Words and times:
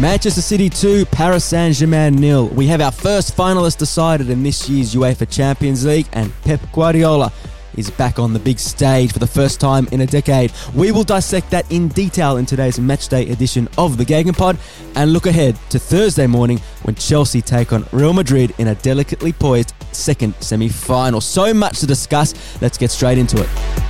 Manchester 0.00 0.42
City 0.42 0.70
2, 0.70 1.06
Paris 1.06 1.44
Saint 1.44 1.74
Germain 1.74 2.14
nil. 2.14 2.46
We 2.50 2.68
have 2.68 2.80
our 2.80 2.92
first 2.92 3.36
finalist 3.36 3.78
decided 3.78 4.30
in 4.30 4.44
this 4.44 4.68
year's 4.68 4.94
UEFA 4.94 5.28
Champions 5.28 5.84
League, 5.84 6.06
and 6.12 6.32
Pep 6.42 6.60
Guardiola 6.72 7.32
is 7.76 7.90
back 7.90 8.20
on 8.20 8.32
the 8.32 8.38
big 8.38 8.60
stage 8.60 9.12
for 9.12 9.18
the 9.18 9.26
first 9.26 9.60
time 9.60 9.88
in 9.90 10.00
a 10.00 10.06
decade. 10.06 10.52
We 10.72 10.92
will 10.92 11.02
dissect 11.02 11.50
that 11.50 11.68
in 11.72 11.88
detail 11.88 12.36
in 12.36 12.46
today's 12.46 12.78
matchday 12.78 13.32
edition 13.32 13.68
of 13.76 13.96
the 13.96 14.04
Gegenpod 14.04 14.56
and 14.94 15.12
look 15.12 15.26
ahead 15.26 15.58
to 15.70 15.80
Thursday 15.80 16.28
morning 16.28 16.58
when 16.84 16.94
Chelsea 16.94 17.42
take 17.42 17.72
on 17.72 17.84
Real 17.90 18.12
Madrid 18.12 18.54
in 18.58 18.68
a 18.68 18.76
delicately 18.76 19.32
poised 19.32 19.74
second 19.90 20.32
semi 20.40 20.68
final. 20.68 21.20
So 21.20 21.52
much 21.52 21.80
to 21.80 21.88
discuss. 21.88 22.34
Let's 22.62 22.78
get 22.78 22.92
straight 22.92 23.18
into 23.18 23.42
it. 23.42 23.87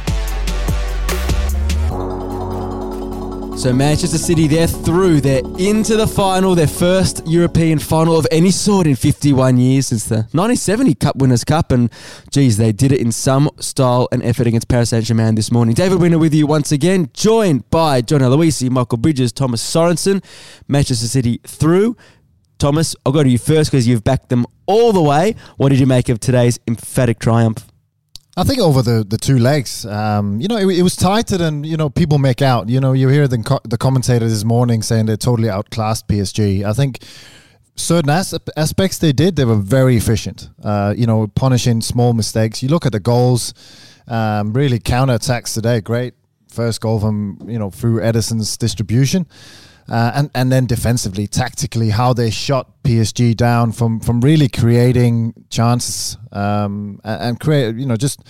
So 3.58 3.72
Manchester 3.72 4.18
City, 4.18 4.46
they're 4.46 4.68
through. 4.68 5.20
They're 5.20 5.42
into 5.58 5.96
the 5.96 6.06
final, 6.06 6.54
their 6.54 6.68
first 6.68 7.26
European 7.26 7.80
final 7.80 8.16
of 8.16 8.24
any 8.30 8.52
sort 8.52 8.86
in 8.86 8.94
51 8.94 9.56
years 9.56 9.88
since 9.88 10.04
the 10.04 10.18
1970 10.30 10.94
Cup 10.94 11.16
Winners' 11.16 11.42
Cup. 11.42 11.72
And 11.72 11.90
geez, 12.30 12.56
they 12.56 12.70
did 12.70 12.92
it 12.92 13.00
in 13.00 13.10
some 13.10 13.50
style 13.58 14.08
and 14.12 14.22
effort 14.22 14.46
against 14.46 14.68
Paris 14.68 14.90
Saint-Germain 14.90 15.34
this 15.34 15.50
morning. 15.50 15.74
David 15.74 16.00
Weiner 16.00 16.20
with 16.20 16.34
you 16.34 16.46
once 16.46 16.70
again, 16.70 17.10
joined 17.12 17.68
by 17.68 18.00
John 18.00 18.20
Aloisi, 18.20 18.70
Michael 18.70 18.98
Bridges, 18.98 19.32
Thomas 19.32 19.60
Sorensen. 19.60 20.22
Manchester 20.68 21.08
City 21.08 21.40
through. 21.44 21.96
Thomas, 22.58 22.94
I'll 23.04 23.10
go 23.10 23.24
to 23.24 23.28
you 23.28 23.38
first 23.38 23.72
because 23.72 23.88
you've 23.88 24.04
backed 24.04 24.28
them 24.28 24.46
all 24.66 24.92
the 24.92 25.02
way. 25.02 25.34
What 25.56 25.70
did 25.70 25.80
you 25.80 25.86
make 25.86 26.08
of 26.08 26.20
today's 26.20 26.60
emphatic 26.68 27.18
triumph? 27.18 27.66
I 28.38 28.44
think 28.44 28.60
over 28.60 28.82
the, 28.82 29.02
the 29.02 29.18
two 29.18 29.36
legs, 29.36 29.84
um, 29.84 30.40
you 30.40 30.46
know, 30.46 30.58
it, 30.58 30.78
it, 30.78 30.82
was 30.82 30.94
tighter 30.94 31.36
than 31.36 31.64
you 31.64 31.76
know 31.76 31.90
people 31.90 32.18
make 32.18 32.40
out. 32.40 32.68
You 32.68 32.78
know, 32.78 32.92
you 32.92 33.08
hear 33.08 33.26
the 33.26 33.38
co- 33.38 33.58
the 33.64 33.76
commentator 33.76 34.28
this 34.28 34.44
morning 34.44 34.80
saying 34.80 35.06
they 35.06 35.16
totally 35.16 35.50
outclassed 35.50 36.06
PSG. 36.06 36.62
I 36.62 36.72
think 36.72 37.02
certain 37.74 38.10
as- 38.10 38.38
aspects 38.56 38.98
they 38.98 39.12
did, 39.12 39.34
they 39.34 39.44
were 39.44 39.56
very 39.56 39.96
efficient. 39.96 40.50
Uh, 40.62 40.94
you 40.96 41.04
know, 41.04 41.26
punishing 41.26 41.80
small 41.80 42.12
mistakes. 42.12 42.62
You 42.62 42.68
look 42.68 42.86
at 42.86 42.92
the 42.92 43.00
goals, 43.00 43.54
um, 44.06 44.52
really 44.52 44.78
counter 44.78 45.14
attacks 45.14 45.52
today. 45.52 45.80
Great 45.80 46.14
first 46.48 46.80
goal 46.80 47.00
from 47.00 47.40
you 47.48 47.58
know 47.58 47.70
through 47.70 48.00
Ederson's 48.02 48.56
distribution. 48.56 49.26
Uh, 49.88 50.12
and 50.14 50.30
and 50.34 50.52
then 50.52 50.66
defensively, 50.66 51.26
tactically, 51.26 51.90
how 51.90 52.12
they 52.12 52.30
shot 52.30 52.82
PSG 52.82 53.34
down 53.34 53.72
from 53.72 54.00
from 54.00 54.20
really 54.20 54.48
creating 54.48 55.32
chances 55.48 56.18
um, 56.32 57.00
and, 57.04 57.22
and, 57.22 57.40
create, 57.40 57.76
you 57.76 57.86
know, 57.86 57.96
just 57.96 58.22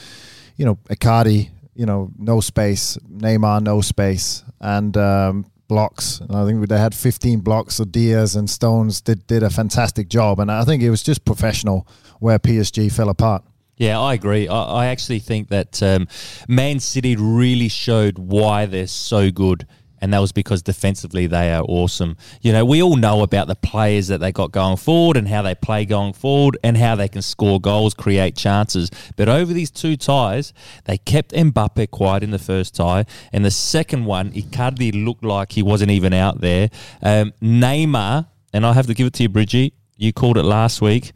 you 0.56 0.64
know, 0.64 0.76
Icardi, 0.88 1.50
you 1.74 1.86
know, 1.86 2.10
no 2.16 2.40
space, 2.40 2.96
Neymar, 3.10 3.62
no 3.62 3.80
space, 3.80 4.44
and 4.60 4.96
um, 4.96 5.46
blocks. 5.66 6.20
And 6.20 6.36
I 6.36 6.44
think 6.44 6.68
they 6.68 6.78
had 6.78 6.94
15 6.94 7.40
blocks. 7.40 7.76
So 7.76 7.84
Dias 7.84 8.34
and 8.34 8.48
Stones 8.48 9.00
did 9.00 9.26
did 9.26 9.42
a 9.42 9.50
fantastic 9.50 10.08
job, 10.08 10.38
and 10.38 10.52
I 10.52 10.64
think 10.64 10.82
it 10.82 10.90
was 10.90 11.02
just 11.02 11.24
professional 11.24 11.88
where 12.20 12.38
PSG 12.38 12.92
fell 12.92 13.08
apart. 13.08 13.42
Yeah, 13.76 14.00
I 14.00 14.14
agree. 14.14 14.48
I, 14.48 14.62
I 14.62 14.86
actually 14.86 15.20
think 15.20 15.48
that 15.48 15.82
um, 15.82 16.08
Man 16.48 16.80
City 16.80 17.14
really 17.16 17.68
showed 17.68 18.18
why 18.18 18.66
they're 18.66 18.88
so 18.88 19.30
good 19.30 19.66
and 20.00 20.12
that 20.12 20.18
was 20.18 20.32
because 20.32 20.62
defensively 20.62 21.26
they 21.26 21.52
are 21.52 21.62
awesome. 21.62 22.16
You 22.40 22.52
know, 22.52 22.64
we 22.64 22.82
all 22.82 22.96
know 22.96 23.22
about 23.22 23.48
the 23.48 23.54
players 23.54 24.08
that 24.08 24.18
they 24.18 24.32
got 24.32 24.52
going 24.52 24.76
forward 24.76 25.16
and 25.16 25.28
how 25.28 25.42
they 25.42 25.54
play 25.54 25.84
going 25.84 26.12
forward 26.12 26.58
and 26.62 26.76
how 26.76 26.94
they 26.94 27.08
can 27.08 27.22
score 27.22 27.60
goals, 27.60 27.94
create 27.94 28.36
chances. 28.36 28.90
But 29.16 29.28
over 29.28 29.52
these 29.52 29.70
two 29.70 29.96
ties, 29.96 30.52
they 30.84 30.98
kept 30.98 31.32
Mbappe 31.32 31.90
quiet 31.90 32.22
in 32.22 32.30
the 32.30 32.38
first 32.38 32.74
tie, 32.74 33.04
and 33.32 33.44
the 33.44 33.50
second 33.50 34.04
one, 34.04 34.30
Icardi 34.32 35.04
looked 35.04 35.24
like 35.24 35.52
he 35.52 35.62
wasn't 35.62 35.90
even 35.90 36.12
out 36.12 36.40
there. 36.40 36.70
Um, 37.02 37.32
Neymar, 37.42 38.28
and 38.52 38.66
I 38.66 38.72
have 38.72 38.86
to 38.86 38.94
give 38.94 39.06
it 39.06 39.12
to 39.14 39.24
you, 39.24 39.28
Bridgie. 39.28 39.72
You 39.96 40.12
called 40.12 40.38
it 40.38 40.44
last 40.44 40.80
week. 40.80 41.12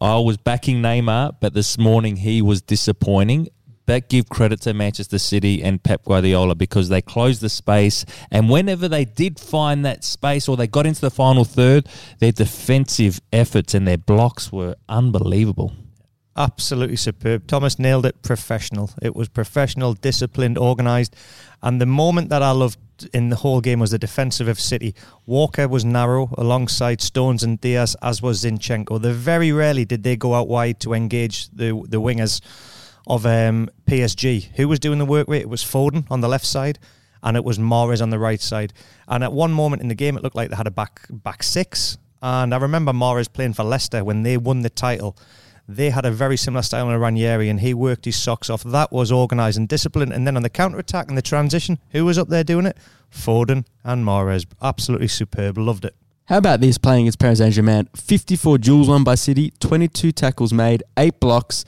I 0.00 0.18
was 0.18 0.36
backing 0.36 0.80
Neymar, 0.80 1.36
but 1.40 1.54
this 1.54 1.78
morning 1.78 2.16
he 2.16 2.40
was 2.40 2.62
disappointing 2.62 3.48
that 3.86 4.08
give 4.08 4.28
credit 4.28 4.60
to 4.62 4.74
Manchester 4.74 5.18
City 5.18 5.62
and 5.62 5.82
Pep 5.82 6.04
Guardiola 6.04 6.54
because 6.54 6.88
they 6.88 7.02
closed 7.02 7.40
the 7.40 7.48
space. 7.48 8.04
And 8.30 8.48
whenever 8.48 8.88
they 8.88 9.04
did 9.04 9.40
find 9.40 9.84
that 9.84 10.04
space 10.04 10.48
or 10.48 10.56
they 10.56 10.66
got 10.66 10.86
into 10.86 11.00
the 11.00 11.10
final 11.10 11.44
third, 11.44 11.88
their 12.18 12.32
defensive 12.32 13.20
efforts 13.32 13.74
and 13.74 13.86
their 13.86 13.98
blocks 13.98 14.52
were 14.52 14.76
unbelievable. 14.88 15.72
Absolutely 16.34 16.96
superb. 16.96 17.46
Thomas 17.46 17.78
nailed 17.78 18.06
it 18.06 18.22
professional. 18.22 18.90
It 19.02 19.14
was 19.14 19.28
professional, 19.28 19.92
disciplined, 19.92 20.56
organised. 20.56 21.14
And 21.62 21.78
the 21.78 21.86
moment 21.86 22.30
that 22.30 22.42
I 22.42 22.52
loved 22.52 22.78
in 23.12 23.28
the 23.28 23.36
whole 23.36 23.60
game 23.60 23.80
was 23.80 23.90
the 23.90 23.98
defensive 23.98 24.48
of 24.48 24.58
City. 24.58 24.94
Walker 25.26 25.68
was 25.68 25.84
narrow 25.84 26.30
alongside 26.38 27.02
Stones 27.02 27.42
and 27.42 27.60
Dias, 27.60 27.94
as 28.00 28.22
was 28.22 28.44
Zinchenko. 28.44 29.02
They 29.02 29.12
very 29.12 29.52
rarely 29.52 29.84
did 29.84 30.04
they 30.04 30.16
go 30.16 30.34
out 30.34 30.48
wide 30.48 30.80
to 30.80 30.94
engage 30.94 31.48
the 31.50 31.82
the 31.88 32.00
wingers 32.00 32.40
of 33.06 33.26
um, 33.26 33.68
PSG. 33.86 34.50
Who 34.56 34.68
was 34.68 34.78
doing 34.78 34.98
the 34.98 35.06
work 35.06 35.28
rate? 35.28 35.42
It 35.42 35.48
was 35.48 35.62
Foden 35.62 36.04
on 36.10 36.20
the 36.20 36.28
left 36.28 36.46
side, 36.46 36.78
and 37.22 37.36
it 37.36 37.44
was 37.44 37.58
Mahrez 37.58 38.02
on 38.02 38.10
the 38.10 38.18
right 38.18 38.40
side. 38.40 38.72
And 39.08 39.22
at 39.24 39.32
one 39.32 39.52
moment 39.52 39.82
in 39.82 39.88
the 39.88 39.94
game, 39.94 40.16
it 40.16 40.22
looked 40.22 40.36
like 40.36 40.50
they 40.50 40.56
had 40.56 40.66
a 40.66 40.70
back 40.70 41.06
back 41.10 41.42
six. 41.42 41.98
And 42.22 42.54
I 42.54 42.58
remember 42.58 42.92
Mahrez 42.92 43.32
playing 43.32 43.54
for 43.54 43.64
Leicester 43.64 44.04
when 44.04 44.22
they 44.22 44.36
won 44.36 44.60
the 44.60 44.70
title. 44.70 45.16
They 45.68 45.90
had 45.90 46.04
a 46.04 46.10
very 46.10 46.36
similar 46.36 46.62
style 46.62 46.88
on 46.88 46.98
Ranieri, 46.98 47.48
and 47.48 47.60
he 47.60 47.74
worked 47.74 48.04
his 48.04 48.16
socks 48.16 48.50
off. 48.50 48.62
That 48.62 48.92
was 48.92 49.10
organised 49.10 49.58
and 49.58 49.68
disciplined. 49.68 50.12
And 50.12 50.26
then 50.26 50.36
on 50.36 50.42
the 50.42 50.50
counter 50.50 50.78
attack 50.78 51.08
and 51.08 51.16
the 51.16 51.22
transition, 51.22 51.78
who 51.90 52.04
was 52.04 52.18
up 52.18 52.28
there 52.28 52.44
doing 52.44 52.66
it? 52.66 52.76
Foden 53.12 53.64
and 53.84 54.04
Mahrez. 54.04 54.46
Absolutely 54.60 55.08
superb. 55.08 55.58
Loved 55.58 55.84
it. 55.84 55.94
How 56.26 56.38
about 56.38 56.60
this 56.60 56.78
playing 56.78 57.02
against 57.02 57.18
Paris 57.18 57.38
Saint 57.38 57.54
Germain? 57.54 57.88
54 57.96 58.58
duels 58.58 58.88
won 58.88 59.04
by 59.04 59.16
City, 59.16 59.52
22 59.60 60.12
tackles 60.12 60.52
made, 60.52 60.82
8 60.96 61.18
blocks, 61.20 61.64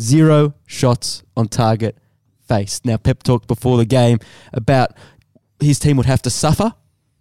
zero 0.00 0.54
shots 0.66 1.22
on 1.36 1.48
target 1.48 1.98
faced. 2.46 2.84
Now, 2.84 2.96
Pep 2.96 3.22
talked 3.22 3.48
before 3.48 3.76
the 3.76 3.84
game 3.84 4.18
about 4.52 4.92
his 5.60 5.78
team 5.78 5.96
would 5.96 6.06
have 6.06 6.22
to 6.22 6.30
suffer. 6.30 6.74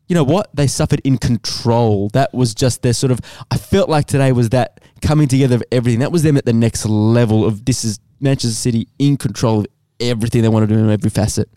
You 0.08 0.14
know 0.14 0.24
what? 0.24 0.56
They 0.56 0.68
suffered 0.68 1.02
in 1.04 1.18
control. 1.18 2.10
That 2.10 2.34
was 2.34 2.54
just 2.54 2.84
their 2.84 2.94
sort 2.94 3.12
of. 3.12 3.20
I 3.50 3.58
felt 3.58 3.90
like 3.90 4.06
today 4.06 4.32
was 4.32 4.50
that 4.50 4.80
coming 5.02 5.28
together 5.28 5.56
of 5.56 5.64
everything. 5.72 6.00
That 6.00 6.12
was 6.12 6.22
them 6.22 6.38
at 6.38 6.46
the 6.46 6.54
next 6.54 6.86
level 6.86 7.44
of 7.44 7.66
this 7.66 7.84
is 7.84 8.00
Manchester 8.20 8.56
City 8.56 8.88
in 9.00 9.18
control 9.18 9.62
of 9.62 9.68
everything 10.00 10.44
they 10.44 10.50
want 10.50 10.68
to 10.68 10.76
do 10.76 10.80
in 10.80 10.90
every 10.90 11.10
facet. 11.10 11.50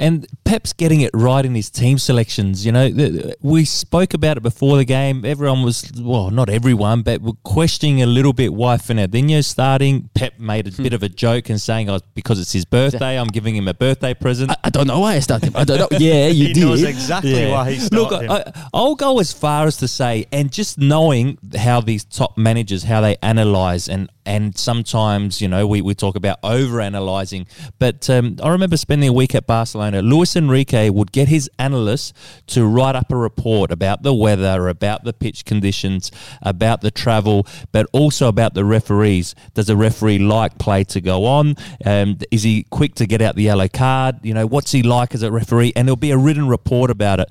And 0.00 0.28
Pep's 0.44 0.72
getting 0.72 1.00
it 1.00 1.10
right 1.12 1.44
in 1.44 1.56
his 1.56 1.70
team 1.70 1.98
selections. 1.98 2.64
You 2.64 2.70
know, 2.70 3.32
we 3.42 3.64
spoke 3.64 4.14
about 4.14 4.36
it 4.36 4.42
before 4.44 4.76
the 4.76 4.84
game. 4.84 5.24
Everyone 5.24 5.64
was, 5.64 5.90
well, 5.98 6.30
not 6.30 6.48
everyone, 6.48 7.02
but 7.02 7.20
were 7.20 7.32
questioning 7.42 8.00
a 8.00 8.06
little 8.06 8.32
bit 8.32 8.54
why 8.54 8.76
Fernandinho's 8.76 9.48
starting. 9.48 10.08
Pep 10.14 10.38
made 10.38 10.68
a 10.68 10.82
bit 10.82 10.92
of 10.92 11.02
a 11.02 11.08
joke 11.08 11.48
and 11.50 11.60
saying, 11.60 11.90
oh, 11.90 11.98
because 12.14 12.38
it's 12.38 12.52
his 12.52 12.64
birthday, 12.64 13.18
I'm 13.18 13.26
giving 13.26 13.56
him 13.56 13.66
a 13.66 13.74
birthday 13.74 14.14
present. 14.14 14.52
I, 14.52 14.56
I 14.64 14.70
don't 14.70 14.86
know 14.86 15.00
why 15.00 15.14
I 15.14 15.18
started 15.18 15.48
him. 15.48 15.56
I 15.56 15.64
don't 15.64 15.78
know. 15.78 15.88
Yeah, 15.98 16.28
you 16.28 16.48
he 16.48 16.52
did. 16.52 16.60
knows 16.60 16.84
exactly 16.84 17.32
yeah. 17.32 17.50
why 17.50 17.72
he 17.72 17.78
started 17.80 18.28
Look, 18.28 18.30
I, 18.30 18.52
I'll 18.72 18.94
go 18.94 19.18
as 19.18 19.32
far 19.32 19.66
as 19.66 19.78
to 19.78 19.88
say, 19.88 20.26
and 20.30 20.52
just 20.52 20.78
knowing 20.78 21.38
how 21.56 21.80
these 21.80 22.04
top 22.04 22.38
managers, 22.38 22.84
how 22.84 23.00
they 23.00 23.16
analyze 23.20 23.88
and 23.88 24.08
and 24.28 24.56
sometimes, 24.58 25.40
you 25.40 25.48
know, 25.48 25.66
we, 25.66 25.80
we 25.80 25.94
talk 25.94 26.14
about 26.14 26.38
over 26.42 26.82
analyzing. 26.82 27.46
But 27.78 28.10
um, 28.10 28.36
I 28.42 28.50
remember 28.50 28.76
spending 28.76 29.08
a 29.08 29.12
week 29.12 29.34
at 29.34 29.46
Barcelona. 29.58 30.02
Luis 30.02 30.36
Enrique 30.36 30.88
would 30.88 31.10
get 31.10 31.26
his 31.26 31.50
analysts 31.58 32.12
to 32.46 32.64
write 32.64 32.94
up 32.94 33.10
a 33.10 33.16
report 33.16 33.72
about 33.72 34.04
the 34.04 34.14
weather, 34.14 34.68
about 34.68 35.02
the 35.02 35.12
pitch 35.12 35.44
conditions, 35.44 36.12
about 36.42 36.80
the 36.80 36.92
travel, 36.92 37.44
but 37.72 37.84
also 37.92 38.28
about 38.28 38.54
the 38.54 38.64
referees. 38.64 39.34
Does 39.54 39.68
a 39.68 39.74
referee 39.74 40.20
like 40.20 40.58
play 40.58 40.84
to 40.84 41.00
go 41.00 41.24
on? 41.24 41.56
Um, 41.84 42.18
is 42.30 42.44
he 42.44 42.66
quick 42.70 42.94
to 42.94 43.06
get 43.06 43.20
out 43.20 43.34
the 43.34 43.42
yellow 43.42 43.66
card? 43.66 44.20
You 44.22 44.32
know, 44.32 44.46
what's 44.46 44.70
he 44.70 44.84
like 44.84 45.12
as 45.12 45.24
a 45.24 45.32
referee? 45.32 45.72
And 45.74 45.88
there'll 45.88 45.96
be 45.96 46.12
a 46.12 46.18
written 46.18 46.46
report 46.46 46.92
about 46.92 47.18
it. 47.18 47.28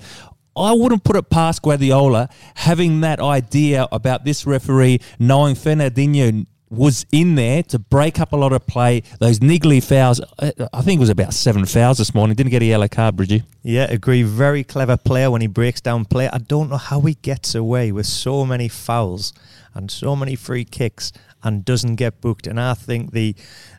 I 0.54 0.72
wouldn't 0.72 1.04
put 1.04 1.16
it 1.16 1.30
past 1.30 1.62
Guardiola 1.62 2.28
having 2.56 3.00
that 3.00 3.20
idea 3.20 3.88
about 3.90 4.26
this 4.26 4.44
referee 4.44 5.00
knowing 5.18 5.54
Fernandinho 5.54 6.46
was 6.70 7.06
in 7.12 7.34
there 7.34 7.62
to 7.64 7.78
break 7.78 8.20
up 8.20 8.32
a 8.32 8.36
lot 8.36 8.52
of 8.52 8.66
play. 8.66 9.02
Those 9.20 9.40
niggly 9.40 9.82
fouls. 9.82 10.20
I 10.40 10.52
I 10.72 10.82
think 10.82 10.98
it 10.98 11.00
was 11.00 11.10
about 11.10 11.34
seven 11.34 11.64
fouls 11.64 11.98
this 11.98 12.14
morning. 12.14 12.36
Didn't 12.36 12.50
get 12.50 12.62
a 12.62 12.66
yellow 12.66 12.88
card, 12.88 13.16
Bridgie. 13.16 13.42
Yeah, 13.62 13.84
agree. 13.90 14.22
Very 14.22 14.64
clever 14.64 14.96
player 14.96 15.30
when 15.30 15.40
he 15.40 15.46
breaks 15.46 15.80
down 15.80 16.04
play. 16.04 16.28
I 16.28 16.38
don't 16.38 16.70
know 16.70 16.76
how 16.76 17.00
he 17.00 17.14
gets 17.14 17.54
away 17.54 17.92
with 17.92 18.06
so 18.06 18.44
many 18.44 18.68
fouls 18.68 19.32
and 19.74 19.90
so 19.90 20.16
many 20.16 20.34
free 20.34 20.64
kicks 20.64 21.12
and 21.42 21.64
doesn't 21.64 21.94
get 21.96 22.20
booked. 22.20 22.46
And 22.46 22.60
I 22.60 22.74
think 22.74 23.12
the 23.12 23.34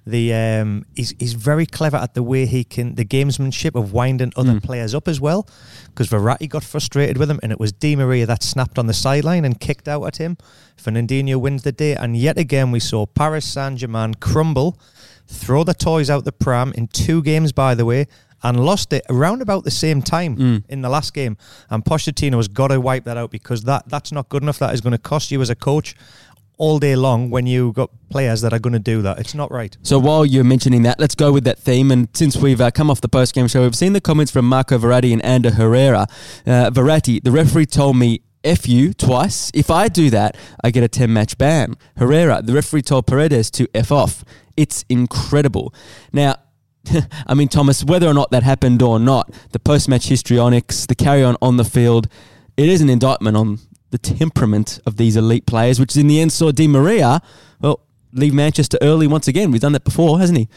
the 0.06 0.34
um, 0.34 0.86
he's 0.96 1.14
he's 1.20 1.34
very 1.34 1.66
clever 1.66 1.98
at 1.98 2.14
the 2.14 2.24
way 2.24 2.46
he 2.46 2.64
can 2.64 2.96
the 2.96 3.06
gamesmanship 3.06 3.76
of 3.76 3.92
winding 3.94 4.32
other 4.36 4.54
Mm. 4.54 4.64
players 4.64 4.96
up 4.96 5.08
as 5.08 5.20
well. 5.22 5.48
Because 5.88 6.08
Verratti 6.10 6.48
got 6.48 6.64
frustrated 6.64 7.18
with 7.18 7.30
him, 7.30 7.40
and 7.44 7.52
it 7.52 7.60
was 7.60 7.72
Di 7.72 7.96
Maria 7.96 8.26
that 8.26 8.44
snapped 8.44 8.80
on 8.80 8.88
the 8.88 8.94
sideline 8.94 9.46
and 9.46 9.60
kicked 9.60 9.88
out 9.88 10.04
at 10.06 10.18
him. 10.18 10.38
Fernandinho 10.82 11.38
wins 11.40 11.64
the 11.64 11.72
day, 11.72 11.96
and 11.96 12.16
yet 12.16 12.38
again 12.38 12.72
we 12.72 12.80
saw 12.80 13.06
Paris 13.06 13.46
Saint 13.46 13.78
Germain 13.80 14.14
crumble, 14.16 14.80
throw 15.28 15.64
the 15.64 15.74
toys 15.74 16.10
out 16.10 16.26
the 16.26 16.32
pram 16.32 16.72
in 16.74 16.88
two 16.88 17.22
games, 17.22 17.52
by 17.52 17.76
the 17.76 17.86
way. 17.86 18.08
And 18.42 18.58
lost 18.66 18.94
it 18.94 19.06
around 19.10 19.42
about 19.42 19.66
the 19.66 19.70
same 19.72 20.02
time 20.02 20.38
Mm. 20.38 20.64
in 20.70 20.82
the 20.82 20.88
last 20.88 21.14
game, 21.14 21.36
and 21.70 21.84
Pochettino 21.84 22.38
has 22.38 22.48
got 22.48 22.70
to 22.70 22.80
wipe 22.80 23.04
that 23.04 23.18
out 23.18 23.32
because 23.32 23.64
that 23.64 23.90
that's 23.90 24.14
not 24.14 24.30
good 24.30 24.44
enough. 24.44 24.60
That 24.60 24.74
is 24.74 24.80
going 24.80 24.94
to 24.94 24.98
cost 24.98 25.30
you 25.30 25.42
as 25.42 25.50
a 25.50 25.56
coach 25.56 25.94
all 26.60 26.78
day 26.78 26.96
long 26.96 27.32
when 27.32 27.48
you 27.48 27.72
got 27.72 27.90
players 28.10 28.42
that 28.42 28.54
are 28.54 28.60
going 28.60 28.74
to 28.74 28.80
do 28.80 29.02
that. 29.02 29.18
It's 29.18 29.34
not 29.34 29.52
right. 29.52 29.76
So 29.82 29.98
while 29.98 30.26
you're 30.26 30.44
mentioning 30.44 30.84
that, 30.84 31.00
let's 31.00 31.16
go 31.16 31.32
with 31.32 31.46
that 31.46 31.58
theme. 31.58 31.90
And 31.90 32.10
since 32.14 32.38
we've 32.38 32.62
uh, 32.62 32.70
come 32.70 32.92
off 32.92 33.02
the 33.02 33.10
post 33.10 33.34
game 33.34 33.48
show, 33.48 33.64
we've 33.64 33.76
seen 33.76 33.94
the 33.94 34.02
comments 34.02 34.32
from 34.32 34.46
Marco 34.46 34.78
Verratti 34.78 35.12
and 35.12 35.24
Ander 35.26 35.52
Herrera. 35.52 36.06
Uh, 36.46 36.70
Verratti, 36.70 37.24
the 37.24 37.32
referee 37.32 37.66
told 37.66 37.98
me 37.98 38.22
F 38.44 38.68
you 38.68 38.94
twice. 38.94 39.50
If 39.54 39.72
I 39.72 39.88
do 39.88 40.10
that, 40.12 40.38
I 40.64 40.72
get 40.72 40.84
a 40.84 40.88
10 40.88 41.12
match 41.12 41.38
ban. 41.38 41.76
Herrera, 41.98 42.42
the 42.42 42.54
referee 42.54 42.84
told 42.84 43.08
Paredes 43.08 43.50
to 43.52 43.68
F 43.74 43.92
off. 43.92 44.24
It's 44.56 44.84
incredible. 44.90 45.74
Now, 46.12 46.36
I 47.28 47.34
mean, 47.34 47.48
Thomas, 47.48 47.84
whether 47.84 48.08
or 48.08 48.14
not 48.14 48.32
that 48.32 48.44
happened 48.44 48.82
or 48.82 49.00
not, 49.00 49.34
the 49.52 49.60
post 49.60 49.88
match 49.88 50.08
histrionics, 50.08 50.86
the 50.86 50.96
carry 50.96 51.24
on 51.24 51.38
on 51.42 51.58
the 51.58 51.66
field, 51.66 52.08
it 52.58 52.68
is 52.68 52.82
an 52.82 52.90
indictment 52.90 53.38
on 53.38 53.60
the 53.92 53.98
temperament 53.98 54.80
of 54.86 54.98
these 54.98 55.16
elite 55.16 55.46
players, 55.46 55.80
which 55.80 55.96
in 55.96 56.08
the 56.08 56.20
end 56.20 56.32
saw 56.32 56.52
Di 56.52 56.68
Maria, 56.68 57.22
well, 57.60 57.82
leave 58.14 58.34
Manchester 58.34 58.78
early 58.82 59.08
once 59.08 59.28
again. 59.28 59.52
We've 59.52 59.62
done 59.62 59.74
that 59.74 59.84
before, 59.84 60.20
hasn't 60.20 60.38
he? 60.38 60.48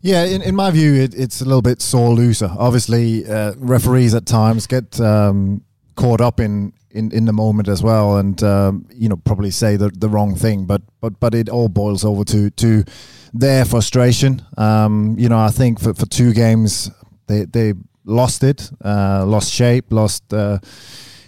Yeah, 0.00 0.24
in, 0.24 0.42
in 0.42 0.54
my 0.54 0.70
view, 0.70 0.94
it, 0.94 1.14
it's 1.14 1.40
a 1.40 1.44
little 1.44 1.62
bit 1.62 1.80
sore 1.80 2.10
loser. 2.10 2.50
Obviously, 2.58 3.26
uh, 3.26 3.54
referees 3.56 4.14
at 4.14 4.26
times 4.26 4.66
get 4.66 5.00
um, 5.00 5.62
caught 5.96 6.20
up 6.20 6.40
in, 6.40 6.74
in, 6.90 7.10
in 7.10 7.24
the 7.24 7.32
moment 7.32 7.68
as 7.68 7.82
well, 7.82 8.18
and 8.18 8.42
um, 8.42 8.86
you 8.92 9.08
know 9.08 9.16
probably 9.16 9.50
say 9.50 9.76
the, 9.76 9.88
the 9.88 10.08
wrong 10.08 10.36
thing. 10.36 10.66
But 10.66 10.82
but 11.00 11.18
but 11.20 11.34
it 11.34 11.48
all 11.48 11.68
boils 11.68 12.04
over 12.04 12.22
to 12.24 12.50
to 12.50 12.84
their 13.32 13.64
frustration. 13.64 14.42
Um, 14.58 15.16
you 15.18 15.30
know, 15.30 15.38
I 15.38 15.48
think 15.48 15.80
for, 15.80 15.94
for 15.94 16.04
two 16.04 16.34
games 16.34 16.90
they 17.26 17.46
they 17.46 17.72
lost 18.04 18.44
it, 18.44 18.70
uh, 18.84 19.24
lost 19.26 19.52
shape, 19.52 19.86
lost 19.90 20.34
uh, 20.34 20.58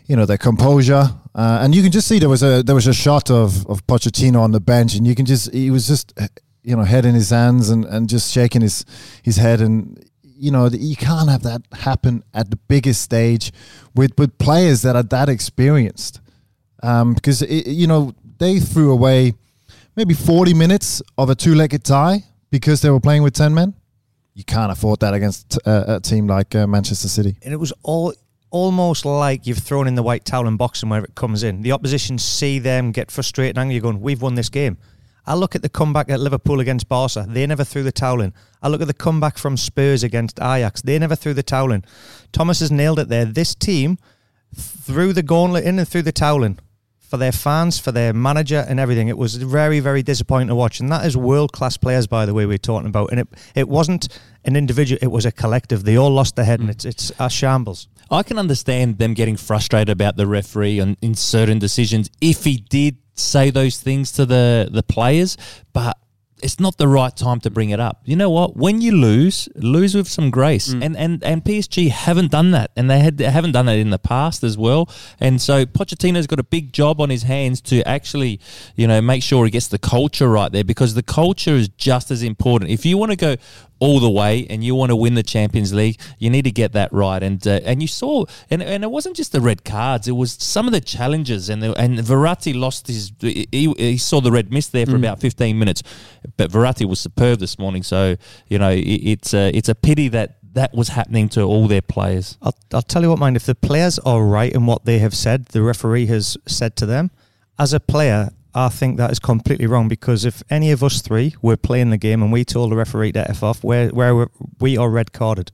you 0.07 0.17
know 0.17 0.27
their 0.27 0.39
composure, 0.39 1.11
uh, 1.35 1.59
and 1.63 1.75
you 1.75 1.83
can 1.83 1.93
just 1.93 2.07
see 2.07 2.19
there 2.19 2.29
was 2.29 2.43
a 2.43 2.63
there 2.63 2.75
was 2.75 2.87
a 2.87 2.95
shot 2.95 3.31
of 3.31 3.67
of 3.67 3.87
Pochettino 3.87 4.41
on 4.41 4.53
the 4.53 4.61
bench, 4.61 4.95
and 4.95 5.07
you 5.07 5.15
can 5.15 5.27
just 5.27 5.53
he 5.53 5.71
was 5.71 5.87
just 5.87 6.13
you 6.63 6.77
know 6.77 6.83
head 6.83 7.05
in 7.05 7.15
his 7.15 7.31
hands 7.31 7.71
and, 7.71 7.85
and 7.85 8.09
just 8.09 8.33
shaking 8.33 8.63
his 8.63 8.85
his 9.23 9.37
head, 9.37 9.61
and 9.61 10.05
you 10.23 10.51
know 10.51 10.69
you 10.69 10.97
can't 10.97 11.29
have 11.29 11.43
that 11.43 11.63
happen 11.73 12.23
at 12.33 12.51
the 12.51 12.57
biggest 12.69 13.03
stage 13.03 13.53
with 13.95 14.13
with 14.19 14.37
players 14.39 14.83
that 14.83 14.97
are 14.97 15.03
that 15.03 15.29
experienced, 15.29 16.21
um, 16.83 17.15
because 17.15 17.43
it, 17.43 17.67
you 17.67 17.87
know 17.87 18.13
they 18.39 18.61
threw 18.61 18.93
away 18.93 19.35
maybe 19.97 20.15
forty 20.15 20.55
minutes 20.55 21.03
of 21.19 21.31
a 21.31 21.35
two-legged 21.35 21.85
tie 21.85 22.23
because 22.51 22.81
they 22.81 22.91
were 22.91 23.01
playing 23.01 23.23
with 23.23 23.35
ten 23.35 23.55
men. 23.55 23.75
You 24.35 24.45
can't 24.45 24.71
afford 24.71 25.01
that 25.01 25.15
against 25.15 25.59
uh, 25.67 25.85
a 25.97 26.01
team 26.01 26.27
like 26.27 26.55
uh, 26.55 26.67
Manchester 26.67 27.09
City. 27.09 27.39
And 27.43 27.55
it 27.55 27.57
was 27.57 27.73
all 27.83 28.13
almost 28.57 29.05
like 29.05 29.47
you've 29.47 29.59
thrown 29.59 29.87
in 29.87 29.97
the 29.97 30.03
white 30.03 30.25
towel 30.25 30.47
and 30.47 30.57
boxing 30.57 30.89
whenever 30.89 31.07
it 31.07 31.15
comes 31.15 31.43
in. 31.43 31.61
The 31.61 31.73
opposition 31.73 32.17
see 32.17 32.59
them 32.59 32.91
get 32.91 33.11
frustrated 33.11 33.59
and 33.59 33.63
angry, 33.65 33.81
going, 33.81 34.01
"We've 34.01 34.23
won 34.23 34.35
this 34.35 34.49
game." 34.49 34.79
I 35.27 35.35
look 35.35 35.55
at 35.55 35.63
the 35.63 35.69
comeback 35.69 36.09
at 36.09 36.21
Liverpool 36.21 36.61
against 36.61 36.89
Barca. 36.89 37.27
They 37.29 37.47
never 37.47 37.65
threw 37.65 37.83
the 37.83 37.93
towel 37.93 38.23
in. 38.23 38.33
I 38.63 38.69
look 38.69 38.81
at 38.81 38.87
the 38.87 38.95
comeback 38.95 39.37
from 39.37 39.57
Spurs 39.57 40.03
against 40.03 40.39
Ajax. 40.41 40.81
They 40.81 40.99
never 40.99 41.17
threw 41.17 41.35
the 41.35 41.43
towel 41.43 41.71
in. 41.73 41.85
Thomas 42.33 42.61
has 42.61 42.71
nailed 42.71 42.99
it 42.99 43.09
there. 43.09 43.27
This 43.27 43.55
team 43.55 43.99
threw 44.55 45.13
the 45.13 45.23
gauntlet 45.23 45.65
in 45.65 45.79
and 45.79 45.87
threw 45.87 46.03
the 46.03 46.13
towel 46.13 46.43
in 46.43 46.59
for 47.09 47.17
their 47.17 47.33
fans, 47.33 47.79
for 47.79 47.93
their 47.93 48.13
manager, 48.13 48.65
and 48.69 48.81
everything. 48.81 49.09
It 49.09 49.19
was 49.19 49.37
very, 49.37 49.81
very 49.81 50.03
disappointing 50.03 50.49
to 50.49 50.55
watch. 50.55 50.81
And 50.81 50.91
that 50.91 51.07
is 51.07 51.17
world 51.17 51.53
class 51.53 51.77
players, 51.77 52.07
by 52.07 52.27
the 52.27 52.35
way, 52.35 52.47
we're 52.47 52.59
talking 52.59 52.89
about. 52.89 53.11
And 53.11 53.21
it 53.21 53.29
it 53.55 53.69
wasn't 53.69 54.09
an 54.45 54.57
individual; 54.57 54.99
it 55.03 55.09
was 55.09 55.25
a 55.25 55.33
collective. 55.33 55.85
They 55.85 55.97
all 55.97 56.11
lost 56.11 56.37
their 56.37 56.45
head, 56.45 56.61
and 56.61 56.69
mm. 56.69 56.73
it's 56.73 56.85
it's 56.85 57.13
a 57.19 57.31
shambles. 57.31 57.89
I 58.11 58.23
can 58.23 58.39
understand 58.39 58.99
them 58.99 59.15
getting 59.15 59.37
frustrated 59.37 59.89
about 59.89 60.17
the 60.17 60.27
referee 60.27 60.79
and 60.79 60.97
in 61.03 61.15
certain 61.17 61.59
decisions 61.59 62.09
if 62.21 62.45
he 62.45 62.57
did 62.57 62.99
say 63.15 63.51
those 63.51 63.81
things 63.81 64.13
to 64.13 64.27
the, 64.27 64.69
the 64.71 64.83
players, 64.83 65.37
but 65.73 65.99
it's 66.43 66.61
not 66.61 66.77
the 66.77 66.87
right 66.87 67.17
time 67.17 67.41
to 67.41 67.51
bring 67.51 67.71
it 67.71 67.81
up. 67.81 68.03
You 68.05 68.15
know 68.15 68.29
what? 68.29 68.57
When 68.57 68.81
you 68.81 68.93
lose, 68.93 69.49
lose 69.55 69.95
with 69.95 70.07
some 70.07 70.31
grace. 70.31 70.69
Mm. 70.75 70.85
And, 70.85 70.97
and 70.97 71.25
and 71.25 71.45
PSG 71.45 71.89
haven't 71.91 72.31
done 72.31 72.51
that, 72.51 72.71
and 72.77 72.91
they 72.91 72.99
had 72.99 73.17
they 73.17 73.31
haven't 73.31 73.53
done 73.53 73.67
that 73.67 73.79
in 73.79 73.91
the 73.91 73.99
past 73.99 74.45
as 74.45 74.59
well. 74.59 74.89
And 75.19 75.41
so 75.41 75.65
Pochettino's 75.65 76.27
got 76.27 76.39
a 76.39 76.45
big 76.45 76.73
job 76.73 77.01
on 77.01 77.11
his 77.11 77.23
hands 77.23 77.61
to 77.63 77.87
actually, 77.89 78.41
you 78.75 78.87
know, 78.87 79.01
make 79.01 79.23
sure 79.23 79.45
he 79.45 79.51
gets 79.51 79.69
the 79.69 79.79
culture 79.79 80.29
right 80.29 80.53
there 80.53 80.65
because 80.65 80.95
the 80.95 81.03
culture 81.03 81.55
is 81.55 81.69
just 81.69 82.11
as 82.11 82.23
important. 82.23 82.71
If 82.71 82.85
you 82.85 82.99
want 82.99 83.13
to 83.13 83.17
go 83.17 83.37
all 83.79 84.01
the 84.01 84.11
way 84.11 84.47
and 84.49 84.65
you 84.65 84.75
want 84.75 84.91
to 84.91 84.97
win 84.97 85.15
the 85.15 85.23
Champions 85.23 85.73
League, 85.73 86.01
you 86.19 86.31
need 86.31 86.45
to 86.45 86.51
get 86.51 86.73
that 86.73 86.93
right. 86.93 87.23
And 87.23 87.47
uh, 87.47 87.61
and 87.65 87.83
you 87.83 87.89
saw, 87.89 88.25
and, 88.51 88.63
and 88.63 88.85
it 88.85 88.91
wasn't 88.91 89.17
just 89.17 89.33
the 89.33 89.41
red 89.41 89.65
cards; 89.65 90.09
it 90.09 90.13
was 90.13 90.33
some 90.33 90.67
of 90.67 90.73
the 90.73 90.81
challenges. 90.81 91.49
And 91.49 91.63
the, 91.63 91.73
and 91.79 91.99
Verratti 91.99 92.59
lost 92.59 92.87
his. 92.87 93.13
He, 93.21 93.47
he 93.53 93.99
saw 93.99 94.21
the 94.21 94.33
red 94.33 94.53
mist 94.53 94.73
there 94.73 94.87
for 94.87 94.97
about 94.97 95.21
fifteen 95.21 95.59
minutes, 95.59 95.83
but 96.37 96.51
Verratti 96.51 96.87
was 96.87 97.01
superb 97.01 97.39
this 97.39 97.59
morning. 97.59 97.83
So 97.83 98.17
you 98.49 98.59
know, 98.59 98.71
it, 98.71 98.81
it's 98.81 99.35
a, 99.35 99.51
it's 99.51 99.69
a 99.69 99.75
pity 99.75 100.09
that 100.09 100.39
that 100.55 100.75
was 100.75 100.89
happening 100.89 101.29
to 101.29 101.43
all 101.43 101.69
their 101.69 101.83
players. 101.83 102.39
I'll, 102.41 102.57
I'll 102.73 102.83
tell 102.83 103.03
you 103.03 103.11
what, 103.11 103.19
mind, 103.19 103.37
if 103.37 103.45
the 103.45 103.55
players 103.55 103.99
are 104.01 104.25
right 104.25 104.51
in 104.51 104.65
what 104.65 104.87
they 104.87 105.01
have 105.01 105.15
said, 105.15 105.47
the 105.47 105.63
referee 105.63 106.07
has 106.07 106.39
said 106.47 106.77
to 106.77 106.87
them, 106.87 107.11
as 107.59 107.75
a 107.75 107.81
player, 107.81 108.31
I 108.57 108.71
think 108.71 108.97
that 108.97 109.11
is 109.11 109.19
completely 109.19 109.67
wrong 109.67 109.87
because 109.87 110.25
if 110.25 110.43
any 110.49 110.71
of 110.73 110.83
us 110.83 111.03
three 111.03 111.35
were 111.43 111.59
playing 111.59 111.91
the 111.91 111.99
game 111.99 112.23
and 112.23 112.33
we 112.33 112.43
told 112.45 112.73
the 112.73 112.77
referee 112.77 113.13
to 113.13 113.31
F 113.31 113.43
off, 113.43 113.63
where, 113.63 113.91
where 113.91 114.29
we 114.61 114.79
are 114.79 114.89
red 114.89 115.13
carded. 115.13 115.53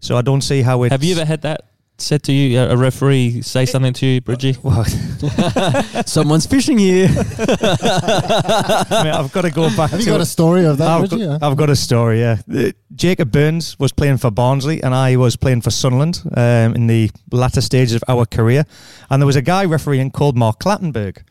So 0.00 0.16
I 0.18 0.22
don't 0.22 0.42
see 0.42 0.60
how 0.62 0.82
it. 0.82 0.92
Have 0.92 1.02
you 1.02 1.16
ever 1.16 1.24
had 1.24 1.40
that 1.42 1.62
said 1.98 2.22
to 2.24 2.32
you, 2.32 2.60
a 2.60 2.74
a 2.74 2.76
referee 2.76 3.40
say 3.40 3.64
something 3.64 3.94
to 3.94 4.06
you, 4.06 4.20
Bridgie? 4.20 4.54
Well, 4.62 4.84
Someone's 6.06 6.46
fishing 6.46 6.76
here. 6.78 7.08
I 7.08 9.00
mean, 9.04 9.12
I've 9.14 9.32
got 9.32 9.42
to 9.42 9.50
go 9.50 9.74
back 9.74 9.90
Have 9.90 10.00
you 10.00 10.04
to 10.06 10.10
got 10.12 10.20
a 10.20 10.26
story 10.26 10.66
of 10.66 10.76
that? 10.78 10.88
I've 10.88 11.02
Richie? 11.02 11.16
got, 11.18 11.40
Yeah. 11.40 11.48
I've 11.48 11.56
got 11.56 11.70
a 11.70 11.76
story, 11.76 12.20
yeah. 12.20 12.36
Uh, 12.52 12.72
Jacob 12.94 13.32
Burns 13.32 13.78
was 13.78 13.92
playing 13.92 14.18
for 14.18 14.30
Barnsley 14.30 14.82
and 14.82 14.94
I 14.94 15.16
was 15.16 15.36
playing 15.36 15.62
for 15.62 15.70
Sunderland 15.70 16.22
um, 16.36 16.74
in 16.74 16.86
the 16.86 17.10
latter 17.32 17.62
stages 17.62 17.94
of 17.96 18.02
our 18.08 18.26
career. 18.26 18.64
And 19.08 19.22
there 19.22 19.26
was 19.26 19.36
a 19.36 19.42
guy 19.42 19.64
refereeing 19.64 20.10
called 20.10 20.36
Mark 20.36 20.60
Clattenburg. 20.60 21.22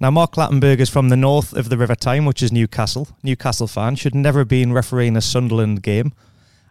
Now, 0.00 0.12
Mark 0.12 0.32
Clattenburg 0.32 0.78
is 0.78 0.88
from 0.88 1.08
the 1.08 1.16
north 1.16 1.52
of 1.52 1.70
the 1.70 1.76
River 1.76 1.96
Tyne, 1.96 2.24
which 2.24 2.40
is 2.40 2.52
Newcastle. 2.52 3.08
Newcastle 3.24 3.66
fan, 3.66 3.96
should 3.96 4.14
never 4.14 4.40
have 4.40 4.48
been 4.48 4.72
refereeing 4.72 5.16
a 5.16 5.20
Sunderland 5.20 5.82
game. 5.82 6.12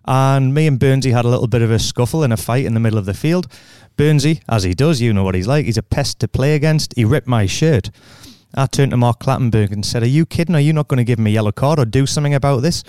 And 0.05 0.53
me 0.53 0.65
and 0.65 0.79
Burnsy 0.79 1.11
had 1.11 1.25
a 1.25 1.27
little 1.27 1.47
bit 1.47 1.61
of 1.61 1.69
a 1.69 1.77
scuffle 1.77 2.23
and 2.23 2.31
a 2.31 2.37
fight 2.37 2.63
in 2.63 2.73
the 2.73 2.79
middle 2.79 2.97
of 2.97 3.05
the 3.05 3.13
field. 3.13 3.47
Burnsy, 3.97 4.41
as 4.47 4.63
he 4.63 4.73
does, 4.73 5.01
you 5.01 5.11
know 5.11 5.25
what 5.25 5.35
he's 5.35 5.47
like, 5.47 5.65
he's 5.65 5.77
a 5.77 5.83
pest 5.83 6.19
to 6.19 6.29
play 6.29 6.55
against. 6.55 6.93
He 6.95 7.03
ripped 7.03 7.27
my 7.27 7.45
shirt. 7.45 7.89
I 8.55 8.65
turned 8.65 8.91
to 8.91 8.97
Mark 8.97 9.19
Clattenburg 9.19 9.73
and 9.73 9.85
said, 9.85 10.03
Are 10.03 10.07
you 10.07 10.25
kidding? 10.25 10.55
Are 10.55 10.61
you 10.61 10.71
not 10.71 10.87
going 10.87 10.99
to 10.99 11.03
give 11.03 11.19
me 11.19 11.31
a 11.31 11.33
yellow 11.33 11.51
card 11.51 11.79
or 11.79 11.85
do 11.85 12.05
something 12.05 12.33
about 12.33 12.61
this? 12.61 12.85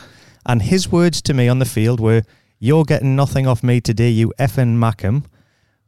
And 0.47 0.63
his 0.63 0.93
words 0.93 1.21
to 1.23 1.35
me 1.35 1.49
on 1.49 1.59
the 1.59 1.65
field 1.65 1.99
were, 1.99 2.23
You're 2.61 2.85
getting 2.85 3.17
nothing 3.17 3.49
off 3.49 3.65
me 3.65 3.81
today, 3.81 4.11
you 4.11 4.33
effing 4.39 4.77
Mackem, 4.77 5.25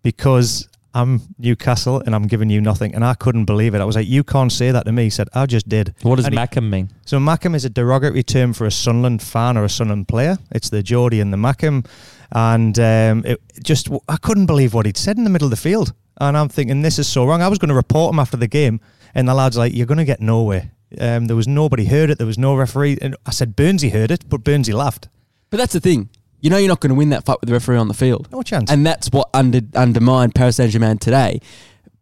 because 0.02 0.68
I'm 0.94 1.20
Newcastle 1.38 2.00
and 2.04 2.14
I'm 2.14 2.26
giving 2.26 2.50
you 2.50 2.60
nothing. 2.60 2.94
And 2.94 3.04
I 3.04 3.14
couldn't 3.14 3.44
believe 3.44 3.74
it. 3.74 3.80
I 3.80 3.84
was 3.84 3.94
like, 3.96 4.08
You 4.08 4.24
can't 4.24 4.50
say 4.50 4.70
that 4.72 4.86
to 4.86 4.92
me. 4.92 5.04
He 5.04 5.10
said, 5.10 5.28
I 5.34 5.46
just 5.46 5.68
did. 5.68 5.94
What 6.02 6.16
does 6.16 6.26
And 6.26 6.34
he- 6.34 6.40
Mackem 6.40 6.68
mean? 6.68 6.90
so 7.06 7.18
Mackem 7.18 7.54
is 7.54 7.64
a 7.64 7.70
derogatory 7.70 8.22
term 8.22 8.52
for 8.52 8.66
a 8.66 8.70
Sunderland 8.70 9.22
fan 9.22 9.56
or 9.56 9.64
a 9.64 9.68
Sunderland 9.68 10.08
player. 10.08 10.38
It's 10.50 10.70
the 10.70 10.82
Geordie 10.82 11.20
and 11.20 11.32
the 11.32 11.36
Mackem, 11.36 11.86
and 12.32 12.78
um, 12.78 13.24
it 13.24 13.40
just 13.62 13.88
I 14.08 14.16
couldn't 14.16 14.46
believe 14.46 14.74
what 14.74 14.86
he'd 14.86 14.96
said 14.96 15.16
in 15.16 15.24
the 15.24 15.30
middle 15.30 15.46
of 15.46 15.50
the 15.50 15.56
field, 15.56 15.92
and 16.20 16.36
I'm 16.36 16.48
thinking 16.48 16.82
this 16.82 16.98
is 16.98 17.08
so 17.08 17.24
wrong. 17.24 17.42
I 17.42 17.48
was 17.48 17.58
going 17.58 17.68
to 17.70 17.74
report 17.74 18.12
him 18.12 18.18
after 18.20 18.36
the 18.36 18.46
game, 18.48 18.80
and 19.14 19.28
the 19.28 19.34
lads 19.34 19.56
like 19.56 19.74
you're 19.74 19.86
going 19.86 19.98
to 19.98 20.04
get 20.04 20.20
nowhere. 20.20 20.70
Um, 20.98 21.26
there 21.26 21.36
was 21.36 21.46
nobody 21.46 21.84
heard 21.84 22.10
it. 22.10 22.18
There 22.18 22.26
was 22.26 22.38
no 22.38 22.54
referee, 22.56 22.98
and 23.00 23.16
I 23.26 23.30
said 23.30 23.56
Burnsy 23.56 23.90
heard 23.92 24.10
it, 24.10 24.28
but 24.28 24.42
Burnsy 24.42 24.72
laughed. 24.74 25.08
But 25.50 25.58
that's 25.58 25.72
the 25.72 25.80
thing. 25.80 26.08
You 26.40 26.50
know 26.50 26.56
you're 26.56 26.68
not 26.68 26.80
going 26.80 26.90
to 26.90 26.94
win 26.94 27.10
that 27.10 27.24
fight 27.24 27.40
with 27.40 27.48
the 27.48 27.52
referee 27.52 27.76
on 27.76 27.88
the 27.88 27.94
field. 27.94 28.28
No 28.32 28.42
chance. 28.42 28.70
And 28.70 28.86
that's 28.86 29.08
what 29.08 29.28
under, 29.34 29.60
undermined 29.74 30.34
Paris 30.34 30.56
Saint 30.56 30.72
Germain 30.72 30.98
today. 30.98 31.40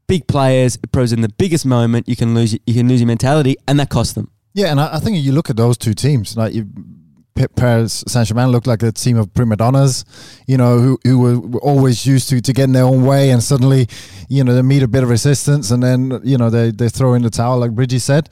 Big 0.06 0.26
players, 0.26 0.76
pros 0.76 1.12
in 1.12 1.20
the 1.20 1.28
biggest 1.28 1.66
moment, 1.66 2.08
you 2.08 2.16
can 2.16 2.34
lose 2.34 2.52
you 2.52 2.74
can 2.74 2.88
lose 2.88 3.00
your 3.00 3.06
mentality, 3.06 3.56
and 3.66 3.78
that 3.78 3.90
cost 3.90 4.14
them. 4.14 4.30
Yeah, 4.54 4.70
and 4.70 4.80
I, 4.80 4.96
I 4.96 4.98
think 4.98 5.18
you 5.18 5.32
look 5.32 5.50
at 5.50 5.56
those 5.56 5.76
two 5.76 5.92
teams, 5.92 6.36
like 6.36 6.54
you, 6.54 6.66
Paris 7.56 8.04
Saint 8.08 8.26
Germain 8.26 8.48
looked 8.48 8.66
like 8.66 8.82
a 8.82 8.90
team 8.90 9.16
of 9.16 9.32
prima 9.32 9.56
donnas, 9.56 10.04
you 10.46 10.56
know, 10.56 10.78
who, 10.78 10.98
who 11.04 11.18
were, 11.18 11.38
were 11.38 11.60
always 11.60 12.06
used 12.06 12.28
to, 12.30 12.40
to 12.40 12.52
getting 12.52 12.72
their 12.72 12.84
own 12.84 13.04
way, 13.04 13.30
and 13.30 13.42
suddenly, 13.42 13.86
you 14.28 14.42
know, 14.42 14.54
they 14.54 14.62
meet 14.62 14.82
a 14.82 14.88
bit 14.88 15.02
of 15.02 15.10
resistance, 15.10 15.70
and 15.70 15.82
then 15.82 16.20
you 16.24 16.38
know 16.38 16.50
they 16.50 16.70
they 16.70 16.88
throw 16.88 17.14
in 17.14 17.22
the 17.22 17.30
towel, 17.30 17.58
like 17.58 17.72
Bridgie 17.72 17.98
said, 17.98 18.28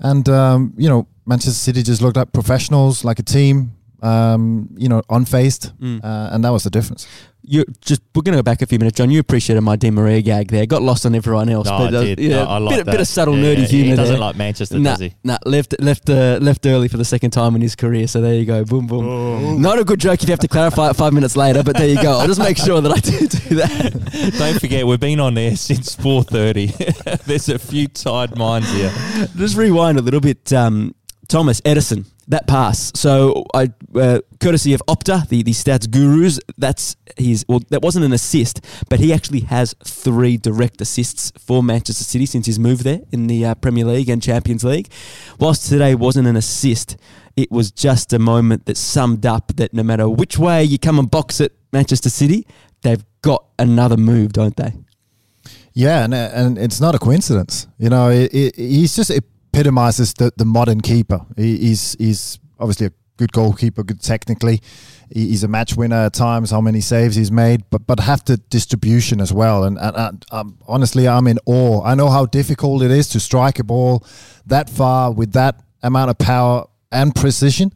and 0.00 0.28
um, 0.28 0.74
you 0.76 0.88
know 0.88 1.06
Manchester 1.24 1.52
City 1.52 1.82
just 1.82 2.02
looked 2.02 2.16
like 2.16 2.32
professionals, 2.32 3.04
like 3.04 3.18
a 3.18 3.22
team, 3.22 3.72
um, 4.02 4.68
you 4.76 4.88
know, 4.88 5.02
unfazed, 5.10 5.72
Mm. 5.78 6.04
uh, 6.04 6.30
and 6.32 6.44
that 6.44 6.50
was 6.52 6.64
the 6.64 6.70
difference. 6.70 7.06
You 7.44 7.64
just 7.80 8.02
we're 8.14 8.22
going 8.22 8.34
to 8.34 8.38
go 8.38 8.42
back 8.44 8.62
a 8.62 8.66
few 8.66 8.78
minutes, 8.78 8.96
John. 8.98 9.10
You 9.10 9.18
appreciated 9.18 9.62
my 9.62 9.74
Di 9.74 9.90
Maria 9.90 10.22
gag 10.22 10.46
there. 10.52 10.64
Got 10.64 10.80
lost 10.82 11.04
on 11.04 11.12
everyone 11.16 11.48
else, 11.48 11.66
No, 11.68 11.76
but 11.76 11.92
I 11.92 11.98
uh, 11.98 12.14
yeah, 12.16 12.28
No, 12.36 12.44
I 12.44 12.58
like 12.58 12.76
bit, 12.76 12.86
that. 12.86 12.92
bit 12.92 13.00
of 13.00 13.08
subtle 13.08 13.36
Yeah, 13.36 13.44
nerdy 13.56 13.58
yeah, 13.62 13.66
humor 13.66 13.84
He 13.90 13.96
doesn't 13.96 14.12
there. 14.14 14.20
like 14.20 14.36
Manchester, 14.36 14.78
nah, 14.78 14.90
does 14.92 15.00
he? 15.00 15.14
nah, 15.24 15.38
left 15.44 15.74
left 15.80 16.08
uh, 16.08 16.38
left 16.40 16.64
early 16.66 16.86
for 16.86 16.98
the 16.98 17.04
second 17.04 17.32
time 17.32 17.56
in 17.56 17.60
his 17.62 17.74
career. 17.74 18.06
So 18.06 18.20
there 18.20 18.34
you 18.34 18.44
go, 18.44 18.64
boom 18.64 18.86
boom. 18.86 19.60
Not 19.60 19.80
a 19.80 19.84
good 19.84 19.98
joke 19.98 20.22
if 20.22 20.28
you 20.28 20.32
have 20.32 20.38
to 20.38 20.46
clarify 20.48 20.90
it 20.90 20.94
five 20.94 21.12
minutes 21.12 21.36
later, 21.36 21.64
but 21.64 21.76
there 21.76 21.88
you 21.88 22.00
go. 22.00 22.12
I'll 22.20 22.28
just 22.28 22.38
make 22.38 22.58
sure 22.58 22.80
that 22.80 22.92
I 22.92 23.00
do 23.00 23.18
do 23.26 23.54
that. 23.56 24.34
Don't 24.38 24.60
forget, 24.60 24.86
we've 24.86 25.00
been 25.00 25.18
on 25.18 25.36
air 25.36 25.56
since 25.56 25.96
4.30. 25.96 27.24
There's 27.24 27.48
a 27.48 27.58
few 27.58 27.88
tired 27.88 28.36
minds 28.38 28.70
here. 28.72 28.92
just 29.36 29.56
rewind 29.56 29.98
a 29.98 30.02
little 30.02 30.20
bit. 30.20 30.52
Um, 30.52 30.94
Thomas 31.28 31.60
Ederson, 31.62 32.04
that 32.28 32.46
pass. 32.46 32.92
So 32.94 33.44
I, 33.54 33.70
uh, 33.94 34.20
courtesy 34.40 34.74
of 34.74 34.82
Opta, 34.88 35.28
the, 35.28 35.42
the 35.42 35.52
stats 35.52 35.90
gurus, 35.90 36.40
that's 36.56 36.96
his. 37.16 37.44
Well, 37.48 37.60
that 37.70 37.82
wasn't 37.82 38.04
an 38.04 38.12
assist, 38.12 38.60
but 38.88 39.00
he 39.00 39.12
actually 39.12 39.40
has 39.40 39.74
three 39.84 40.36
direct 40.36 40.80
assists 40.80 41.32
for 41.38 41.62
Manchester 41.62 42.04
City 42.04 42.26
since 42.26 42.46
his 42.46 42.58
move 42.58 42.84
there 42.84 43.00
in 43.10 43.26
the 43.26 43.44
uh, 43.44 43.54
Premier 43.56 43.84
League 43.84 44.08
and 44.08 44.22
Champions 44.22 44.64
League. 44.64 44.88
Whilst 45.38 45.68
today 45.68 45.94
wasn't 45.94 46.28
an 46.28 46.36
assist, 46.36 46.96
it 47.36 47.50
was 47.50 47.70
just 47.70 48.12
a 48.12 48.18
moment 48.18 48.66
that 48.66 48.76
summed 48.76 49.26
up 49.26 49.56
that 49.56 49.72
no 49.72 49.82
matter 49.82 50.08
which 50.08 50.38
way 50.38 50.62
you 50.64 50.78
come 50.78 50.98
and 50.98 51.10
box 51.10 51.40
at 51.40 51.52
Manchester 51.72 52.10
City, 52.10 52.46
they've 52.82 53.04
got 53.22 53.44
another 53.58 53.96
move, 53.96 54.32
don't 54.32 54.56
they? 54.56 54.72
Yeah, 55.74 56.04
and 56.04 56.14
and 56.14 56.58
it's 56.58 56.80
not 56.80 56.94
a 56.94 56.98
coincidence. 56.98 57.66
You 57.78 57.88
know, 57.88 58.10
it, 58.10 58.32
it, 58.34 58.56
he's 58.56 58.94
just 58.94 59.10
epitomizes 59.52 60.14
the, 60.14 60.32
the 60.36 60.44
modern 60.44 60.80
keeper. 60.80 61.20
He, 61.36 61.56
he's 61.58 61.96
he's 61.98 62.38
obviously 62.58 62.86
a 62.86 62.92
good 63.16 63.32
goalkeeper, 63.32 63.82
good 63.84 64.00
technically. 64.00 64.60
He- 65.10 65.28
He's 65.28 65.44
a 65.44 65.48
match 65.48 65.76
winner 65.76 66.06
at 66.06 66.14
times. 66.14 66.50
How 66.50 66.60
many 66.62 66.80
saves 66.80 67.16
he's 67.16 67.30
made, 67.30 67.64
but 67.70 67.86
but 67.86 68.00
have 68.00 68.24
the 68.24 68.38
distribution 68.48 69.20
as 69.20 69.30
well. 69.32 69.64
And, 69.64 69.78
and, 69.78 69.96
and 69.96 70.24
um, 70.32 70.58
honestly, 70.66 71.06
I'm 71.06 71.26
in 71.26 71.38
awe. 71.44 71.82
I 71.84 71.94
know 71.94 72.08
how 72.08 72.24
difficult 72.26 72.82
it 72.82 72.90
is 72.90 73.08
to 73.10 73.20
strike 73.20 73.58
a 73.58 73.64
ball 73.64 74.04
that 74.46 74.70
far 74.70 75.12
with 75.12 75.32
that 75.32 75.60
amount 75.82 76.10
of 76.10 76.16
power 76.18 76.66
and 76.90 77.14
precision. 77.14 77.72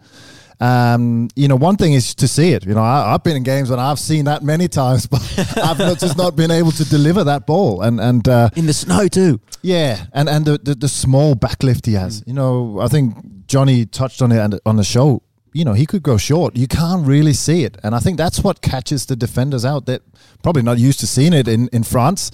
Um, 0.60 1.28
you 1.36 1.48
know, 1.48 1.56
one 1.56 1.76
thing 1.76 1.92
is 1.92 2.14
to 2.14 2.26
see 2.28 2.52
it. 2.52 2.64
You 2.66 2.74
know, 2.74 2.82
I, 2.82 3.12
I've 3.14 3.22
been 3.22 3.36
in 3.36 3.42
games 3.42 3.70
and 3.70 3.80
I've 3.80 3.98
seen 3.98 4.24
that 4.24 4.42
many 4.42 4.68
times, 4.68 5.06
but 5.12 5.20
I've 5.58 5.78
not, 5.78 5.98
just 5.98 6.16
not 6.16 6.34
been 6.36 6.50
able 6.50 6.72
to 6.72 6.84
deliver 6.88 7.24
that 7.24 7.46
ball. 7.46 7.82
And 7.82 8.00
and 8.00 8.26
uh, 8.28 8.48
In 8.56 8.66
the 8.66 8.72
snow 8.72 9.08
too. 9.08 9.40
yeah, 9.62 10.06
and 10.12 10.28
and 10.28 10.44
the, 10.46 10.58
the 10.58 10.74
the 10.74 10.88
small 10.88 11.34
backlift 11.34 11.86
he 11.86 11.92
has. 11.94 12.22
You 12.26 12.32
know, 12.32 12.80
I 12.80 12.88
think 12.88 13.46
Johnny 13.46 13.86
touched 13.86 14.22
on 14.22 14.32
it 14.32 14.60
on 14.64 14.76
the 14.76 14.84
show. 14.84 15.22
You 15.52 15.64
know, 15.64 15.72
he 15.74 15.86
could 15.86 16.02
go 16.02 16.16
short. 16.18 16.56
You 16.56 16.66
can't 16.68 17.06
really 17.06 17.32
see 17.32 17.64
it, 17.64 17.76
and 17.82 17.94
I 17.94 17.98
think 17.98 18.16
that's 18.18 18.40
what 18.42 18.60
catches 18.60 19.06
the 19.06 19.16
defenders 19.16 19.64
out. 19.64 19.86
That 19.86 20.02
probably 20.42 20.62
not 20.62 20.78
used 20.78 21.00
to 21.00 21.06
seeing 21.06 21.32
it 21.32 21.48
in 21.48 21.68
in 21.72 21.82
France, 21.82 22.30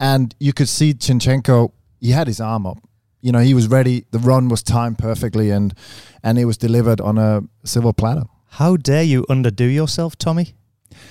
and 0.00 0.34
you 0.40 0.52
could 0.52 0.68
see 0.68 0.94
Zinchenko. 0.94 1.72
He 2.00 2.10
had 2.12 2.26
his 2.26 2.40
arm 2.40 2.66
up. 2.66 2.78
You 3.26 3.32
know, 3.32 3.40
he 3.40 3.54
was 3.54 3.66
ready. 3.66 4.04
The 4.12 4.20
run 4.20 4.48
was 4.48 4.62
timed 4.62 4.98
perfectly, 4.98 5.50
and 5.50 5.74
and 6.22 6.38
it 6.38 6.44
was 6.44 6.56
delivered 6.56 7.00
on 7.00 7.18
a 7.18 7.40
silver 7.64 7.92
platter. 7.92 8.22
How 8.58 8.76
dare 8.76 9.02
you 9.02 9.24
underdo 9.28 9.66
yourself, 9.74 10.16
Tommy? 10.16 10.46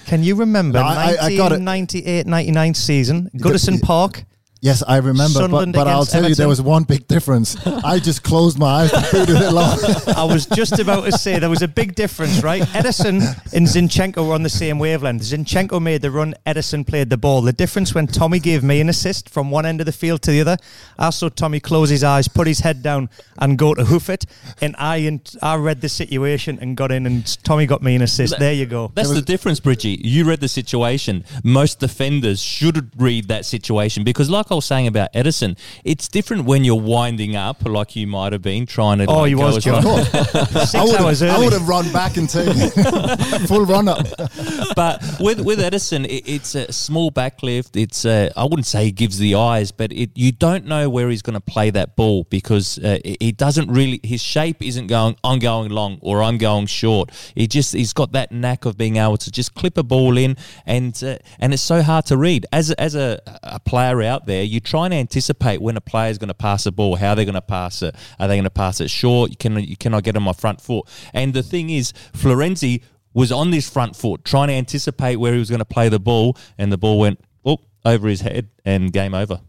Can 0.05 0.23
you 0.23 0.35
remember 0.35 0.79
No, 0.79 0.85
I- 0.85 1.17
I- 1.19 1.25
I 1.25 1.35
got 1.37 1.51
it. 1.51 1.59
1998-99 1.61 2.73
season, 2.75 3.29
Goodison 3.37 3.81
Park? 3.81 4.23
Yes, 4.65 4.81
I 4.87 4.95
remember, 4.97 5.21
but, 5.21 5.31
Sunderland 5.41 5.73
but 5.73 5.87
I'll 5.87 5.97
against 5.97 6.11
tell 6.11 6.27
you, 6.27 6.33
there 6.33 6.47
was 6.47 6.59
one 6.59 6.85
big 6.85 7.07
difference. 7.07 7.55
I 7.85 7.99
just 7.99 8.23
closed 8.23 8.57
my 8.57 8.65
eyes 8.81 8.93
and 8.93 9.05
booted 9.11 9.35
it 9.39 9.51
long. 9.51 9.77
I 10.17 10.23
was 10.23 10.47
just 10.47 10.79
about 10.79 11.05
to 11.05 11.11
say 11.11 11.37
there 11.37 11.51
was 11.51 11.61
a 11.61 11.67
big 11.67 11.93
difference, 11.93 12.41
right? 12.41 12.63
Ederson 12.73 13.21
and 13.53 13.67
Zinchenko 13.67 14.27
were 14.27 14.33
on 14.33 14.41
the 14.41 14.49
same 14.49 14.79
wavelength. 14.79 15.21
Zinchenko 15.21 15.79
made 15.79 16.01
the 16.01 16.09
run, 16.09 16.33
Ederson 16.47 16.83
played 16.85 17.11
the 17.11 17.17
ball. 17.17 17.43
The 17.43 17.53
difference 17.53 17.93
when 17.93 18.07
Tommy 18.07 18.39
gave 18.39 18.63
me 18.63 18.81
an 18.81 18.89
assist 18.89 19.29
from 19.29 19.51
one 19.51 19.67
end 19.67 19.81
of 19.81 19.85
the 19.85 19.91
field 19.91 20.23
to 20.23 20.31
the 20.31 20.41
other, 20.41 20.57
I 20.97 21.11
saw 21.11 21.29
Tommy 21.29 21.59
close 21.59 21.91
his 21.91 22.03
eyes, 22.03 22.27
put 22.27 22.47
his 22.47 22.61
head 22.61 22.81
down, 22.81 23.11
and 23.37 23.59
go 23.59 23.75
to 23.75 23.85
hoof 23.85 24.09
it. 24.09 24.25
And 24.61 24.75
I 24.79 24.95
and 24.97 25.31
I 25.43 25.57
read 25.57 25.81
the 25.81 25.89
situation 25.89 26.57
and 26.59 26.75
got 26.75 26.91
in, 26.91 27.05
and 27.05 27.43
Tommy 27.43 27.67
got 27.67 27.83
me 27.83 27.93
an 27.93 28.01
assist. 28.01 28.31
That- 28.31 28.39
There 28.39 28.53
you 28.53 28.65
go. 28.65 28.91
That's 28.95 29.11
the 29.11 29.21
difference, 29.21 29.59
Bridgie. 29.59 29.99
You 30.03 30.25
read 30.25 30.39
the 30.39 30.47
situation. 30.47 31.23
Most 31.43 31.79
defenders 31.79 32.41
should 32.41 32.89
read 32.99 33.27
that 33.27 33.45
situation 33.45 34.03
because, 34.03 34.27
like 34.27 34.51
I 34.51 34.54
was 34.55 34.65
saying 34.65 34.87
about 34.87 35.13
Ederson, 35.13 35.57
it's 35.83 36.07
different 36.07 36.45
when 36.45 36.63
you're 36.63 36.79
winding 36.79 37.35
up, 37.35 37.65
like 37.65 37.95
you 37.95 38.07
might 38.07 38.33
have 38.33 38.41
been 38.41 38.65
trying 38.65 38.99
to. 38.99 39.05
Oh, 39.05 39.21
like, 39.21 39.29
he 39.29 39.35
go 39.35 39.45
was, 39.45 39.57
as 39.57 39.63
John. 39.63 39.83
Six 40.65 40.75
I 40.75 40.83
would 40.83 40.95
hours 40.95 41.19
have, 41.19 41.35
I 41.35 41.39
would 41.39 41.53
have 41.53 41.67
run 41.67 41.91
back 41.91 42.17
and 42.17 42.29
taken 42.29 42.69
full 43.47 43.65
run 43.65 43.87
up. 43.87 44.05
but 44.75 45.03
with 45.19 45.41
with 45.41 45.59
Ederson, 45.59 46.05
it, 46.05 46.27
it's 46.27 46.55
a 46.55 46.71
small 46.71 47.11
backlift. 47.11 47.79
It's 47.79 48.05
a, 48.05 48.31
I 48.35 48.43
wouldn't 48.43 48.65
say 48.65 48.85
he 48.85 48.91
gives 48.91 49.17
the 49.17 49.35
eyes, 49.35 49.71
but 49.71 49.91
it 49.91 50.11
you 50.15 50.31
don't 50.31 50.65
know 50.65 50.89
where 50.89 51.09
he's 51.09 51.21
going 51.21 51.35
to 51.35 51.41
play 51.41 51.69
that 51.71 51.95
ball 51.95 52.25
because 52.29 52.79
uh, 52.79 52.99
he 53.03 53.17
he 53.19 53.31
doesn't 53.31 53.69
really. 53.69 53.99
His 54.03 54.21
shape 54.21 54.61
isn't 54.61 54.87
going. 54.87 55.15
I'm 55.23 55.39
going 55.39 55.69
long 55.71 55.97
or 56.01 56.23
I'm 56.23 56.37
going 56.37 56.67
short. 56.67 57.11
He 57.35 57.47
just 57.47 57.73
he's 57.73 57.93
got 57.93 58.11
that 58.13 58.31
knack 58.31 58.65
of 58.65 58.77
being 58.77 58.97
able 58.97 59.17
to 59.17 59.31
just 59.31 59.55
clip 59.55 59.77
a 59.77 59.83
ball 59.83 60.17
in, 60.17 60.37
and 60.65 61.01
uh, 61.03 61.17
and 61.39 61.53
it's 61.53 61.63
so 61.63 61.81
hard 61.81 62.05
to 62.07 62.17
read 62.17 62.45
as 62.51 62.71
as 62.71 62.95
a, 62.95 63.19
a 63.43 63.59
player 63.59 64.01
out 64.03 64.25
there. 64.25 64.43
You 64.45 64.59
try 64.59 64.85
and 64.85 64.93
anticipate 64.93 65.61
when 65.61 65.77
a 65.77 65.81
player 65.81 66.09
is 66.09 66.17
going 66.17 66.29
to 66.29 66.33
pass 66.33 66.63
the 66.65 66.71
ball, 66.71 66.95
how 66.95 67.15
they're 67.15 67.25
going 67.25 67.35
to 67.35 67.41
pass 67.41 67.81
it. 67.81 67.95
Are 68.19 68.27
they 68.27 68.35
going 68.35 68.43
to 68.43 68.49
pass 68.49 68.81
it 68.81 68.89
short? 68.89 69.31
You 69.31 69.37
can 69.37 69.57
you 69.59 69.77
cannot 69.77 70.03
get 70.03 70.15
on 70.15 70.23
my 70.23 70.33
front 70.33 70.61
foot. 70.61 70.87
And 71.13 71.33
the 71.33 71.43
thing 71.43 71.69
is, 71.69 71.93
Florenzi 72.13 72.83
was 73.13 73.31
on 73.31 73.51
this 73.51 73.69
front 73.69 73.95
foot, 73.95 74.25
trying 74.25 74.49
to 74.49 74.53
anticipate 74.53 75.15
where 75.15 75.33
he 75.33 75.39
was 75.39 75.49
going 75.49 75.59
to 75.59 75.65
play 75.65 75.89
the 75.89 75.99
ball, 75.99 76.37
and 76.57 76.71
the 76.71 76.77
ball 76.77 76.99
went 76.99 77.19
oh, 77.45 77.59
over 77.85 78.07
his 78.07 78.21
head, 78.21 78.49
and 78.65 78.91
game 78.91 79.13
over. 79.13 79.41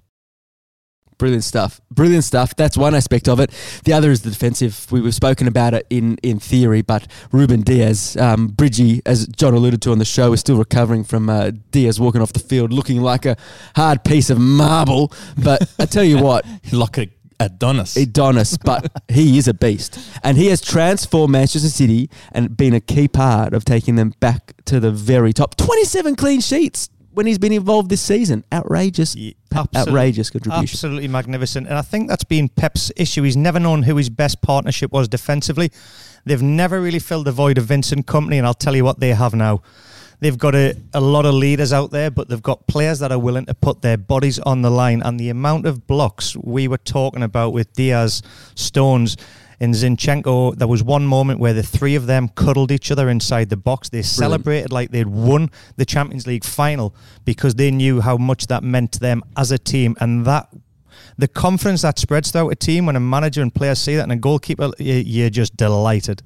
Brilliant 1.18 1.44
stuff. 1.44 1.80
Brilliant 1.90 2.24
stuff. 2.24 2.54
That's 2.56 2.76
one 2.76 2.94
aspect 2.94 3.28
of 3.28 3.40
it. 3.40 3.50
The 3.84 3.94
other 3.94 4.10
is 4.10 4.22
the 4.22 4.30
defensive. 4.30 4.86
We, 4.90 5.00
we've 5.00 5.14
spoken 5.14 5.48
about 5.48 5.72
it 5.72 5.86
in, 5.88 6.18
in 6.22 6.38
theory, 6.38 6.82
but 6.82 7.06
Ruben 7.32 7.62
Dias, 7.62 8.16
um, 8.18 8.48
Bridgie, 8.48 9.00
as 9.06 9.26
John 9.28 9.54
alluded 9.54 9.80
to 9.82 9.92
on 9.92 9.98
the 9.98 10.04
show, 10.04 10.32
is 10.34 10.40
still 10.40 10.58
recovering 10.58 11.04
from 11.04 11.30
uh, 11.30 11.52
Dias 11.70 11.98
walking 11.98 12.20
off 12.20 12.34
the 12.34 12.38
field 12.38 12.72
looking 12.72 13.00
like 13.00 13.24
a 13.24 13.36
hard 13.76 14.04
piece 14.04 14.28
of 14.28 14.38
marble. 14.38 15.10
But 15.42 15.72
I 15.78 15.86
tell 15.86 16.04
you 16.04 16.22
what, 16.22 16.44
like 16.72 16.98
a 16.98 17.08
Adonis. 17.38 17.96
Adonis, 17.96 18.56
but 18.56 18.90
he 19.08 19.38
is 19.38 19.48
a 19.48 19.54
beast. 19.54 19.98
And 20.22 20.36
he 20.36 20.46
has 20.46 20.60
transformed 20.60 21.32
Manchester 21.32 21.68
City 21.68 22.08
and 22.32 22.56
been 22.56 22.74
a 22.74 22.80
key 22.80 23.08
part 23.08 23.52
of 23.52 23.64
taking 23.64 23.96
them 23.96 24.14
back 24.20 24.54
to 24.66 24.80
the 24.80 24.90
very 24.90 25.32
top. 25.32 25.56
27 25.56 26.16
clean 26.16 26.40
sheets 26.40 26.88
when 27.16 27.26
he's 27.26 27.38
been 27.38 27.52
involved 27.52 27.88
this 27.88 28.02
season. 28.02 28.44
Outrageous. 28.52 29.16
Yeah, 29.16 29.32
outrageous 29.74 30.28
contribution. 30.28 30.62
Absolutely 30.62 31.08
magnificent. 31.08 31.66
And 31.66 31.78
I 31.78 31.80
think 31.80 32.10
that's 32.10 32.24
been 32.24 32.50
Pep's 32.50 32.92
issue. 32.94 33.22
He's 33.22 33.38
never 33.38 33.58
known 33.58 33.84
who 33.84 33.96
his 33.96 34.10
best 34.10 34.42
partnership 34.42 34.92
was 34.92 35.08
defensively. 35.08 35.72
They've 36.26 36.42
never 36.42 36.78
really 36.78 36.98
filled 36.98 37.24
the 37.24 37.32
void 37.32 37.56
of 37.56 37.64
Vincent 37.64 38.04
Kompany, 38.04 38.36
and 38.36 38.46
I'll 38.46 38.52
tell 38.52 38.76
you 38.76 38.84
what 38.84 39.00
they 39.00 39.14
have 39.14 39.32
now. 39.32 39.62
They've 40.20 40.36
got 40.36 40.54
a, 40.54 40.76
a 40.92 41.00
lot 41.00 41.24
of 41.24 41.32
leaders 41.32 41.72
out 41.72 41.90
there, 41.90 42.10
but 42.10 42.28
they've 42.28 42.42
got 42.42 42.66
players 42.66 42.98
that 42.98 43.10
are 43.10 43.18
willing 43.18 43.46
to 43.46 43.54
put 43.54 43.80
their 43.80 43.96
bodies 43.96 44.38
on 44.40 44.60
the 44.60 44.70
line. 44.70 45.00
And 45.02 45.18
the 45.18 45.30
amount 45.30 45.64
of 45.64 45.86
blocks 45.86 46.36
we 46.36 46.68
were 46.68 46.76
talking 46.76 47.22
about 47.22 47.54
with 47.54 47.72
Dias, 47.72 48.20
Stones, 48.54 49.16
and 49.60 49.74
Zinchenko, 49.74 50.56
there 50.56 50.68
was 50.68 50.82
one 50.82 51.06
moment 51.06 51.40
where 51.40 51.52
the 51.54 51.62
three 51.62 51.94
of 51.94 52.06
them 52.06 52.28
cuddled 52.28 52.70
each 52.70 52.90
other 52.90 53.08
inside 53.08 53.48
the 53.48 53.56
box. 53.56 53.88
They 53.88 54.02
celebrated 54.02 54.72
like 54.72 54.90
they'd 54.90 55.06
won 55.06 55.50
the 55.76 55.84
Champions 55.84 56.26
League 56.26 56.44
final 56.44 56.94
because 57.24 57.54
they 57.54 57.70
knew 57.70 58.00
how 58.00 58.16
much 58.16 58.46
that 58.48 58.62
meant 58.62 58.92
to 58.92 59.00
them 59.00 59.22
as 59.36 59.50
a 59.50 59.58
team. 59.58 59.96
And 60.00 60.26
that 60.26 60.48
the 61.18 61.28
confidence 61.28 61.82
that 61.82 61.98
spreads 61.98 62.30
throughout 62.30 62.48
a 62.50 62.56
team 62.56 62.86
when 62.86 62.96
a 62.96 63.00
manager 63.00 63.40
and 63.42 63.54
players 63.54 63.78
see 63.78 63.96
that 63.96 64.02
and 64.02 64.12
a 64.12 64.16
goalkeeper, 64.16 64.70
you- 64.78 64.94
you're 64.94 65.30
just 65.30 65.56
delighted. 65.56 66.22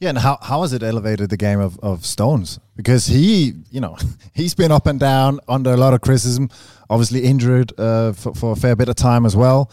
Yeah, 0.00 0.10
and 0.10 0.18
how, 0.18 0.38
how 0.40 0.62
has 0.62 0.72
it 0.72 0.82
elevated 0.84 1.30
the 1.30 1.36
game 1.36 1.58
of, 1.58 1.78
of 1.80 2.06
Stones? 2.06 2.60
Because 2.76 3.06
he, 3.06 3.54
you 3.70 3.80
know, 3.80 3.96
he's 4.34 4.54
been 4.54 4.70
up 4.70 4.86
and 4.86 5.00
down 5.00 5.40
under 5.48 5.72
a 5.72 5.76
lot 5.76 5.94
of 5.94 6.00
criticism, 6.00 6.50
obviously 6.88 7.24
injured 7.24 7.72
uh, 7.78 8.12
for, 8.12 8.32
for 8.34 8.52
a 8.52 8.56
fair 8.56 8.76
bit 8.76 8.88
of 8.88 8.94
time 8.96 9.26
as 9.26 9.34
well. 9.34 9.70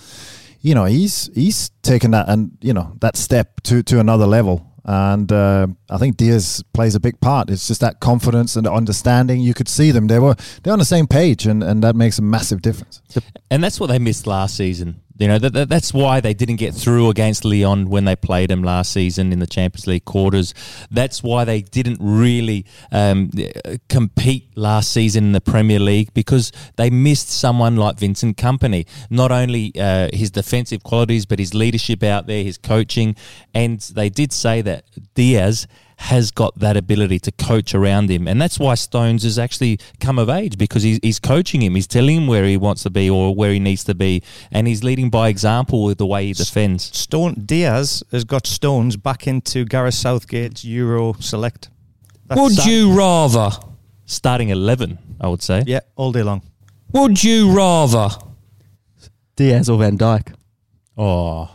You 0.65 0.73
know, 0.73 0.85
he's 0.85 1.29
he's 1.35 1.69
taken 1.83 2.09
that 2.11 2.27
and 2.27 2.57
you 2.59 2.73
know 2.73 2.97
that 3.01 3.15
step 3.17 3.61
to 3.65 3.83
to 3.83 3.99
another 3.99 4.25
level, 4.25 4.65
and 4.83 5.31
uh, 5.31 5.67
I 5.91 5.99
think 5.99 6.17
Dias 6.17 6.63
plays 6.73 6.95
a 6.95 6.99
big 6.99 7.21
part. 7.21 7.51
It's 7.51 7.67
just 7.67 7.81
that 7.81 7.99
confidence 7.99 8.55
and 8.55 8.65
understanding. 8.65 9.41
You 9.41 9.53
could 9.53 9.67
see 9.67 9.91
them; 9.91 10.07
they 10.07 10.17
were 10.17 10.35
they're 10.63 10.73
on 10.73 10.79
the 10.79 10.85
same 10.85 11.05
page, 11.05 11.45
and, 11.45 11.63
and 11.63 11.83
that 11.83 11.95
makes 11.95 12.17
a 12.17 12.23
massive 12.23 12.63
difference. 12.63 13.03
And 13.51 13.63
that's 13.63 13.79
what 13.79 13.87
they 13.87 13.99
missed 13.99 14.25
last 14.25 14.57
season. 14.57 15.01
You 15.17 15.29
know 15.29 15.39
that, 15.39 15.53
that 15.53 15.69
that's 15.69 15.93
why 15.93 16.19
they 16.19 16.33
didn't 16.33 16.57
get 16.57 16.73
through 16.73 17.09
against 17.09 17.45
Lyon 17.45 17.89
when 17.89 18.03
they 18.03 18.17
played 18.17 18.49
them 18.49 18.63
last 18.63 18.91
season 18.91 19.31
in 19.31 19.39
the 19.39 19.47
Champions 19.47 19.87
League 19.87 20.03
quarters. 20.03 20.53
That's 20.91 21.23
why 21.23 21.45
they 21.45 21.61
didn't 21.61 21.99
really 22.01 22.65
um, 22.91 23.31
compete 23.87 24.49
last 24.57 24.91
season 24.91 25.23
in 25.25 25.31
the 25.31 25.39
Premier 25.39 25.79
League 25.79 26.13
because 26.13 26.51
they 26.75 26.89
missed 26.89 27.29
someone 27.29 27.77
like 27.77 27.97
Vincent 27.97 28.35
Kompany. 28.35 28.85
Not 29.09 29.31
only 29.31 29.71
uh, 29.79 30.09
his 30.11 30.31
defensive 30.31 30.83
qualities, 30.83 31.25
but 31.25 31.39
his 31.39 31.53
leadership 31.53 32.03
out 32.03 32.27
there, 32.27 32.43
his 32.43 32.57
coaching, 32.57 33.15
and 33.53 33.79
they 33.79 34.09
did 34.09 34.33
say 34.33 34.61
that 34.63 34.83
Dias 35.13 35.65
has 35.97 36.31
got 36.31 36.57
that 36.59 36.75
ability 36.77 37.19
to 37.19 37.31
coach 37.31 37.73
around 37.73 38.09
him. 38.09 38.27
And 38.27 38.41
that's 38.41 38.59
why 38.59 38.75
Stones 38.75 39.23
has 39.23 39.39
actually 39.39 39.79
come 39.99 40.19
of 40.19 40.29
age 40.29 40.57
because 40.57 40.83
he's, 40.83 40.99
he's 41.01 41.19
coaching 41.19 41.61
him. 41.61 41.75
He's 41.75 41.87
telling 41.87 42.17
him 42.17 42.27
where 42.27 42.45
he 42.45 42.57
wants 42.57 42.83
to 42.83 42.89
be 42.89 43.09
or 43.09 43.33
where 43.33 43.51
he 43.51 43.59
needs 43.59 43.83
to 43.85 43.95
be. 43.95 44.21
And 44.51 44.67
he's 44.67 44.83
leading 44.83 45.09
by 45.09 45.29
example 45.29 45.83
with 45.83 45.97
the 45.97 46.05
way 46.05 46.25
he 46.27 46.33
defends. 46.33 46.83
Stone 46.97 47.43
Dias 47.45 48.03
has 48.11 48.23
got 48.23 48.45
Stones 48.45 48.97
back 48.97 49.27
into 49.27 49.65
Gareth 49.65 49.95
Southgate's 49.95 50.65
Euro 50.65 51.13
select. 51.19 51.69
That's 52.27 52.41
Would 52.41 52.53
sad. 52.53 52.67
you 52.67 52.93
rather? 52.93 53.51
Starting 54.05 54.49
11, 54.49 54.99
I 55.19 55.27
would 55.27 55.41
say. 55.41 55.63
Yeah, 55.65 55.79
all 55.95 56.11
day 56.11 56.23
long. 56.23 56.41
Would 56.91 57.23
you 57.23 57.51
rather? 57.51 58.09
Dias 59.35 59.69
or 59.69 59.79
Van 59.79 59.97
Dijk? 59.97 60.33
Oh. 60.97 61.49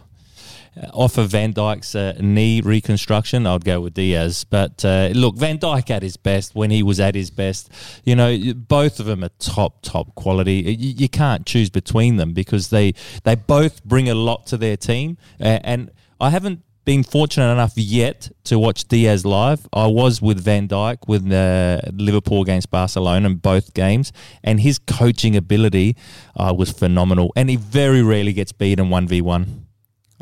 Off 0.93 1.19
of 1.19 1.31
Van 1.31 1.53
Dijk's 1.53 1.95
uh, 1.95 2.17
knee 2.21 2.61
reconstruction, 2.61 3.47
I'd 3.47 3.65
go 3.65 3.81
with 3.81 3.95
Dias. 3.95 4.45
But 4.45 4.85
uh, 4.85 5.11
look, 5.15 5.37
Van 5.37 5.59
Dijk 5.59 5.91
at 5.91 6.03
his 6.03 6.17
best 6.17 6.55
when 6.55 6.71
he 6.71 6.83
was 6.83 7.01
at 7.01 7.15
his 7.15 7.31
best. 7.31 7.71
You 8.05 8.15
know, 8.15 8.55
both 8.55 9.01
of 9.01 9.07
them 9.07 9.25
are 9.25 9.31
top, 9.39 9.83
top 9.83 10.15
quality. 10.15 10.55
You, 10.55 10.95
you 10.97 11.09
can't 11.09 11.45
choose 11.45 11.71
between 11.71 12.17
them 12.17 12.33
because 12.33 12.71
they 12.71 12.95
they 13.25 13.35
both 13.35 13.85
bring 13.85 14.09
a 14.09 14.15
lot 14.15 14.47
to 14.47 14.57
their 14.57 14.77
team. 14.77 15.19
Uh, 15.41 15.59
and 15.65 15.91
I 16.21 16.31
haven't 16.31 16.63
been 16.85 17.03
fortunate 17.03 17.53
enough 17.53 17.73
yet 17.77 18.31
to 18.45 18.59
watch 18.59 18.89
Dias 18.89 19.25
live. 19.25 19.69
I 19.73 19.87
was 19.87 20.23
with 20.23 20.43
Van 20.43 20.67
Dijk 20.69 21.07
with 21.07 21.31
uh, 21.31 21.81
Liverpool 21.93 22.43
against 22.43 22.71
Barcelona 22.71 23.29
in 23.29 23.37
both 23.37 23.75
games, 23.75 24.13
and 24.43 24.61
his 24.61 24.79
coaching 24.79 25.37
ability 25.37 25.97
uh, 26.37 26.55
was 26.57 26.71
phenomenal. 26.71 27.33
And 27.37 27.51
he 27.51 27.57
very 27.57 28.03
rarely 28.03 28.33
gets 28.33 28.53
beaten 28.53 28.89
one 28.89 29.07
v 29.07 29.21
one. 29.21 29.67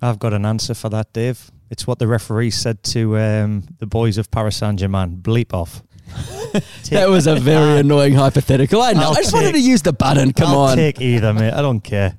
I've 0.01 0.19
got 0.19 0.33
an 0.33 0.45
answer 0.47 0.75
for 0.75 0.89
that, 0.91 1.13
Dave. 1.13 1.51
It's 1.71 1.87
what 1.87 1.99
the 1.99 2.07
referee 2.07 2.51
said 2.51 2.83
to 2.85 3.19
um, 3.19 3.65
the 3.79 3.87
boys 3.87 4.17
of 4.19 4.31
Paris 4.31 4.57
Saint 4.57 4.79
Germain. 4.81 5.19
Bleep 5.23 5.53
off. 5.53 5.83
That 6.91 7.11
was 7.11 7.27
a 7.27 7.37
very 7.37 7.81
annoying 7.81 8.15
hypothetical. 8.15 8.81
I 8.81 8.93
know. 8.95 9.03
I'll 9.03 9.11
I 9.13 9.17
just 9.17 9.35
wanted 9.35 9.53
to 9.53 9.61
use 9.61 9.83
the 9.83 9.93
button. 9.93 10.33
Come 10.33 10.49
I'll 10.49 10.61
on. 10.61 10.77
take 10.77 10.99
either, 11.03 11.35
mate. 11.35 11.53
I 11.53 11.61
don't 11.61 11.81
care. 11.81 12.17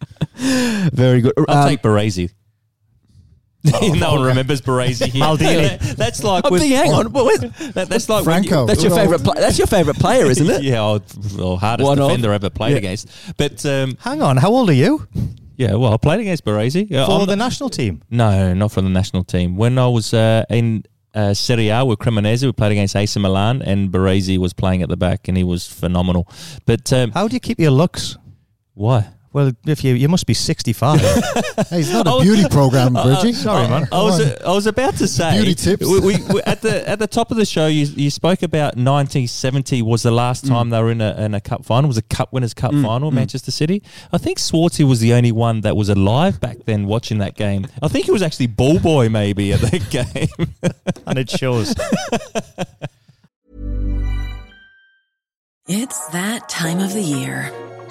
very 0.36 1.22
good. 1.22 1.32
I'll 1.48 1.62
Um, 1.64 1.68
take 1.70 1.80
Baresi. 1.80 2.30
no 3.64 4.12
one 4.14 4.22
remembers 4.22 4.60
Baresi 4.60 5.06
here. 5.06 5.22
Maldini. 5.24 5.78
that's 5.96 6.22
like 6.22 6.44
I'm 6.44 6.52
with, 6.52 6.60
thinking, 6.62 6.76
hang 6.78 6.92
on. 6.92 7.12
What, 7.12 7.24
what- 7.24 7.74
that, 7.74 7.88
that's 7.88 8.08
like 8.10 8.26
when 8.26 8.42
you- 8.42 8.50
Franco. 8.50 8.66
that's 8.66 8.82
your 8.82 8.94
favorite. 8.94 9.20
old- 9.20 9.24
Pla- 9.24 9.34
that's 9.40 9.56
your 9.56 9.66
favorite 9.68 9.96
player, 9.98 10.26
isn't 10.26 10.50
it? 10.50 10.62
yeah, 10.64 10.82
oh, 10.82 11.00
well, 11.38 11.56
hardest 11.56 11.86
One 11.88 11.96
defender 11.96 12.32
I 12.32 12.34
ever 12.34 12.50
played 12.50 12.72
Yeah. 12.72 12.78
against. 12.78 13.08
But 13.38 13.64
um, 13.64 13.96
Hang 14.00 14.20
on, 14.20 14.36
how 14.36 14.50
old 14.50 14.68
are 14.68 14.74
you? 14.74 15.06
Yeah, 15.62 15.74
well, 15.80 15.92
I 15.94 15.96
played 16.06 16.20
against 16.20 16.44
Baresi. 16.44 16.82
Yeah, 16.90 17.06
For 17.06 17.12
I'm- 17.18 17.26
the 17.26 17.36
national 17.46 17.70
team. 17.70 17.94
no, 18.10 18.54
not 18.62 18.70
for 18.72 18.82
the 18.82 18.88
national 19.00 19.24
team. 19.24 19.56
When 19.62 19.74
I 19.78 19.88
was 19.98 20.12
uh, 20.14 20.44
in 20.50 20.84
uh, 21.14 21.34
Serie 21.34 21.68
A 21.68 21.84
with 21.84 21.98
Cremonese, 21.98 22.44
we 22.44 22.52
played 22.52 22.72
against 22.72 22.96
AC 22.96 23.18
Milan, 23.20 23.62
and 23.70 23.90
Baresi 23.94 24.36
was 24.38 24.52
playing 24.62 24.82
at 24.82 24.88
the 24.88 24.96
back, 24.96 25.28
and 25.28 25.36
he 25.36 25.44
was 25.44 25.62
phenomenal. 25.82 26.24
But 26.66 26.92
um, 26.92 27.12
How 27.12 27.28
do 27.28 27.34
you 27.34 27.40
keep 27.48 27.58
your 27.60 27.70
looks? 27.82 28.16
why? 28.74 29.00
Well, 29.32 29.52
if 29.66 29.82
you 29.82 29.94
you 29.94 30.08
must 30.08 30.26
be 30.26 30.34
65. 30.34 31.00
Hey, 31.68 31.80
it's 31.80 31.92
not 31.92 32.06
a 32.06 32.10
Oh, 32.10 32.22
beauty 32.22 32.44
program, 32.50 32.96
uh, 32.96 33.32
sorry, 33.32 33.68
man. 33.68 33.88
I 33.92 34.02
was 34.02 34.20
uh, 34.20 34.42
I 34.44 34.50
was 34.50 34.66
about 34.66 34.94
to 34.96 35.08
say 35.08 35.36
Beauty 35.36 35.54
tips. 35.54 35.86
We, 35.86 36.00
we, 36.00 36.16
we- 36.32 36.42
at 36.42 36.60
the 36.60 36.86
at 36.88 36.98
the 36.98 37.06
top 37.06 37.30
of 37.30 37.36
the 37.36 37.44
show, 37.44 37.66
you, 37.66 37.86
you 37.86 38.10
spoke 38.10 38.42
about 38.42 38.76
1970 38.76 39.80
was 39.82 40.02
the 40.02 40.10
last 40.10 40.44
mm. 40.44 40.48
time 40.48 40.70
they 40.70 40.80
were 40.82 40.90
in 40.90 41.00
a, 41.00 41.14
in 41.24 41.34
a 41.34 41.40
cup 41.40 41.64
final. 41.64 41.84
It 41.84 41.88
was 41.88 41.98
a 41.98 42.02
Cup 42.02 42.32
Winners' 42.32 42.54
Cup 42.54 42.72
mm, 42.72 42.82
final, 42.82 43.10
mm. 43.10 43.14
Manchester 43.14 43.50
City. 43.50 43.82
I 44.12 44.18
think 44.18 44.38
Swartzy 44.38 44.86
was 44.86 45.00
the 45.00 45.12
only 45.14 45.32
one 45.32 45.60
that 45.62 45.76
was 45.76 45.88
alive 45.88 46.40
back 46.40 46.58
then 46.64 46.86
watching 46.86 47.18
that 47.18 47.36
game. 47.36 47.66
I 47.82 47.88
think 47.88 48.06
he 48.06 48.10
was 48.10 48.22
actually 48.22 48.48
ball 48.48 48.78
boy 48.78 49.08
maybe 49.08 49.52
at 49.52 49.60
that 49.60 49.88
game. 49.90 50.72
and 51.06 51.18
it 51.18 51.30
shows. 51.30 51.74
It's 55.68 56.06
that 56.08 56.48
time 56.48 56.80
of 56.80 56.92
the 56.92 57.02
year. 57.02 57.52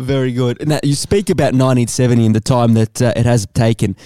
Very 0.00 0.32
good. 0.32 0.66
Now, 0.66 0.80
you 0.82 0.94
speak 0.94 1.28
about 1.28 1.52
1970 1.52 2.24
and 2.24 2.34
the 2.34 2.40
time 2.40 2.72
that 2.72 3.02
uh, 3.02 3.12
it 3.14 3.26
has 3.26 3.46
taken. 3.52 3.96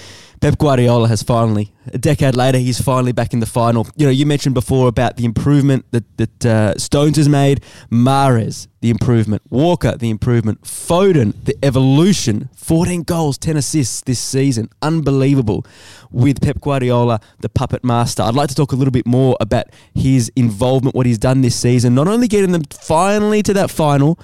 Pep 0.40 0.58
Guardiola 0.58 1.06
has 1.06 1.22
finally, 1.22 1.72
a 1.92 1.98
decade 1.98 2.34
later, 2.34 2.58
he's 2.58 2.80
finally 2.80 3.12
back 3.12 3.32
in 3.32 3.38
the 3.38 3.46
final. 3.46 3.86
You 3.94 4.06
know, 4.06 4.10
you 4.10 4.26
mentioned 4.26 4.54
before 4.54 4.88
about 4.88 5.16
the 5.16 5.24
improvement 5.24 5.86
that, 5.92 6.16
that 6.16 6.44
uh, 6.44 6.76
Stones 6.78 7.16
has 7.16 7.28
made, 7.28 7.62
Mahrez, 7.92 8.66
the 8.80 8.90
improvement, 8.90 9.42
Walker, 9.50 9.96
the 9.96 10.10
improvement, 10.10 10.62
Foden, 10.62 11.32
the 11.44 11.56
evolution, 11.62 12.50
14 12.56 13.04
goals, 13.04 13.38
10 13.38 13.56
assists 13.56 14.00
this 14.00 14.18
season. 14.18 14.68
Unbelievable. 14.82 15.64
With 16.10 16.42
Pep 16.42 16.60
Guardiola, 16.60 17.20
the 17.38 17.48
puppet 17.48 17.84
master. 17.84 18.24
I'd 18.24 18.34
like 18.34 18.48
to 18.48 18.56
talk 18.56 18.72
a 18.72 18.76
little 18.76 18.92
bit 18.92 19.06
more 19.06 19.36
about 19.38 19.66
his 19.94 20.32
involvement, 20.34 20.96
what 20.96 21.06
he's 21.06 21.18
done 21.18 21.42
this 21.42 21.54
season, 21.54 21.94
not 21.94 22.08
only 22.08 22.26
getting 22.26 22.50
them 22.50 22.64
finally 22.64 23.44
to 23.44 23.52
that 23.54 23.70
final, 23.70 24.18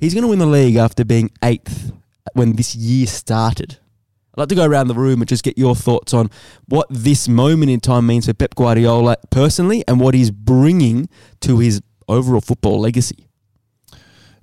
He's 0.00 0.14
going 0.14 0.22
to 0.22 0.28
win 0.28 0.38
the 0.38 0.46
league 0.46 0.76
after 0.76 1.04
being 1.04 1.30
eighth 1.42 1.92
when 2.34 2.54
this 2.56 2.74
year 2.74 3.06
started. 3.06 3.78
I'd 4.34 4.40
like 4.40 4.48
to 4.48 4.54
go 4.54 4.64
around 4.66 4.88
the 4.88 4.94
room 4.94 5.20
and 5.22 5.28
just 5.28 5.44
get 5.44 5.56
your 5.56 5.76
thoughts 5.76 6.12
on 6.12 6.28
what 6.66 6.88
this 6.90 7.28
moment 7.28 7.70
in 7.70 7.80
time 7.80 8.06
means 8.06 8.26
for 8.26 8.34
Pep 8.34 8.54
Guardiola 8.56 9.16
personally 9.30 9.84
and 9.86 10.00
what 10.00 10.14
he's 10.14 10.30
bringing 10.32 11.08
to 11.40 11.58
his 11.60 11.80
overall 12.08 12.40
football 12.40 12.80
legacy. 12.80 13.28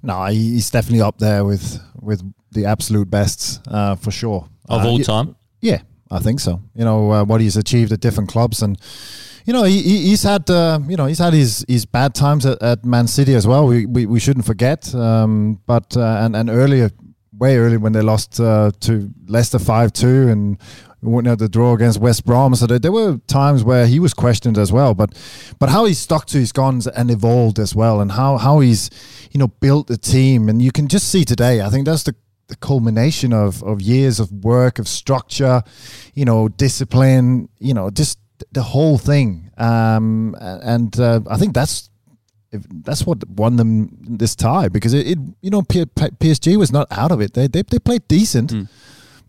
No, 0.02 0.26
he's 0.26 0.70
definitely 0.72 1.02
up 1.02 1.18
there 1.20 1.44
with 1.46 1.80
with 2.02 2.22
the 2.52 2.66
absolute 2.66 3.10
best 3.10 3.62
uh, 3.68 3.96
for 3.96 4.12
sure 4.12 4.48
of 4.70 4.82
Uh, 4.82 4.88
all 4.88 4.98
y- 4.98 5.04
time. 5.04 5.36
Yeah, 5.62 5.82
I 6.10 6.20
think 6.20 6.40
so. 6.40 6.62
You 6.74 6.86
know 6.86 7.12
uh, 7.12 7.24
what 7.26 7.42
he's 7.42 7.58
achieved 7.58 7.92
at 7.92 8.00
different 8.00 8.30
clubs, 8.30 8.64
and 8.64 8.80
you 9.46 9.54
know 9.54 9.64
he, 9.64 9.82
he- 9.82 10.06
he's 10.10 10.24
had 10.24 10.50
uh, 10.50 10.80
you 10.88 10.96
know 10.98 11.06
he's 11.06 11.20
had 11.20 11.34
his, 11.34 11.66
his 11.68 11.86
bad 11.86 12.14
times 12.14 12.46
at, 12.46 12.62
at 12.62 12.86
Man 12.86 13.08
City 13.08 13.34
as 13.36 13.46
well. 13.48 13.68
We 13.68 13.86
we, 13.86 14.06
we 14.06 14.20
shouldn't 14.20 14.46
forget. 14.46 14.94
Um, 14.96 15.60
but 15.66 15.96
uh, 15.98 16.22
and 16.24 16.36
and 16.36 16.50
earlier, 16.50 16.90
way 17.38 17.58
early 17.58 17.78
when 17.78 17.94
they 17.94 18.02
lost 18.02 18.40
uh, 18.40 18.72
to 18.82 19.10
Leicester 19.28 19.60
five 19.60 19.92
two 19.94 20.28
and. 20.30 20.58
Went 21.04 21.28
out 21.28 21.40
the 21.40 21.50
draw 21.50 21.74
against 21.74 22.00
West 22.00 22.26
Brom, 22.26 22.54
so 22.54 22.68
there, 22.68 22.78
there 22.78 22.92
were 22.92 23.18
times 23.26 23.64
where 23.64 23.88
he 23.88 24.00
was 24.00 24.14
questioned 24.14 24.56
as 24.60 24.72
well. 24.72 24.94
But, 24.94 25.18
but 25.58 25.68
how 25.70 25.86
he 25.86 25.96
stuck 25.96 26.28
to 26.28 26.38
his 26.38 26.52
guns 26.52 26.86
and 26.86 27.10
evolved 27.10 27.58
as 27.58 27.74
well, 27.74 28.02
and 28.02 28.12
how 28.12 28.38
how 28.38 28.60
he's, 28.60 28.92
you 29.32 29.40
know, 29.40 29.48
built 29.48 29.88
the 29.88 29.98
team, 29.98 30.48
and 30.48 30.62
you 30.62 30.72
can 30.72 30.88
just 30.88 31.08
see 31.10 31.26
today. 31.26 31.60
I 31.62 31.70
think 31.72 31.88
that's 31.88 32.04
the 32.04 32.14
the 32.50 32.56
culmination 32.58 33.34
of, 33.34 33.64
of 33.64 33.82
years 33.82 34.20
of 34.20 34.32
work, 34.32 34.78
of 34.78 34.88
structure, 34.88 35.64
you 36.14 36.24
know, 36.26 36.48
discipline, 36.50 37.50
you 37.58 37.74
know, 37.74 37.90
just 37.90 38.20
the 38.52 38.64
whole 38.64 38.98
thing. 38.98 39.50
Um, 39.58 40.36
and 40.40 41.00
uh, 41.00 41.22
I 41.30 41.38
think 41.38 41.54
that's 41.54 41.90
if 42.52 42.64
that's 42.84 43.06
what 43.06 43.28
won 43.30 43.56
them 43.56 43.98
this 44.18 44.36
tie 44.36 44.68
because 44.68 44.94
it, 44.94 45.08
it 45.08 45.18
you 45.42 45.50
know, 45.50 45.62
P- 45.62 45.86
P- 45.86 46.16
PSG 46.20 46.58
was 46.58 46.72
not 46.72 46.88
out 46.92 47.12
of 47.12 47.22
it. 47.22 47.34
They 47.34 47.48
they, 47.48 47.62
they 47.64 47.80
played 47.80 48.08
decent, 48.08 48.54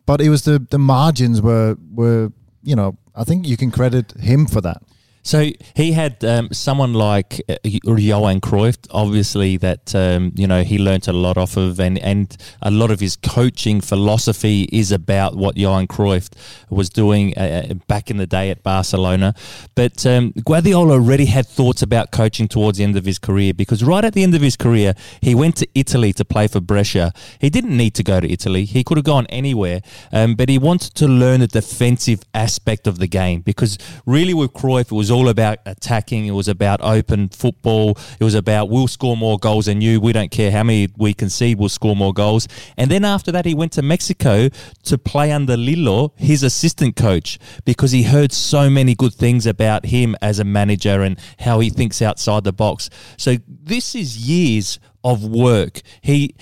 but 0.06 0.20
it 0.20 0.28
was 0.28 0.42
the, 0.42 0.58
the 0.70 0.78
margins 0.78 1.40
were 1.40 1.76
were 1.94 2.32
you 2.62 2.74
know 2.76 2.96
I 3.14 3.24
think 3.24 3.46
you 3.46 3.56
can 3.56 3.70
credit 3.70 4.12
him 4.20 4.46
for 4.46 4.60
that. 4.62 4.82
So 5.22 5.50
he 5.74 5.92
had 5.92 6.24
um, 6.24 6.48
someone 6.52 6.94
like 6.94 7.40
uh, 7.48 7.54
Johan 7.64 8.40
Cruyff, 8.40 8.76
obviously 8.90 9.56
that 9.58 9.94
um, 9.94 10.32
you 10.34 10.48
know 10.48 10.64
he 10.64 10.78
learnt 10.78 11.06
a 11.06 11.12
lot 11.12 11.36
off 11.38 11.56
of, 11.56 11.78
and 11.78 11.96
and 11.98 12.36
a 12.60 12.70
lot 12.70 12.90
of 12.90 12.98
his 12.98 13.14
coaching 13.16 13.80
philosophy 13.80 14.68
is 14.72 14.90
about 14.90 15.36
what 15.36 15.56
Johan 15.56 15.86
Cruyff 15.86 16.28
was 16.70 16.90
doing 16.90 17.34
uh, 17.36 17.68
uh, 17.70 17.74
back 17.86 18.10
in 18.10 18.16
the 18.16 18.26
day 18.26 18.50
at 18.50 18.64
Barcelona. 18.64 19.34
But 19.76 20.04
um, 20.06 20.32
Guardiola 20.44 20.94
already 20.94 21.26
had 21.26 21.46
thoughts 21.46 21.82
about 21.82 22.10
coaching 22.10 22.48
towards 22.48 22.78
the 22.78 22.84
end 22.84 22.96
of 22.96 23.04
his 23.04 23.20
career 23.20 23.54
because 23.54 23.84
right 23.84 24.04
at 24.04 24.14
the 24.14 24.24
end 24.24 24.34
of 24.34 24.42
his 24.42 24.56
career, 24.56 24.94
he 25.20 25.36
went 25.36 25.56
to 25.56 25.68
Italy 25.76 26.12
to 26.14 26.24
play 26.24 26.48
for 26.48 26.60
Brescia. 26.60 27.12
He 27.38 27.48
didn't 27.48 27.76
need 27.76 27.94
to 27.94 28.02
go 28.02 28.18
to 28.18 28.28
Italy; 28.28 28.64
he 28.64 28.82
could 28.82 28.98
have 28.98 29.04
gone 29.04 29.26
anywhere, 29.26 29.82
um, 30.12 30.34
but 30.34 30.48
he 30.48 30.58
wanted 30.58 30.94
to 30.96 31.06
learn 31.06 31.40
the 31.40 31.46
defensive 31.46 32.22
aspect 32.34 32.88
of 32.88 32.98
the 32.98 33.06
game 33.06 33.40
because 33.42 33.78
really 34.04 34.34
with 34.34 34.52
Cruyff 34.52 34.90
it 34.90 34.92
was 34.92 35.11
all 35.12 35.28
about 35.28 35.58
attacking. 35.66 36.26
It 36.26 36.32
was 36.32 36.48
about 36.48 36.80
open 36.82 37.28
football. 37.28 37.96
It 38.18 38.24
was 38.24 38.34
about 38.34 38.68
we'll 38.68 38.88
score 38.88 39.16
more 39.16 39.38
goals 39.38 39.66
than 39.66 39.80
you. 39.80 40.00
We 40.00 40.12
don't 40.12 40.30
care 40.30 40.50
how 40.50 40.64
many 40.64 40.88
we 40.96 41.14
concede. 41.14 41.58
We'll 41.58 41.68
score 41.68 41.94
more 41.94 42.12
goals. 42.12 42.48
And 42.76 42.90
then 42.90 43.04
after 43.04 43.30
that, 43.32 43.44
he 43.44 43.54
went 43.54 43.72
to 43.72 43.82
Mexico 43.82 44.48
to 44.84 44.98
play 44.98 45.30
under 45.30 45.56
Lillo, 45.56 46.12
his 46.16 46.42
assistant 46.42 46.96
coach, 46.96 47.38
because 47.64 47.92
he 47.92 48.02
heard 48.02 48.32
so 48.32 48.68
many 48.68 48.94
good 48.94 49.14
things 49.14 49.46
about 49.46 49.86
him 49.86 50.16
as 50.20 50.38
a 50.38 50.44
manager 50.44 51.02
and 51.02 51.18
how 51.38 51.60
he 51.60 51.70
thinks 51.70 52.02
outside 52.02 52.44
the 52.44 52.52
box. 52.52 52.90
So 53.16 53.36
this 53.46 53.94
is 53.94 54.28
years 54.28 54.80
of 55.04 55.24
work. 55.24 55.80
He 56.00 56.34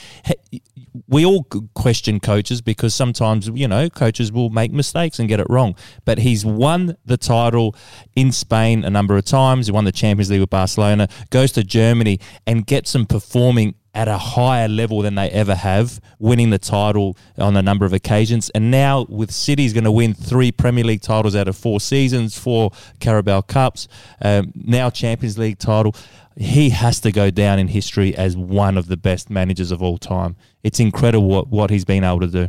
we 1.09 1.25
all 1.25 1.45
question 1.75 2.21
coaches 2.21 2.61
because 2.61 2.95
sometimes 2.95 3.49
you 3.49 3.69
know 3.69 3.89
coaches 3.89 4.33
will 4.33 4.51
make 4.51 4.73
mistakes 4.73 5.19
and 5.19 5.29
get 5.29 5.41
it 5.41 5.47
wrong. 5.49 5.75
But 6.05 6.19
he's 6.19 6.45
won 6.45 6.97
the 7.05 7.17
title 7.17 7.75
in 8.17 8.33
Spain 8.33 8.85
a 8.85 8.91
number 8.91 9.17
of 9.17 9.25
times. 9.25 9.67
He 9.67 9.73
won 9.73 9.85
the 9.85 9.93
Champions 9.93 10.31
League 10.31 10.41
with 10.41 10.51
Barcelona. 10.51 11.09
Goes 11.31 11.53
to 11.53 11.65
Germany 11.65 12.19
and 12.47 12.67
gets 12.67 12.93
them 12.93 13.07
performing 13.07 13.75
at 13.95 14.09
a 14.09 14.19
higher 14.19 14.69
level 14.69 15.03
than 15.03 15.15
they 15.17 15.29
ever 15.31 15.55
have, 15.55 16.01
winning 16.19 16.51
the 16.51 16.59
title 16.59 17.17
on 17.39 17.57
a 17.57 17.63
number 17.63 17.85
of 17.85 17.93
occasions. 17.93 18.51
And 18.51 18.71
now 18.71 19.07
with 19.09 19.31
City, 19.31 19.65
he's 19.65 19.73
going 19.73 19.85
to 19.85 19.93
win 19.93 20.15
three 20.15 20.53
Premier 20.53 20.85
League 20.85 21.03
titles 21.03 21.35
out 21.35 21.49
of 21.49 21.57
four 21.57 21.81
seasons, 21.81 22.39
four 22.39 22.71
Carabao 23.01 23.43
Cups, 23.43 23.89
um, 24.23 24.53
now 24.55 24.91
Champions 24.91 25.39
League 25.39 25.59
title 25.59 25.95
he 26.37 26.71
has 26.71 27.01
to 27.01 27.13
go 27.13 27.31
down 27.31 27.59
in 27.59 27.69
history 27.69 28.15
as 28.17 28.37
one 28.37 28.79
of 28.79 28.87
the 28.87 28.97
best 28.97 29.29
managers 29.29 29.71
of 29.71 29.83
all 29.83 29.99
time. 29.99 30.37
It's 30.63 30.81
incredible 30.81 31.29
what, 31.29 31.49
what 31.49 31.71
he's 31.71 31.85
been 31.85 32.03
able 32.03 32.21
to 32.21 32.29
do. 32.29 32.49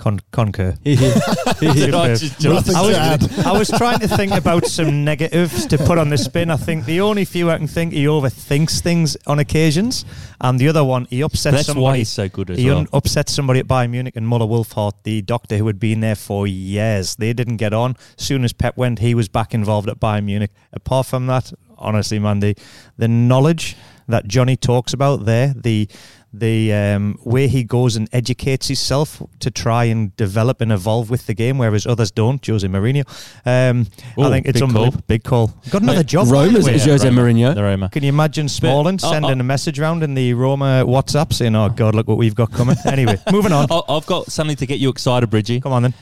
Con- 0.00 0.20
concur. 0.32 0.74
Nothing 0.86 2.74
I 2.74 3.16
was. 3.18 3.46
I 3.46 3.52
was 3.58 3.68
trying 3.68 3.98
to 4.00 4.08
think 4.08 4.32
about 4.32 4.64
some 4.66 5.04
negatives 5.10 5.66
to 5.66 5.76
put 5.76 5.98
on 5.98 6.08
the 6.08 6.16
spin. 6.16 6.50
I 6.50 6.56
think 6.56 6.86
the 6.86 7.02
only 7.02 7.26
few 7.26 7.50
I 7.50 7.58
can 7.58 7.66
think 7.66 7.92
he 7.92 8.04
overthinks 8.04 8.80
things 8.80 9.16
on 9.26 9.38
occasions, 9.38 10.06
and 10.40 10.58
the 10.58 10.68
other 10.68 10.82
one 10.84 11.06
he 11.10 11.22
upsets 11.22 11.54
That's 11.54 11.66
somebody. 11.66 11.82
why 11.84 11.96
he's 11.98 12.08
so 12.08 12.30
good 12.30 12.50
as 12.50 12.58
he 12.58 12.66
well. 12.66 12.78
un- 12.78 12.88
upset 12.94 13.28
somebody 13.28 13.60
at 13.60 13.66
Bayern 13.66 13.90
Munich 13.90 14.16
and 14.16 14.26
Muller 14.26 14.46
Wohlfahrt, 14.46 14.94
the 15.02 15.20
doctor 15.22 15.58
who 15.58 15.66
had 15.66 15.78
been 15.78 16.00
there 16.00 16.16
for 16.16 16.46
years. 16.46 17.16
They 17.16 17.34
didn't 17.34 17.58
get 17.58 17.74
on. 17.74 17.94
As 18.18 18.24
soon 18.24 18.42
as 18.44 18.52
Pep 18.54 18.78
went, 18.78 19.00
he 19.00 19.14
was 19.14 19.28
back 19.28 19.52
involved 19.52 19.88
at 19.90 20.00
Bayern 20.00 20.24
Munich. 20.24 20.50
Apart 20.72 21.06
from 21.06 21.26
that, 21.26 21.52
honestly, 21.76 22.18
man, 22.18 22.40
the, 22.40 22.56
the 22.96 23.08
knowledge 23.08 23.76
that 24.08 24.26
Johnny 24.26 24.56
talks 24.56 24.92
about 24.92 25.24
there, 25.26 25.54
the 25.56 25.88
the 26.32 26.72
um, 26.72 27.18
way 27.24 27.48
he 27.48 27.64
goes 27.64 27.96
and 27.96 28.08
educates 28.12 28.68
himself 28.68 29.22
to 29.40 29.50
try 29.50 29.84
and 29.84 30.14
develop 30.16 30.60
and 30.60 30.70
evolve 30.70 31.10
with 31.10 31.26
the 31.26 31.34
game, 31.34 31.58
whereas 31.58 31.86
others 31.86 32.10
don't. 32.10 32.44
Jose 32.46 32.66
Mourinho, 32.66 33.04
um, 33.44 33.86
I 34.18 34.30
think 34.30 34.46
it's 34.46 34.60
big 34.60 34.62
unbelievable. 34.62 34.92
call. 34.92 35.02
Big 35.08 35.24
call. 35.24 35.46
Got 35.70 35.82
another 35.82 36.04
job. 36.04 36.30
by 36.30 36.46
the 36.46 36.60
Roma's. 36.60 36.84
Jose 36.84 37.08
Roma. 37.08 37.20
Mourinho. 37.20 37.54
The 37.54 37.62
Roma. 37.62 37.88
Can 37.90 38.02
you 38.04 38.08
imagine 38.10 38.48
Smalling 38.48 38.96
But, 38.96 39.04
uh, 39.04 39.10
sending 39.10 39.38
uh, 39.38 39.40
a 39.40 39.44
message 39.44 39.80
around 39.80 40.02
in 40.02 40.14
the 40.14 40.34
Roma 40.34 40.84
WhatsApp 40.86 41.32
saying, 41.32 41.56
"Oh 41.56 41.68
God, 41.68 41.94
look 41.94 42.06
what 42.06 42.18
we've 42.18 42.34
got 42.34 42.52
coming." 42.52 42.76
anyway, 42.86 43.18
moving 43.32 43.52
on. 43.52 43.66
I- 43.70 43.82
I've 43.88 44.06
got 44.06 44.30
something 44.30 44.56
to 44.56 44.66
get 44.66 44.78
you 44.78 44.88
excited, 44.88 45.28
Bridgie. 45.30 45.60
Come 45.60 45.72
on 45.72 45.82
then. 45.82 45.94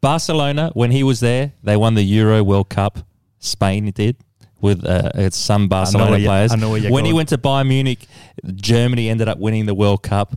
Barcelona, 0.00 0.70
when 0.74 0.90
he 0.90 1.02
was 1.02 1.20
there, 1.20 1.52
they 1.62 1.76
won 1.76 1.94
the 1.94 2.02
Euro 2.02 2.42
World 2.42 2.68
Cup. 2.68 2.98
Spain 3.38 3.90
did 3.90 4.16
with 4.64 4.84
uh, 4.84 5.30
some 5.30 5.68
Barcelona 5.68 6.10
where 6.10 6.18
you- 6.20 6.26
players. 6.26 6.52
I 6.52 6.56
know 6.56 6.70
where 6.70 6.80
you're 6.80 6.90
when 6.92 7.04
he 7.04 7.12
went 7.12 7.28
to 7.28 7.38
Bayern 7.38 7.68
Munich, 7.68 8.06
Germany 8.54 9.08
ended 9.10 9.28
up 9.28 9.38
winning 9.38 9.66
the 9.66 9.74
World 9.74 10.02
Cup. 10.02 10.28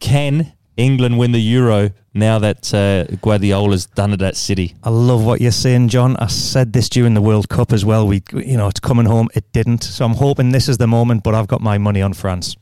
Can 0.00 0.52
England 0.76 1.18
win 1.18 1.32
the 1.32 1.40
Euro 1.58 1.90
now 2.14 2.38
that 2.40 2.72
uh, 2.74 3.04
Guardiola's 3.22 3.86
done 3.86 4.12
it 4.12 4.22
at 4.22 4.36
City? 4.36 4.74
I 4.82 4.90
love 4.90 5.24
what 5.24 5.40
you're 5.40 5.50
saying, 5.66 5.88
John. 5.88 6.16
I 6.16 6.26
said 6.26 6.72
this 6.72 6.88
during 6.88 7.14
the 7.14 7.22
World 7.22 7.48
Cup 7.48 7.72
as 7.72 7.84
well. 7.84 8.06
We, 8.06 8.22
you 8.32 8.56
know, 8.56 8.68
it's 8.68 8.80
coming 8.80 9.06
home. 9.06 9.28
It 9.34 9.52
didn't. 9.52 9.82
So 9.84 10.04
I'm 10.04 10.14
hoping 10.14 10.50
this 10.52 10.68
is 10.68 10.78
the 10.78 10.86
moment. 10.86 11.22
But 11.22 11.34
I've 11.34 11.46
got 11.48 11.60
my 11.60 11.78
money 11.78 12.02
on 12.02 12.12
France. 12.14 12.56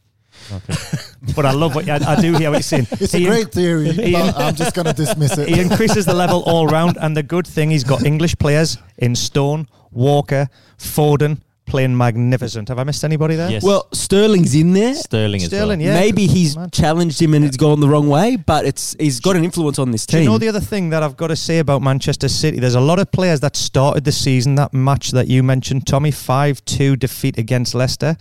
but 1.35 1.45
I 1.45 1.53
love 1.53 1.75
what 1.75 1.89
I, 1.89 1.97
I 2.13 2.21
do 2.21 2.35
hear 2.35 2.51
what 2.51 2.57
you're 2.59 2.63
saying. 2.63 2.87
It's 2.93 3.15
a 3.15 3.19
He- 3.19 3.25
great 3.27 3.51
theory, 3.53 3.91
Ian- 3.91 4.33
but 4.33 4.37
I'm 4.41 4.55
just 4.55 4.75
going 4.75 4.87
to 4.87 4.93
dismiss 4.93 5.37
it. 5.39 5.49
He 5.49 5.61
increases 5.61 6.05
the 6.07 6.15
level 6.15 6.43
all 6.45 6.67
round, 6.69 6.97
and 7.01 7.17
the 7.17 7.23
good 7.23 7.47
thing 7.47 7.71
he's 7.71 7.85
got 7.85 8.05
English 8.05 8.37
players 8.39 8.79
in 8.99 9.15
Stone, 9.17 9.67
Walker, 9.97 10.49
Foden 10.79 11.41
playing 11.67 11.97
magnificent. 11.97 12.69
Have 12.69 12.79
I 12.79 12.85
missed 12.85 13.03
anybody 13.05 13.35
there? 13.35 13.51
Yes. 13.51 13.63
Well, 13.63 13.89
Sterling's 13.93 14.55
in 14.55 14.73
there. 14.73 14.95
Sterling, 14.95 15.41
Sterling, 15.41 15.83
as 15.83 15.87
yeah. 15.87 15.95
Maybe 15.95 16.27
he's 16.27 16.57
Man. 16.57 16.71
challenged 16.71 17.21
him 17.21 17.35
and 17.35 17.45
it's 17.45 17.57
gone 17.57 17.81
the 17.81 17.89
wrong 17.89 18.09
way, 18.09 18.37
but 18.37 18.65
it's 18.65 18.95
he's 19.01 19.19
got 19.19 19.35
an 19.37 19.45
influence 19.45 19.79
on 19.79 19.91
this 19.91 20.07
Do 20.07 20.13
team. 20.19 20.23
you 20.25 20.31
know 20.31 20.39
the 20.39 20.49
other 20.49 20.61
thing 20.61 20.91
that 20.91 21.03
I've 21.03 21.17
got 21.17 21.29
to 21.29 21.37
say 21.37 21.59
about 21.59 21.83
Manchester 21.83 22.29
City? 22.29 22.61
There's 22.61 22.77
a 22.77 22.81
lot 22.81 23.01
of 23.01 23.11
players 23.11 23.41
that 23.41 23.57
started 23.57 24.05
the 24.05 24.13
season, 24.13 24.55
that 24.55 24.73
match 24.73 25.11
that 25.11 25.27
you 25.27 25.43
mentioned, 25.43 25.87
Tommy, 25.87 26.13
5 26.13 26.65
2 26.65 26.97
defeat 26.97 27.37
against 27.37 27.75
Leicester. 27.75 28.17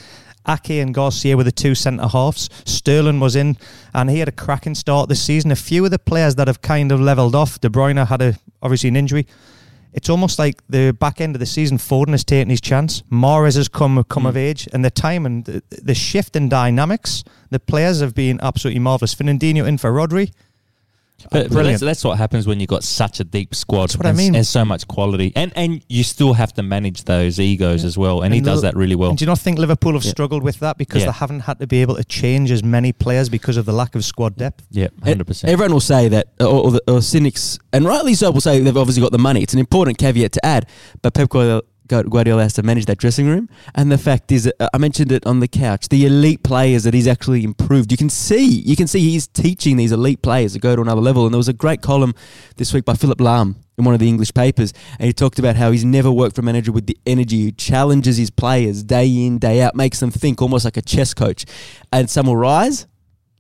Ake 0.48 0.82
and 0.82 0.94
Garcia 0.94 1.36
were 1.38 1.44
the 1.44 1.52
two 1.52 1.74
centre 1.76 2.08
halves. 2.08 2.50
Sterling 2.66 3.20
was 3.20 3.36
in, 3.36 3.58
and 3.94 4.10
he 4.10 4.20
had 4.20 4.28
a 4.28 4.32
cracking 4.32 4.76
start 4.76 5.10
this 5.10 5.22
season. 5.22 5.52
A 5.52 5.56
few 5.56 5.84
of 5.86 5.92
the 5.92 6.00
players 6.00 6.36
that 6.36 6.48
have 6.48 6.62
kind 6.62 6.92
of 6.92 7.00
levelled 7.00 7.36
off. 7.36 7.60
De 7.62 7.70
Bruyne 7.70 8.06
had 8.08 8.22
a 8.22 8.36
obviously 8.62 8.90
an 8.90 8.96
injury. 8.96 9.28
It's 9.96 10.10
almost 10.10 10.38
like 10.38 10.62
the 10.68 10.92
back 10.92 11.22
end 11.22 11.38
of 11.38 11.40
the 11.40 11.46
season, 11.46 11.78
Foden 11.78 12.10
has 12.10 12.26
taken 12.26 12.50
his 12.50 12.60
chance. 12.60 13.02
Mahrez 13.10 13.56
has 13.56 13.70
come 13.70 14.04
come 14.04 14.26
of 14.26 14.36
mm. 14.36 14.40
age, 14.40 14.68
and 14.74 14.84
the 14.84 14.92
time 14.92 15.26
and 15.26 15.46
the, 15.46 15.64
the 15.70 15.96
shift 15.96 16.36
in 16.36 16.50
dynamics. 16.50 17.24
The 17.50 17.62
players 17.62 18.02
have 18.02 18.14
been 18.14 18.38
absolutely 18.42 18.82
marvellous. 18.82 19.16
Fernandinho 19.16 19.66
in 19.66 19.78
for 19.78 19.94
Rodri. 19.94 20.34
But, 21.32 21.50
but 21.50 21.64
that's, 21.64 21.82
that's 21.82 22.04
what 22.04 22.18
happens 22.20 22.46
when 22.46 22.60
you've 22.60 22.70
got 22.70 22.84
such 22.84 23.20
a 23.20 23.24
deep 23.24 23.56
squad. 23.56 23.84
That's 23.90 23.98
what 23.98 24.06
I 24.06 24.10
and, 24.10 24.20
s- 24.20 24.24
mean. 24.26 24.36
And 24.36 24.46
so 24.46 24.64
much 24.64 24.88
quality. 24.88 25.34
And 25.36 25.52
and 25.56 25.84
you 25.90 26.04
still 26.04 26.34
have 26.34 26.54
to 26.54 26.62
manage 26.64 27.06
those 27.06 27.40
egos 27.40 27.84
as 27.84 27.98
well. 27.98 28.22
And, 28.22 28.34
he 28.34 28.42
does 28.42 28.62
that 28.62 28.76
really 28.76 28.96
well. 28.96 29.10
And 29.10 29.18
do 29.18 29.24
you 29.24 29.28
not 29.28 29.40
think 29.40 29.58
Liverpool 29.58 29.94
have 29.94 30.04
Yeah. 30.04 30.12
struggled 30.12 30.44
with 30.44 30.60
that 30.60 30.78
because 30.78 31.02
Yeah. 31.02 31.08
they 31.08 31.14
haven't 31.14 31.40
had 31.42 31.60
to 31.60 31.68
be 31.68 31.82
able 31.82 31.96
to 31.96 32.04
change 32.04 32.52
as 32.52 32.64
many 32.64 32.92
players 32.92 33.30
because 33.30 33.58
of 33.58 33.66
the 33.66 33.74
lack 33.74 33.96
of 33.96 34.06
squad 34.06 34.36
depth? 34.38 34.66
Yeah, 34.70 34.88
E- 35.06 35.14
100%. 35.16 35.46
Everyone 35.50 35.74
will 35.74 35.80
say 35.80 36.10
that, 36.10 36.28
uh, 36.40 36.46
or, 36.46 36.66
or, 36.66 36.72
the, 36.72 36.82
or 36.88 37.02
cynics, 37.02 37.58
and 37.74 37.86
rightly 37.86 38.14
so, 38.14 38.30
will 38.30 38.42
say 38.42 38.60
they've 38.60 38.78
obviously 38.78 39.02
got 39.02 39.12
the 39.12 39.18
money. 39.18 39.42
It's 39.42 39.54
an 39.54 39.60
important 39.60 39.98
caveat 39.98 40.34
to 40.34 40.46
add, 40.46 40.68
but 41.02 41.14
Pep 41.14 41.30
Guardiola, 41.30 41.64
Guardiola 41.88 42.44
has 42.44 42.54
to 42.54 42.64
manage 42.64 42.86
that 42.86 42.98
dressing 42.98 43.28
room. 43.28 43.50
And 43.74 43.92
the 43.92 43.98
fact 43.98 44.32
is, 44.32 44.52
uh, 44.60 44.68
I 44.74 44.78
mentioned 44.78 45.12
it 45.12 45.26
on 45.26 45.40
the 45.40 45.48
couch, 45.48 45.90
the 45.90 46.06
elite 46.06 46.44
players 46.44 46.84
that 46.84 46.94
he's 46.94 47.08
actually 47.08 47.44
improved. 47.44 47.92
You 47.92 47.98
can 47.98 48.10
see, 48.10 48.46
you 48.46 48.76
can 48.76 48.88
see 48.88 49.00
he's 49.00 49.28
teaching 49.28 49.78
these 49.78 49.92
elite 49.92 50.22
players 50.22 50.54
to 50.54 50.60
go 50.60 50.76
to 50.76 50.82
another 50.82 51.02
level. 51.02 51.26
And 51.26 51.34
there 51.34 51.38
was 51.38 51.48
a 51.48 51.54
great 51.54 51.82
column 51.82 52.14
this 52.58 52.74
week 52.74 52.86
by 52.86 52.94
Philipp 52.94 53.20
Lahm 53.20 53.56
in 53.78 53.84
one 53.84 53.94
of 53.94 54.00
the 54.00 54.08
English 54.08 54.34
papers, 54.34 54.74
and 55.00 55.08
he 55.08 55.14
talked 55.14 55.38
about 55.38 55.56
how 55.58 55.72
he's 55.72 55.84
never 55.84 56.10
worked 56.10 56.36
for 56.36 56.42
a 56.42 56.46
manager 56.46 56.72
with 56.72 56.86
the 56.86 56.98
energy 57.06 57.44
who 57.44 57.52
challenges 57.52 58.16
his 58.18 58.30
players 58.30 58.84
day 58.84 59.06
in, 59.06 59.38
day 59.38 59.62
out, 59.62 59.76
makes 59.76 60.00
them 60.00 60.12
think 60.12 60.42
almost 60.42 60.64
like 60.66 60.78
a 60.78 60.82
chess 60.82 61.14
coach. 61.14 61.46
And 61.92 62.10
some 62.10 62.28
will 62.28 62.38
rise, 62.38 62.88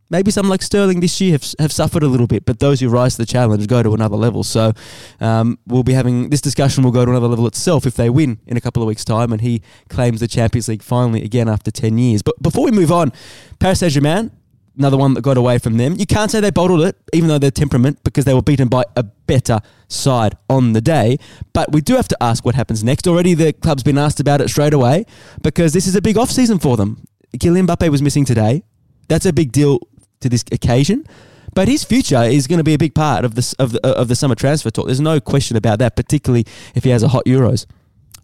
Maybe 0.09 0.29
some 0.29 0.47
like 0.47 0.61
Sterling 0.61 0.99
this 0.99 1.19
year 1.19 1.31
have, 1.31 1.45
have 1.59 1.71
suffered 1.71 2.03
a 2.03 2.07
little 2.07 2.27
bit, 2.27 2.45
but 2.45 2.59
those 2.59 2.79
who 2.79 2.89
rise 2.89 3.15
to 3.15 3.23
the 3.23 3.25
challenge 3.25 3.65
go 3.67 3.81
to 3.81 3.93
another 3.93 4.15
level. 4.15 4.43
So 4.43 4.71
um, 5.19 5.57
we'll 5.65 5.83
be 5.83 5.93
having 5.93 6.29
this 6.29 6.41
discussion 6.41 6.83
will 6.83 6.91
go 6.91 7.05
to 7.05 7.11
another 7.11 7.27
level 7.27 7.47
itself 7.47 7.87
if 7.87 7.95
they 7.95 8.09
win 8.09 8.39
in 8.45 8.55
a 8.55 8.61
couple 8.61 8.83
of 8.83 8.87
weeks' 8.87 9.03
time 9.03 9.31
and 9.31 9.41
he 9.41 9.63
claims 9.89 10.19
the 10.19 10.27
Champions 10.27 10.67
League 10.67 10.83
finally 10.83 11.23
again 11.23 11.49
after 11.49 11.71
10 11.71 11.97
years. 11.97 12.21
But 12.21 12.41
before 12.41 12.65
we 12.65 12.71
move 12.71 12.91
on, 12.91 13.13
Paris 13.59 13.79
Saint 13.79 13.93
Germain, 13.93 14.31
another 14.77 14.97
one 14.97 15.13
that 15.13 15.21
got 15.21 15.37
away 15.37 15.57
from 15.57 15.77
them. 15.77 15.95
You 15.97 16.05
can't 16.05 16.29
say 16.29 16.39
they 16.39 16.51
bottled 16.51 16.81
it, 16.81 16.95
even 17.13 17.27
though 17.29 17.39
they're 17.39 17.51
temperament, 17.51 18.03
because 18.03 18.25
they 18.25 18.33
were 18.33 18.41
beaten 18.41 18.67
by 18.67 18.83
a 18.95 19.03
better 19.03 19.59
side 19.87 20.37
on 20.49 20.73
the 20.73 20.81
day. 20.81 21.17
But 21.53 21.71
we 21.71 21.81
do 21.81 21.95
have 21.95 22.07
to 22.09 22.17
ask 22.21 22.45
what 22.45 22.55
happens 22.55 22.83
next. 22.83 23.07
Already 23.07 23.33
the 23.33 23.53
club's 23.53 23.83
been 23.83 23.97
asked 23.97 24.19
about 24.19 24.41
it 24.41 24.49
straight 24.49 24.73
away 24.73 25.05
because 25.41 25.73
this 25.73 25.87
is 25.87 25.95
a 25.95 26.01
big 26.01 26.17
off 26.17 26.31
season 26.31 26.59
for 26.59 26.77
them. 26.77 27.05
Kylian 27.37 27.67
Mbappe 27.67 27.89
was 27.89 28.01
missing 28.01 28.25
today. 28.25 28.63
That's 29.07 29.25
a 29.25 29.33
big 29.33 29.51
deal 29.51 29.79
to 30.25 30.29
this 30.29 30.43
occasion. 30.51 31.05
But 31.53 31.69
his 31.69 31.83
future 31.83 32.23
is 32.23 32.47
going 32.47 32.57
to 32.57 32.63
be 32.63 32.73
a 32.73 32.77
big 32.77 32.93
part 32.93 33.23
of 33.23 33.35
this 33.35 33.53
of 33.53 33.71
the 33.71 33.87
of 33.87 34.07
the 34.07 34.15
summer 34.15 34.35
transfer 34.35 34.69
talk. 34.71 34.87
There's 34.87 34.99
no 34.99 35.19
question 35.21 35.55
about 35.55 35.79
that, 35.79 35.95
particularly 35.95 36.45
if 36.73 36.83
he 36.83 36.89
has 36.89 37.03
a 37.03 37.07
hot 37.07 37.25
Euros. 37.25 37.65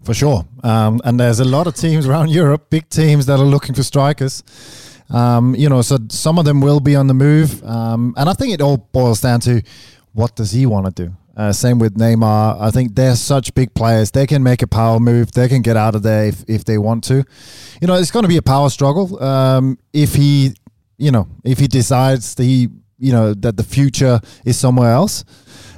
For 0.03 0.15
sure. 0.15 0.45
Um, 0.63 0.99
and 1.03 1.19
there's 1.19 1.39
a 1.39 1.45
lot 1.45 1.67
of 1.67 1.75
teams 1.75 2.07
around 2.07 2.29
Europe, 2.41 2.69
big 2.69 2.89
teams 2.89 3.27
that 3.27 3.39
are 3.39 3.45
looking 3.45 3.75
for 3.75 3.83
strikers. 3.83 4.43
Um, 5.11 5.55
you 5.55 5.69
know, 5.69 5.81
so 5.81 5.97
some 6.09 6.39
of 6.39 6.45
them 6.45 6.59
will 6.59 6.79
be 6.79 6.95
on 6.95 7.07
the 7.07 7.13
move. 7.13 7.63
Um, 7.63 8.15
and 8.17 8.27
I 8.27 8.33
think 8.33 8.53
it 8.53 8.61
all 8.61 8.77
boils 8.77 9.21
down 9.21 9.39
to 9.41 9.61
what 10.13 10.35
does 10.35 10.51
he 10.51 10.65
want 10.65 10.87
to 10.87 11.05
do? 11.05 11.13
Uh, 11.37 11.53
same 11.53 11.79
with 11.79 11.97
Neymar. 11.97 12.59
I 12.59 12.71
think 12.71 12.95
they're 12.95 13.15
such 13.15 13.53
big 13.53 13.73
players. 13.73 14.11
They 14.11 14.27
can 14.27 14.43
make 14.43 14.61
a 14.61 14.67
power 14.67 14.99
move. 14.99 15.31
They 15.31 15.47
can 15.47 15.61
get 15.61 15.77
out 15.77 15.95
of 15.95 16.03
there 16.03 16.25
if, 16.25 16.43
if 16.47 16.65
they 16.65 16.77
want 16.77 17.03
to. 17.05 17.23
You 17.79 17.87
know, 17.87 17.95
it's 17.95 18.11
going 18.11 18.23
to 18.23 18.29
be 18.29 18.37
a 18.37 18.41
power 18.41 18.69
struggle. 18.69 19.21
Um, 19.23 19.77
if 19.93 20.15
he, 20.15 20.55
you 21.01 21.11
know, 21.11 21.25
if 21.43 21.57
he 21.59 21.67
decides 21.67 22.35
that 22.35 22.43
he, 22.43 22.69
you 22.99 23.11
know, 23.11 23.33
that 23.33 23.55
the 23.57 23.63
future 23.63 24.19
is 24.45 24.55
somewhere 24.57 24.91
else, 24.91 25.25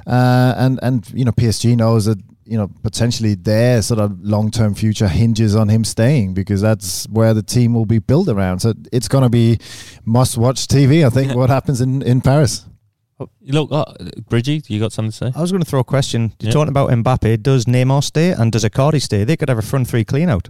uh, 0.06 0.54
and 0.64 0.78
and 0.82 1.08
you 1.14 1.24
know, 1.24 1.32
PSG 1.32 1.76
knows 1.76 2.04
that 2.04 2.18
you 2.44 2.58
know 2.58 2.68
potentially 2.82 3.34
their 3.34 3.80
sort 3.82 4.00
of 4.00 4.10
long 4.20 4.50
term 4.50 4.74
future 4.74 5.08
hinges 5.08 5.56
on 5.56 5.68
him 5.70 5.82
staying 5.84 6.34
because 6.34 6.60
that's 6.60 7.08
where 7.08 7.32
the 7.34 7.42
team 7.42 7.72
will 7.74 7.86
be 7.86 8.00
built 8.00 8.28
around. 8.28 8.60
So 8.60 8.74
it's 8.92 9.08
going 9.08 9.24
to 9.24 9.30
be 9.30 9.58
must 10.04 10.36
watch 10.36 10.66
TV. 10.66 11.06
I 11.06 11.10
think 11.10 11.34
what 11.34 11.50
happens 11.50 11.80
in 11.80 12.02
in 12.02 12.20
Paris. 12.20 12.66
Look, 13.40 13.68
uh, 13.72 13.84
Bridgie, 14.28 14.62
you 14.66 14.80
got 14.80 14.92
something 14.92 15.12
to 15.12 15.16
say? 15.16 15.32
I 15.38 15.40
was 15.40 15.52
going 15.52 15.62
to 15.64 15.70
throw 15.70 15.80
a 15.80 15.84
question. 15.84 16.32
You're 16.40 16.48
Yeah. 16.48 16.52
talking 16.52 16.68
about 16.76 16.90
Mbappe. 16.90 17.42
Does 17.42 17.64
Neymar 17.64 18.02
stay 18.02 18.32
and 18.32 18.50
does 18.52 18.64
Icardi 18.64 19.00
stay? 19.00 19.24
They 19.24 19.36
could 19.36 19.48
have 19.48 19.58
a 19.58 19.62
front 19.62 19.86
three 19.88 20.04
clean 20.04 20.28
out. 20.28 20.48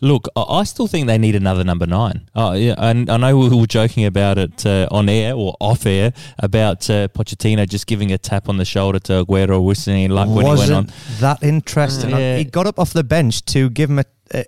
Look, 0.00 0.28
I 0.36 0.42
I 0.42 0.64
still 0.64 0.86
think 0.86 1.06
they 1.06 1.18
need 1.18 1.34
another 1.34 1.64
number 1.64 1.86
nine. 1.86 2.28
Oh, 2.34 2.52
yeah, 2.52 2.74
and 2.78 3.10
I 3.10 3.16
know 3.16 3.36
we 3.38 3.48
were 3.48 3.66
joking 3.66 4.04
about 4.04 4.38
it 4.38 4.66
uh, 4.66 4.88
on 4.90 5.08
air 5.08 5.34
or 5.34 5.56
off 5.60 5.86
air 5.86 6.12
about 6.38 6.88
uh, 6.90 7.08
Pochettino 7.08 7.68
just 7.68 7.86
giving 7.86 8.12
a 8.12 8.18
tap 8.18 8.48
on 8.48 8.56
the 8.56 8.64
shoulder 8.64 8.98
to 9.00 9.24
Aguero, 9.24 9.64
whistling 9.64 10.10
like 10.10 10.28
when 10.28 10.46
he 10.46 10.52
went 10.52 10.72
on. 10.72 10.90
that 11.20 11.42
interesting? 11.42 12.10
Yeah. 12.10 12.36
He 12.36 12.44
got 12.44 12.66
up 12.66 12.78
off 12.78 12.92
the 12.92 13.04
bench 13.04 13.44
to 13.46 13.70
give 13.70 13.90
him 13.90 13.98
a. 14.00 14.04
a 14.32 14.44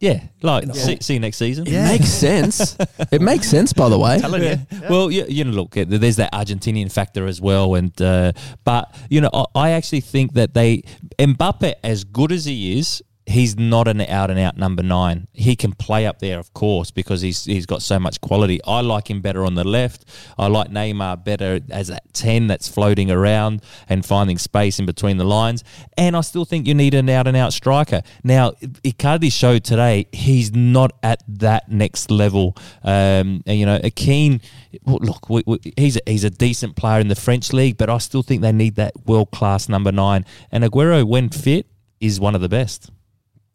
Yeah, 0.00 0.20
like 0.42 0.72
see, 0.74 0.98
see 1.00 1.14
you 1.14 1.20
next 1.20 1.38
season. 1.38 1.66
It 1.66 1.82
makes 1.82 2.08
sense. 2.08 2.76
it 3.10 3.22
makes 3.22 3.48
sense, 3.48 3.72
by 3.72 3.88
the 3.88 3.98
way. 3.98 4.18
telling 4.20 4.42
you. 4.42 4.58
Well, 4.90 5.10
you, 5.10 5.24
you 5.28 5.44
know, 5.44 5.52
look, 5.52 5.76
uh, 5.76 5.84
there's 5.86 6.16
that 6.16 6.32
Argentinian 6.32 6.92
factor 6.92 7.26
as 7.26 7.40
well, 7.40 7.74
and 7.74 8.00
uh, 8.02 8.32
but 8.64 8.94
you 9.08 9.20
know, 9.20 9.30
I, 9.32 9.44
I 9.54 9.70
actually 9.70 10.02
think 10.02 10.34
that 10.34 10.52
they 10.54 10.82
Mbappe, 11.18 11.74
as 11.82 12.04
good 12.04 12.32
as 12.32 12.44
he 12.44 12.78
is, 12.78 13.02
he's 13.26 13.56
not 13.56 13.88
an 13.88 14.00
out 14.02 14.30
and 14.30 14.38
out 14.38 14.56
number 14.56 14.82
nine. 14.82 15.28
He 15.32 15.56
can 15.56 15.72
play 15.72 16.06
up 16.06 16.18
there, 16.18 16.38
of 16.38 16.52
course, 16.52 16.90
because 16.90 17.20
he's 17.20 17.44
he's 17.44 17.66
got 17.66 17.82
so 17.82 17.98
much 17.98 18.20
quality. 18.20 18.60
I 18.66 18.80
like 18.80 19.08
him 19.08 19.20
better 19.20 19.44
on 19.44 19.54
the 19.54 19.64
left. 19.64 20.04
I 20.38 20.48
like 20.48 20.70
Neymar 20.70 21.24
better 21.24 21.60
as 21.70 21.88
that 21.88 22.12
ten 22.12 22.46
that's 22.46 22.68
floating 22.68 23.10
around 23.10 23.62
and 23.88 24.04
finding 24.04 24.38
space 24.38 24.78
in 24.78 24.86
between 24.86 25.16
the 25.16 25.24
lines. 25.24 25.64
And 25.96 26.16
I 26.16 26.20
still 26.20 26.44
think 26.44 26.66
you 26.66 26.74
need 26.74 26.94
an 26.94 27.08
out 27.08 27.26
and 27.26 27.36
out 27.36 27.52
striker. 27.52 28.02
Now, 28.22 28.52
Icardi 28.52 29.32
showed 29.32 29.64
today 29.64 30.06
he's 30.12 30.52
not 30.52 30.92
at 31.02 31.22
that 31.28 31.70
next 31.70 32.10
level. 32.10 32.56
Um, 32.82 33.42
and, 33.46 33.58
you 33.58 33.66
know, 33.66 33.78
Akeen, 33.78 34.42
well, 34.84 34.98
look, 35.00 35.28
we, 35.28 35.42
we, 35.46 35.58
he's 35.76 35.96
a, 35.96 36.00
he's 36.06 36.24
a 36.24 36.30
decent 36.30 36.76
player 36.76 37.00
in 37.00 37.08
the 37.08 37.14
French 37.14 37.52
league, 37.52 37.76
but 37.76 37.88
I 37.88 37.98
still 37.98 38.22
think 38.22 38.42
they 38.42 38.52
need 38.52 38.76
that 38.76 38.92
world 39.06 39.30
class 39.30 39.68
number 39.68 39.92
nine. 39.92 40.24
And 40.52 40.64
Aguero, 40.64 41.04
when 41.04 41.28
fit, 41.30 41.66
is 42.00 42.20
one 42.20 42.34
of 42.34 42.40
the 42.40 42.48
best. 42.48 42.90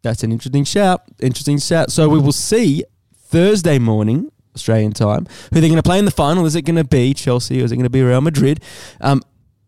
That's 0.01 0.23
an 0.23 0.31
interesting 0.31 0.63
shout. 0.63 1.03
Interesting 1.19 1.59
shout. 1.59 1.91
So 1.91 2.07
we 2.09 2.19
will 2.19 2.31
see 2.31 2.83
Thursday 3.15 3.79
morning, 3.79 4.31
Australian 4.55 4.93
time, 4.93 5.25
who 5.53 5.59
they're 5.59 5.69
going 5.69 5.75
to 5.75 5.83
play 5.83 5.99
in 5.99 6.05
the 6.05 6.11
final. 6.11 6.45
Is 6.45 6.55
it 6.55 6.63
going 6.63 6.77
to 6.77 6.83
be 6.83 7.13
Chelsea 7.13 7.61
or 7.61 7.65
is 7.65 7.71
it 7.71 7.75
going 7.75 7.83
to 7.83 7.89
be 7.89 8.01
Real 8.01 8.21
Madrid? 8.21 8.61
Um, 9.01 9.21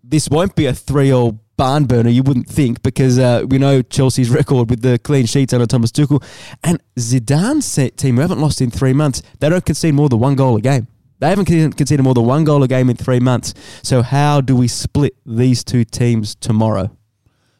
this 0.04 0.30
won't 0.30 0.56
be 0.56 0.66
a 0.66 0.74
3 0.74 1.12
all 1.12 1.40
barn 1.58 1.86
burner, 1.86 2.10
you 2.10 2.24
wouldn't 2.24 2.48
think, 2.48 2.82
because 2.82 3.20
uh, 3.20 3.46
we 3.48 3.60
know 3.60 3.84
Chelsea's 3.84 4.30
record 4.40 4.70
with 4.70 4.82
the 4.82 4.98
clean 5.00 5.26
sheets 5.26 5.54
under 5.54 5.68
Thomas 5.68 5.92
Tuchel. 5.92 6.24
And 6.64 6.82
Zidane's 6.98 7.92
team, 7.98 8.16
who 8.16 8.22
haven't 8.22 8.42
lost 8.42 8.62
in 8.62 8.72
three 8.72 8.94
months, 8.94 9.22
they 9.40 9.50
don't 9.50 9.64
concede 9.64 9.94
more 9.94 10.10
than 10.10 10.20
one 10.20 10.36
goal 10.36 10.58
a 10.58 10.62
game. 10.62 10.88
They 11.20 11.30
haven't 11.30 11.46
conceded 11.46 12.04
more 12.04 12.16
than 12.16 12.26
one 12.26 12.46
goal 12.46 12.64
a 12.64 12.68
game 12.68 12.90
in 12.90 12.98
three 12.98 13.20
months. 13.20 13.54
So 13.84 14.02
how 14.02 14.42
do 14.42 14.56
we 14.56 14.68
split 14.68 15.16
these 15.24 15.64
two 15.64 15.84
teams 15.84 16.34
tomorrow? 16.34 16.90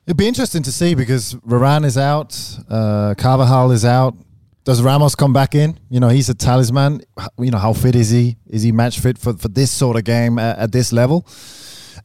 It'd 0.08 0.18
be 0.18 0.28
interesting 0.28 0.64
to 0.64 0.72
see 0.72 0.96
because 0.96 1.36
Varane 1.36 1.86
is 1.86 1.98
out, 1.98 2.38
uh, 2.70 3.14
Carvajal 3.18 3.72
is 3.72 3.86
out. 3.86 4.16
Does 4.64 4.82
Ramos 4.82 5.16
come 5.16 5.34
back 5.34 5.56
in? 5.56 5.80
You 5.90 6.00
know, 6.00 6.10
he's 6.10 6.30
a 6.30 6.34
talisman. 6.34 7.02
You 7.40 7.52
know, 7.52 7.58
how 7.58 7.74
fit 7.74 7.96
is 7.96 8.10
he? 8.10 8.38
Is 8.48 8.62
he 8.62 8.72
match 8.72 9.00
fit 9.00 9.18
for, 9.18 9.34
for 9.34 9.48
this 9.48 9.72
sort 9.72 9.98
of 9.98 10.04
game 10.04 10.38
at, 10.38 10.58
at 10.58 10.72
this 10.72 10.92
level? 10.92 11.28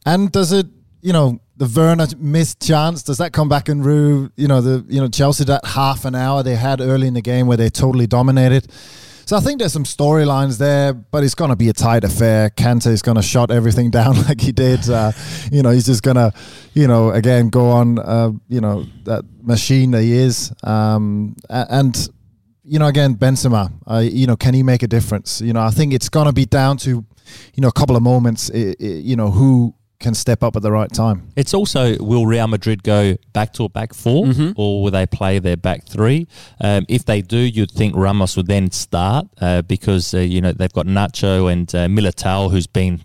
And 0.05 0.31
does 0.31 0.51
it, 0.51 0.67
you 1.01 1.13
know, 1.13 1.39
the 1.57 1.65
Werner 1.67 2.07
missed 2.17 2.65
chance, 2.65 3.03
does 3.03 3.17
that 3.17 3.33
come 3.33 3.49
back 3.49 3.67
and 3.67 3.83
rue, 3.83 4.31
you 4.35 4.47
know, 4.47 4.61
the, 4.61 4.85
you 4.87 5.01
know, 5.01 5.07
Chelsea 5.07 5.43
that 5.45 5.65
half 5.65 6.05
an 6.05 6.15
hour 6.15 6.43
they 6.43 6.55
had 6.55 6.81
early 6.81 7.07
in 7.07 7.13
the 7.15 7.21
game 7.21 7.47
where 7.47 7.57
they 7.57 7.69
totally 7.69 8.07
dominated? 8.07 8.71
So 9.27 9.35
I 9.35 9.41
think 9.41 9.59
there's 9.59 9.73
some 9.73 9.83
storylines 9.83 10.57
there, 10.57 10.93
but 10.93 11.21
it's 11.25 11.35
going 11.35 11.49
to 11.49 11.57
be 11.57 11.67
a 11.67 11.73
tight 11.73 12.05
affair. 12.05 12.49
Kante 12.49 12.87
is 12.87 13.01
going 13.01 13.17
to 13.17 13.21
shut 13.21 13.51
everything 13.51 13.89
down 13.99 14.15
like 14.21 14.39
he 14.39 14.53
did. 14.53 14.89
Uh, 14.89 15.11
you 15.51 15.61
know, 15.61 15.69
he's 15.69 15.85
just 15.85 16.01
going 16.01 16.15
to, 16.15 16.31
you 16.73 16.87
know, 16.87 17.11
again 17.11 17.49
go 17.49 17.69
on, 17.69 17.99
uh, 17.99 18.31
you 18.47 18.61
know, 18.61 18.85
that 19.03 19.25
machine 19.41 19.91
that 19.91 20.03
he 20.03 20.13
is. 20.13 20.53
Um, 20.63 21.35
and 21.49 22.07
you 22.63 22.79
know, 22.79 22.87
again, 22.87 23.15
Benzema, 23.15 23.73
uh, 23.85 23.97
you 23.97 24.27
know, 24.27 24.37
can 24.37 24.53
he 24.53 24.63
make 24.63 24.81
a 24.81 24.87
difference? 24.87 25.41
You 25.41 25.51
know, 25.51 25.61
I 25.61 25.71
think 25.71 25.93
it's 25.93 26.07
going 26.07 26.27
to 26.27 26.33
be 26.33 26.45
down 26.45 26.77
to, 26.77 26.89
you 26.89 27.61
know, 27.61 27.67
a 27.67 27.73
couple 27.73 27.97
of 27.97 28.03
moments. 28.03 28.49
you 28.53 29.17
know, 29.17 29.29
who 29.29 29.75
can 29.99 30.13
step 30.13 30.43
up 30.43 30.55
at 30.55 30.61
the 30.61 30.71
right 30.71 30.91
time. 30.91 31.29
It's 31.35 31.53
also 31.53 31.97
will 31.99 32.25
Real 32.27 32.47
Madrid 32.47 32.83
go 32.83 33.15
back 33.33 33.51
to 33.53 33.63
a 33.63 33.69
back 33.69 33.93
4 33.93 34.25
Mhm. 34.25 34.53
or 34.55 34.83
will 34.83 34.91
they 34.91 35.05
play 35.07 35.39
their 35.39 35.57
back 35.57 35.87
three? 35.87 36.27
Um, 36.61 36.85
if 36.87 37.03
they 37.05 37.21
do, 37.21 37.37
you'd 37.37 37.71
think 37.71 37.95
Ramos 37.95 38.37
would 38.37 38.47
then 38.47 38.69
start 38.71 39.27
uh, 39.41 39.63
because 39.63 40.13
uh, 40.13 40.19
you 40.19 40.39
know 40.41 40.51
they've 40.53 40.71
got 40.73 40.85
Nacho 40.85 41.51
and 41.51 41.73
uh, 41.73 41.87
Militao, 41.87 42.51
who's 42.51 42.67
been. 42.67 43.01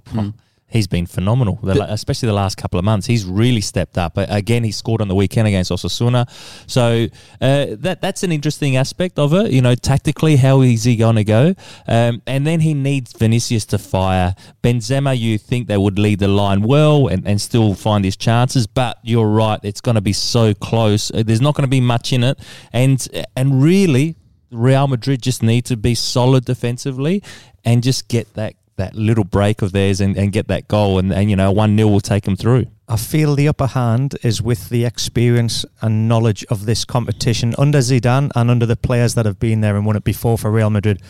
He's 0.72 0.86
been 0.86 1.06
phenomenal, 1.06 1.60
especially 1.68 2.28
the 2.28 2.32
last 2.32 2.56
couple 2.56 2.78
of 2.78 2.84
months. 2.84 3.06
He's 3.06 3.26
really 3.26 3.60
stepped 3.60 3.98
up. 3.98 4.14
Again, 4.16 4.64
he 4.64 4.72
scored 4.72 5.02
on 5.02 5.08
the 5.08 5.14
weekend 5.14 5.46
against 5.46 5.70
Osasuna, 5.70 6.26
so 6.66 7.06
uh, 7.40 7.66
that 7.70 8.00
that's 8.00 8.22
an 8.22 8.32
interesting 8.32 8.76
aspect 8.76 9.18
of 9.18 9.34
it. 9.34 9.52
You 9.52 9.60
know, 9.60 9.74
tactically, 9.74 10.36
how 10.36 10.62
is 10.62 10.84
he 10.84 10.96
going 10.96 11.16
to 11.16 11.24
go? 11.24 11.54
Um, 11.86 12.22
and 12.26 12.46
then 12.46 12.60
he 12.60 12.72
needs 12.72 13.12
Vinicius 13.12 13.66
to 13.66 13.78
fire. 13.78 14.34
Benzema, 14.62 15.18
you 15.18 15.36
think 15.36 15.68
they 15.68 15.76
would 15.76 15.98
lead 15.98 16.20
the 16.20 16.28
line 16.28 16.62
well 16.62 17.06
and, 17.08 17.26
and 17.26 17.38
still 17.38 17.74
find 17.74 18.04
his 18.04 18.16
chances, 18.16 18.66
but 18.66 18.98
you're 19.02 19.28
right. 19.28 19.60
It's 19.62 19.82
going 19.82 19.96
to 19.96 20.00
be 20.00 20.14
so 20.14 20.54
close. 20.54 21.10
Uh, 21.10 21.22
There's 21.22 21.42
not 21.42 21.54
going 21.54 21.64
to 21.64 21.70
be 21.70 21.82
much 21.82 22.14
in 22.14 22.24
it, 22.24 22.38
and 22.72 23.06
and 23.36 23.62
really, 23.62 24.16
Real 24.50 24.88
Madrid 24.88 25.20
just 25.20 25.42
need 25.42 25.66
to 25.66 25.76
be 25.76 25.94
solid 25.94 26.46
defensively 26.46 27.22
and 27.64 27.82
just 27.82 28.08
get 28.08 28.32
that. 28.34 28.54
That 28.82 28.96
little 28.96 29.22
break 29.22 29.62
of 29.62 29.70
theirs 29.70 30.00
and, 30.00 30.16
and 30.16 30.32
get 30.32 30.48
that 30.48 30.66
goal, 30.66 30.98
and, 30.98 31.12
and 31.12 31.30
you 31.30 31.36
know, 31.36 31.52
1 31.52 31.76
0 31.76 31.88
will 31.88 32.00
take 32.00 32.24
them 32.24 32.34
through. 32.34 32.66
I 32.88 32.96
feel 32.96 33.36
the 33.36 33.46
upper 33.46 33.68
hand 33.68 34.16
is 34.24 34.42
with 34.42 34.70
the 34.70 34.84
experience 34.84 35.64
and 35.80 36.08
knowledge 36.08 36.44
of 36.50 36.66
this 36.66 36.84
competition 36.84 37.54
under 37.56 37.78
Zidane 37.78 38.32
and 38.34 38.50
under 38.50 38.66
the 38.66 38.74
players 38.74 39.14
that 39.14 39.24
have 39.24 39.38
been 39.38 39.60
there 39.60 39.76
and 39.76 39.86
won 39.86 39.94
it 39.94 40.02
before 40.02 40.36
for 40.36 40.50
Real 40.50 40.68
Madrid. 40.68 41.00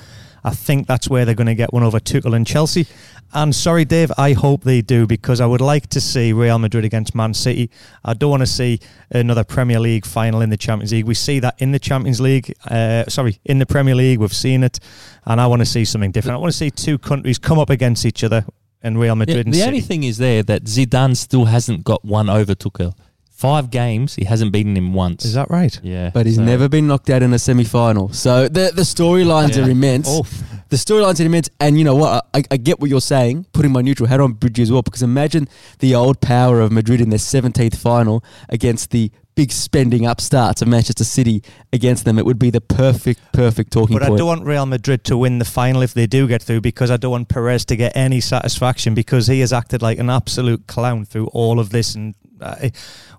I 0.44 0.50
think 0.50 0.86
that's 0.86 1.08
where 1.08 1.24
they're 1.24 1.34
going 1.34 1.46
to 1.46 1.54
get 1.54 1.72
one 1.72 1.82
over 1.82 2.00
Tuchel 2.00 2.34
and 2.34 2.46
Chelsea. 2.46 2.86
And 3.34 3.54
sorry, 3.54 3.84
Dave, 3.86 4.12
I 4.18 4.32
hope 4.34 4.64
they 4.64 4.82
do 4.82 5.06
because 5.06 5.40
I 5.40 5.46
would 5.46 5.60
like 5.62 5.86
to 5.90 6.00
see 6.00 6.32
Real 6.34 6.58
Madrid 6.58 6.84
against 6.84 7.14
Man 7.14 7.32
City. 7.32 7.70
I 8.04 8.12
don't 8.12 8.30
want 8.30 8.42
to 8.42 8.46
see 8.46 8.78
another 9.10 9.42
Premier 9.44 9.80
League 9.80 10.04
final 10.04 10.42
in 10.42 10.50
the 10.50 10.56
Champions 10.58 10.92
League. 10.92 11.06
We 11.06 11.14
see 11.14 11.38
that 11.40 11.54
in 11.62 11.72
the 11.72 11.78
Champions 11.78 12.20
League, 12.20 12.52
uh, 12.66 13.04
sorry, 13.08 13.38
in 13.44 13.58
the 13.58 13.64
Premier 13.66 13.94
League. 13.94 14.18
We've 14.18 14.34
seen 14.34 14.62
it, 14.62 14.80
and 15.24 15.40
I 15.40 15.46
want 15.46 15.60
to 15.60 15.66
see 15.66 15.84
something 15.86 16.10
different. 16.10 16.34
I 16.34 16.38
want 16.38 16.52
to 16.52 16.58
see 16.58 16.70
two 16.70 16.98
countries 16.98 17.38
come 17.38 17.58
up 17.58 17.70
against 17.70 18.04
each 18.04 18.22
other 18.22 18.44
in 18.82 18.98
Real 18.98 19.14
Madrid 19.16 19.36
Yeah, 19.36 19.42
and 19.44 19.54
the 19.54 19.58
City. 19.58 19.68
only 19.68 19.80
thing 19.80 20.04
is 20.04 20.18
there 20.18 20.42
that 20.42 20.64
Zidane 20.64 21.16
still 21.16 21.46
hasn't 21.46 21.84
got 21.84 22.04
one 22.04 22.28
over 22.28 22.54
Tuchel. 22.54 22.94
Five 23.42 23.70
games, 23.70 24.14
he 24.14 24.24
hasn't 24.24 24.52
beaten 24.52 24.76
him 24.76 24.94
once. 24.94 25.24
is 25.24 25.34
that 25.34 25.50
right? 25.50 25.74
Yeah, 25.82 26.10
But 26.14 26.26
he's 26.26 26.36
so- 26.36 26.44
never 26.44 26.68
been 26.68 26.86
knocked 26.86 27.10
out 27.10 27.22
in 27.22 27.32
a 27.34 27.38
semi 27.38 27.64
final. 27.64 28.06
So 28.12 28.46
the, 28.48 28.70
the 28.74 28.82
storylines 28.94 29.56
Yeah. 29.56 29.64
are 29.66 29.70
immense. 29.70 30.06
Oh. 30.08 30.24
The 30.68 30.76
storylines 30.76 31.20
are 31.20 31.26
immense. 31.26 31.50
And 31.60 31.76
you 31.78 31.84
know 31.84 31.96
what? 31.96 32.24
I, 32.32 32.44
I 32.50 32.56
get 32.56 32.78
what 32.80 32.88
you're 32.88 33.00
saying, 33.16 33.46
putting 33.52 33.72
my 33.72 33.82
neutral 33.82 34.08
hat 34.08 34.20
on 34.20 34.32
Bridgie 34.34 34.62
as 34.62 34.70
well, 34.72 34.82
because 34.82 35.02
imagine 35.02 35.48
the 35.80 35.94
old 35.94 36.20
power 36.20 36.60
of 36.60 36.70
Madrid 36.72 37.00
in 37.00 37.10
their 37.10 37.18
17th 37.18 37.76
final 37.76 38.22
against 38.48 38.90
the 38.90 39.10
big 39.34 39.52
spending 39.52 40.06
upstarts 40.06 40.62
of 40.62 40.68
Manchester 40.68 41.04
City 41.04 41.42
against 41.72 42.04
them. 42.04 42.18
It 42.18 42.26
would 42.26 42.38
be 42.38 42.50
the 42.50 42.60
perfect, 42.60 43.20
perfect 43.32 43.72
talking 43.72 43.98
But 43.98 44.04
I 44.04 44.08
don't 44.16 44.26
want 44.26 44.44
Real 44.44 44.66
Madrid 44.66 45.04
to 45.04 45.16
win 45.16 45.38
the 45.38 45.44
final 45.44 45.82
if 45.82 45.94
they 45.94 46.06
do 46.06 46.28
get 46.28 46.42
through 46.42 46.60
because 46.60 46.90
I 46.90 46.96
don't 46.96 47.10
want 47.10 47.28
Perez 47.28 47.64
to 47.66 47.76
get 47.76 47.96
any 47.96 48.20
satisfaction 48.20 48.94
because 48.94 49.26
he 49.26 49.40
has 49.40 49.52
acted 49.52 49.82
like 49.82 49.98
an 49.98 50.10
absolute 50.10 50.66
clown 50.66 51.04
through 51.04 51.26
all 51.28 51.58
of 51.58 51.70
this 51.70 51.94
and 51.94 52.14
uh, 52.40 52.68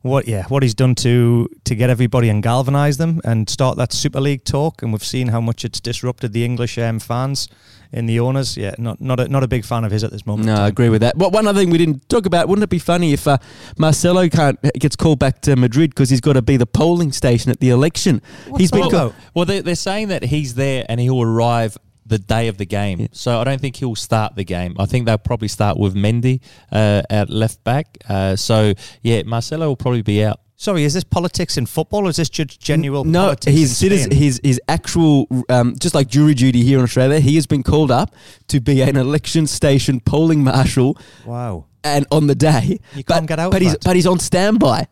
what 0.01 0.27
yeah 0.27 0.45
what 0.47 0.63
he's 0.63 0.73
done 0.73 0.93
to 0.93 1.49
to 1.63 1.75
get 1.75 1.89
everybody 1.89 2.27
and 2.27 2.43
galvanise 2.43 2.97
them 2.97 3.21
and 3.23 3.49
start 3.49 3.77
that 3.77 3.93
Super 3.93 4.19
League 4.19 4.43
talk 4.43 4.81
and 4.81 4.91
we've 4.91 5.03
seen 5.03 5.29
how 5.29 5.39
much 5.39 5.63
it's 5.63 5.79
disrupted 5.79 6.33
the 6.33 6.43
English 6.43 6.77
um, 6.77 6.99
fans 6.99 7.47
and 7.93 8.09
the 8.09 8.19
owners 8.19 8.57
yeah 8.57 8.73
not 8.77 8.99
not 8.99 9.19
a, 9.19 9.27
not 9.27 9.43
a 9.43 9.47
big 9.47 9.63
fan 9.65 9.83
of 9.83 9.91
his 9.91 10.03
at 10.03 10.11
this 10.11 10.25
moment. 10.25 10.47
No, 10.47 10.55
I 10.55 10.67
agree 10.67 10.89
with 10.89 11.01
that. 11.01 11.17
But 11.17 11.31
one 11.31 11.47
other 11.47 11.59
thing 11.59 11.69
we 11.69 11.77
didn't 11.77 12.07
talk 12.09 12.25
about, 12.25 12.47
wouldn't 12.47 12.63
it 12.63 12.69
be 12.69 12.79
funny 12.79 13.13
if 13.13 13.27
uh, 13.27 13.37
Marcelo 13.77 14.27
can't 14.29 14.59
gets 14.79 14.95
called 14.95 15.19
back 15.19 15.41
to 15.41 15.55
Madrid 15.55 15.91
because 15.91 16.09
he's 16.09 16.21
got 16.21 16.33
to 16.33 16.41
be 16.41 16.57
the 16.57 16.65
polling 16.65 17.11
station 17.11 17.51
at 17.51 17.59
the 17.59 17.69
election? 17.69 18.21
he's 18.57 18.71
been 18.71 18.83
all 18.83 18.91
co- 18.91 19.13
Well, 19.33 19.45
they're, 19.45 19.61
they're 19.61 19.75
saying 19.75 20.09
that 20.09 20.23
he's 20.23 20.55
there 20.55 20.85
and 20.89 20.99
he'll 20.99 21.21
arrive 21.21 21.77
the 22.05 22.19
day 22.19 22.47
of 22.47 22.57
the 22.57 22.65
game. 22.65 23.07
So 23.11 23.39
I 23.39 23.43
don't 23.43 23.61
think 23.61 23.77
he'll 23.77 23.95
start 23.95 24.35
the 24.35 24.43
game. 24.43 24.75
I 24.77 24.85
think 24.85 25.05
they'll 25.05 25.17
probably 25.17 25.47
start 25.47 25.77
with 25.77 25.95
Mendy 25.95 26.41
uh, 26.71 27.03
at 27.09 27.29
left 27.29 27.63
back. 27.63 27.97
Uh, 28.09 28.35
so 28.35 28.73
yeah, 29.01 29.23
Marcelo 29.23 29.67
will 29.67 29.77
probably 29.77 30.01
be 30.01 30.23
out. 30.23 30.39
Sorry, 30.63 30.85
is 30.85 30.93
this 30.93 31.03
politics 31.03 31.57
in 31.57 31.65
football 31.65 32.07
or 32.07 32.09
is 32.09 32.15
this 32.15 32.29
just 32.29 32.57
genuine 32.57 33.11
No, 33.11 33.23
politics 33.25 33.51
his 33.53 33.77
citizen, 33.77 34.11
his 34.11 34.39
his 34.45 34.61
actual, 34.69 35.27
um, 35.49 35.75
just 35.77 35.93
like 35.93 36.07
jury 36.07 36.33
duty 36.33 36.63
here 36.63 36.77
in 36.77 36.85
Australia, 36.85 37.19
he 37.19 37.35
has 37.35 37.45
been 37.45 37.63
called 37.63 37.91
up 37.91 38.15
to 38.47 38.61
be 38.61 38.79
an 38.81 38.95
election 38.95 39.45
station 39.45 39.99
polling 39.99 40.41
marshal, 40.41 40.97
Wow. 41.25 41.65
and 41.83 42.07
on 42.13 42.27
the 42.27 42.35
day, 42.35 42.79
You 42.95 43.03
but, 43.05 43.13
can't 43.15 43.27
get 43.27 43.39
out 43.39 43.51
But 43.51 43.57
of 43.57 43.63
he's 43.63 43.71
that. 43.73 43.83
but 43.83 43.95
he's 43.97 44.07
on 44.07 44.19
standby. 44.19 44.87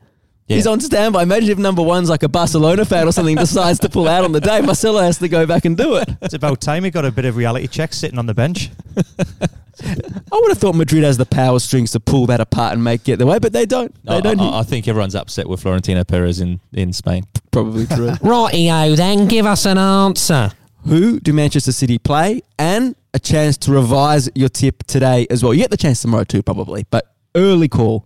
Yeah. 0.51 0.57
He's 0.57 0.67
on 0.67 0.81
standby. 0.81 1.23
Imagine 1.23 1.49
if 1.49 1.57
number 1.57 1.81
one's 1.81 2.09
like 2.09 2.23
a 2.23 2.29
Barcelona 2.29 2.83
fan 2.83 3.07
or 3.07 3.13
something 3.13 3.37
decides 3.37 3.79
to 3.79 3.89
pull 3.89 4.09
out 4.09 4.25
on 4.25 4.33
the 4.33 4.41
day. 4.41 4.59
Marcelo 4.65 5.01
has 5.01 5.17
to 5.19 5.29
go 5.29 5.45
back 5.45 5.63
and 5.63 5.77
do 5.77 5.95
it. 5.95 6.09
It's 6.21 6.33
about 6.33 6.59
time 6.59 6.83
he 6.83 6.91
got 6.91 7.05
a 7.05 7.11
bit 7.11 7.23
of 7.23 7.37
reality 7.37 7.67
check 7.67 7.93
sitting 7.93 8.19
on 8.19 8.25
the 8.25 8.33
bench. 8.33 8.69
I 8.97 9.95
would 10.33 10.49
have 10.49 10.57
thought 10.57 10.75
Madrid 10.75 11.03
has 11.05 11.17
the 11.17 11.25
power 11.25 11.57
strings 11.59 11.91
to 11.91 12.01
pull 12.01 12.25
that 12.25 12.41
apart 12.41 12.73
and 12.73 12.83
make 12.83 13.07
it 13.07 13.15
the 13.15 13.25
way, 13.25 13.39
but 13.39 13.53
they 13.53 13.65
don't. 13.65 13.95
They 14.03 14.17
I, 14.17 14.19
don't. 14.19 14.41
I, 14.41 14.59
I 14.59 14.63
think 14.63 14.89
everyone's 14.89 15.15
upset 15.15 15.47
with 15.47 15.61
Florentino 15.61 16.03
Perez 16.03 16.41
in, 16.41 16.59
in 16.73 16.91
Spain. 16.91 17.23
Probably 17.51 17.87
true. 17.87 18.09
Rightio, 18.19 18.97
then 18.97 19.27
give 19.29 19.45
us 19.45 19.65
an 19.65 19.77
answer. 19.77 20.51
Who 20.85 21.21
do 21.21 21.31
Manchester 21.31 21.71
City 21.71 21.97
play? 21.97 22.41
And 22.59 22.95
a 23.13 23.19
chance 23.19 23.57
to 23.59 23.71
revise 23.71 24.29
your 24.35 24.49
tip 24.49 24.83
today 24.83 25.27
as 25.29 25.43
well. 25.43 25.53
You 25.53 25.61
get 25.61 25.71
the 25.71 25.77
chance 25.77 26.01
tomorrow 26.01 26.25
too, 26.25 26.43
probably, 26.43 26.85
but 26.91 27.15
early 27.35 27.69
call. 27.69 28.05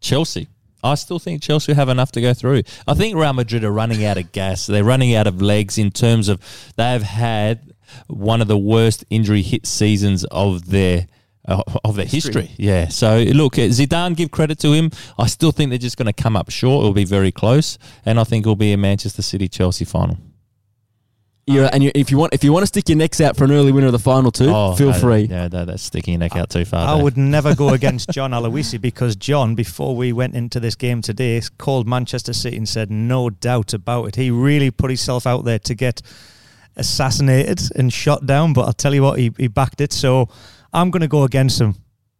Chelsea. 0.00 0.48
I 0.82 0.94
still 0.94 1.18
think 1.18 1.42
Chelsea 1.42 1.74
have 1.74 1.88
enough 1.88 2.12
to 2.12 2.20
go 2.20 2.34
through. 2.34 2.62
I 2.86 2.94
think 2.94 3.16
Real 3.16 3.32
Madrid 3.32 3.64
are 3.64 3.72
running 3.72 4.04
out 4.04 4.18
of 4.18 4.32
gas. 4.32 4.66
They're 4.66 4.84
running 4.84 5.14
out 5.14 5.26
of 5.26 5.40
legs 5.40 5.78
in 5.78 5.90
terms 5.90 6.28
of 6.28 6.40
they've 6.76 7.02
had 7.02 7.72
one 8.08 8.40
of 8.40 8.48
the 8.48 8.58
worst 8.58 9.04
injury 9.10 9.42
hit 9.42 9.66
seasons 9.66 10.24
of 10.24 10.70
their 10.70 11.06
uh, 11.46 11.62
of 11.84 11.96
their 11.96 12.06
history. 12.06 12.50
Yeah. 12.56 12.88
So 12.88 13.22
look, 13.22 13.58
uh, 13.58 13.62
Zidane, 13.62 14.16
give 14.16 14.30
credit 14.30 14.58
to 14.60 14.72
him. 14.72 14.90
I 15.18 15.26
still 15.26 15.52
think 15.52 15.70
they're 15.70 15.78
just 15.78 15.96
going 15.96 16.06
to 16.06 16.12
come 16.12 16.36
up 16.36 16.50
short. 16.50 16.82
It'll 16.82 16.94
be 16.94 17.04
very 17.04 17.32
close, 17.32 17.78
and 18.04 18.18
I 18.20 18.24
think 18.24 18.44
it'll 18.44 18.56
be 18.56 18.72
a 18.72 18.76
Manchester 18.76 19.22
City 19.22 19.48
Chelsea 19.48 19.84
final. 19.84 20.18
You're, 21.44 21.68
and 21.72 21.82
you 21.82 21.90
if 21.94 22.12
you 22.12 22.18
want, 22.18 22.32
if 22.34 22.44
you 22.44 22.52
want 22.52 22.62
to 22.62 22.68
stick 22.68 22.88
your 22.88 22.96
necks 22.96 23.20
out 23.20 23.36
for 23.36 23.42
an 23.42 23.50
early 23.50 23.72
winner 23.72 23.86
of 23.88 23.92
the 23.92 23.98
final 23.98 24.30
too, 24.30 24.48
oh, 24.48 24.76
feel 24.76 24.90
no, 24.92 24.98
free. 24.98 25.22
Yeah, 25.22 25.48
no, 25.48 25.64
that's 25.64 25.82
sticking 25.82 26.12
your 26.12 26.20
neck 26.20 26.36
out 26.36 26.50
too 26.50 26.64
far. 26.64 26.86
I 26.86 26.94
there. 26.94 27.02
would 27.02 27.16
never 27.16 27.52
go 27.56 27.70
against 27.74 28.10
John 28.10 28.30
Aloisi 28.30 28.80
because 28.80 29.16
John, 29.16 29.56
before 29.56 29.96
we 29.96 30.12
went 30.12 30.36
into 30.36 30.60
this 30.60 30.76
game 30.76 31.02
today, 31.02 31.40
called 31.58 31.88
Manchester 31.88 32.32
City 32.32 32.56
and 32.56 32.68
said 32.68 32.92
no 32.92 33.28
doubt 33.28 33.74
about 33.74 34.04
it. 34.06 34.14
He 34.16 34.30
really 34.30 34.70
put 34.70 34.90
himself 34.90 35.26
out 35.26 35.44
there 35.44 35.58
to 35.58 35.74
get 35.74 36.00
assassinated 36.76 37.60
and 37.76 37.92
shot 37.92 38.24
down, 38.26 38.52
but 38.52 38.62
I'll 38.62 38.72
tell 38.72 38.94
you 38.94 39.02
what, 39.02 39.18
he, 39.18 39.32
he 39.36 39.48
backed 39.48 39.80
it. 39.80 39.92
So 39.92 40.28
I'm 40.72 40.90
going 40.90 41.00
to 41.02 41.08
go 41.08 41.24
against 41.24 41.60
him. 41.60 41.74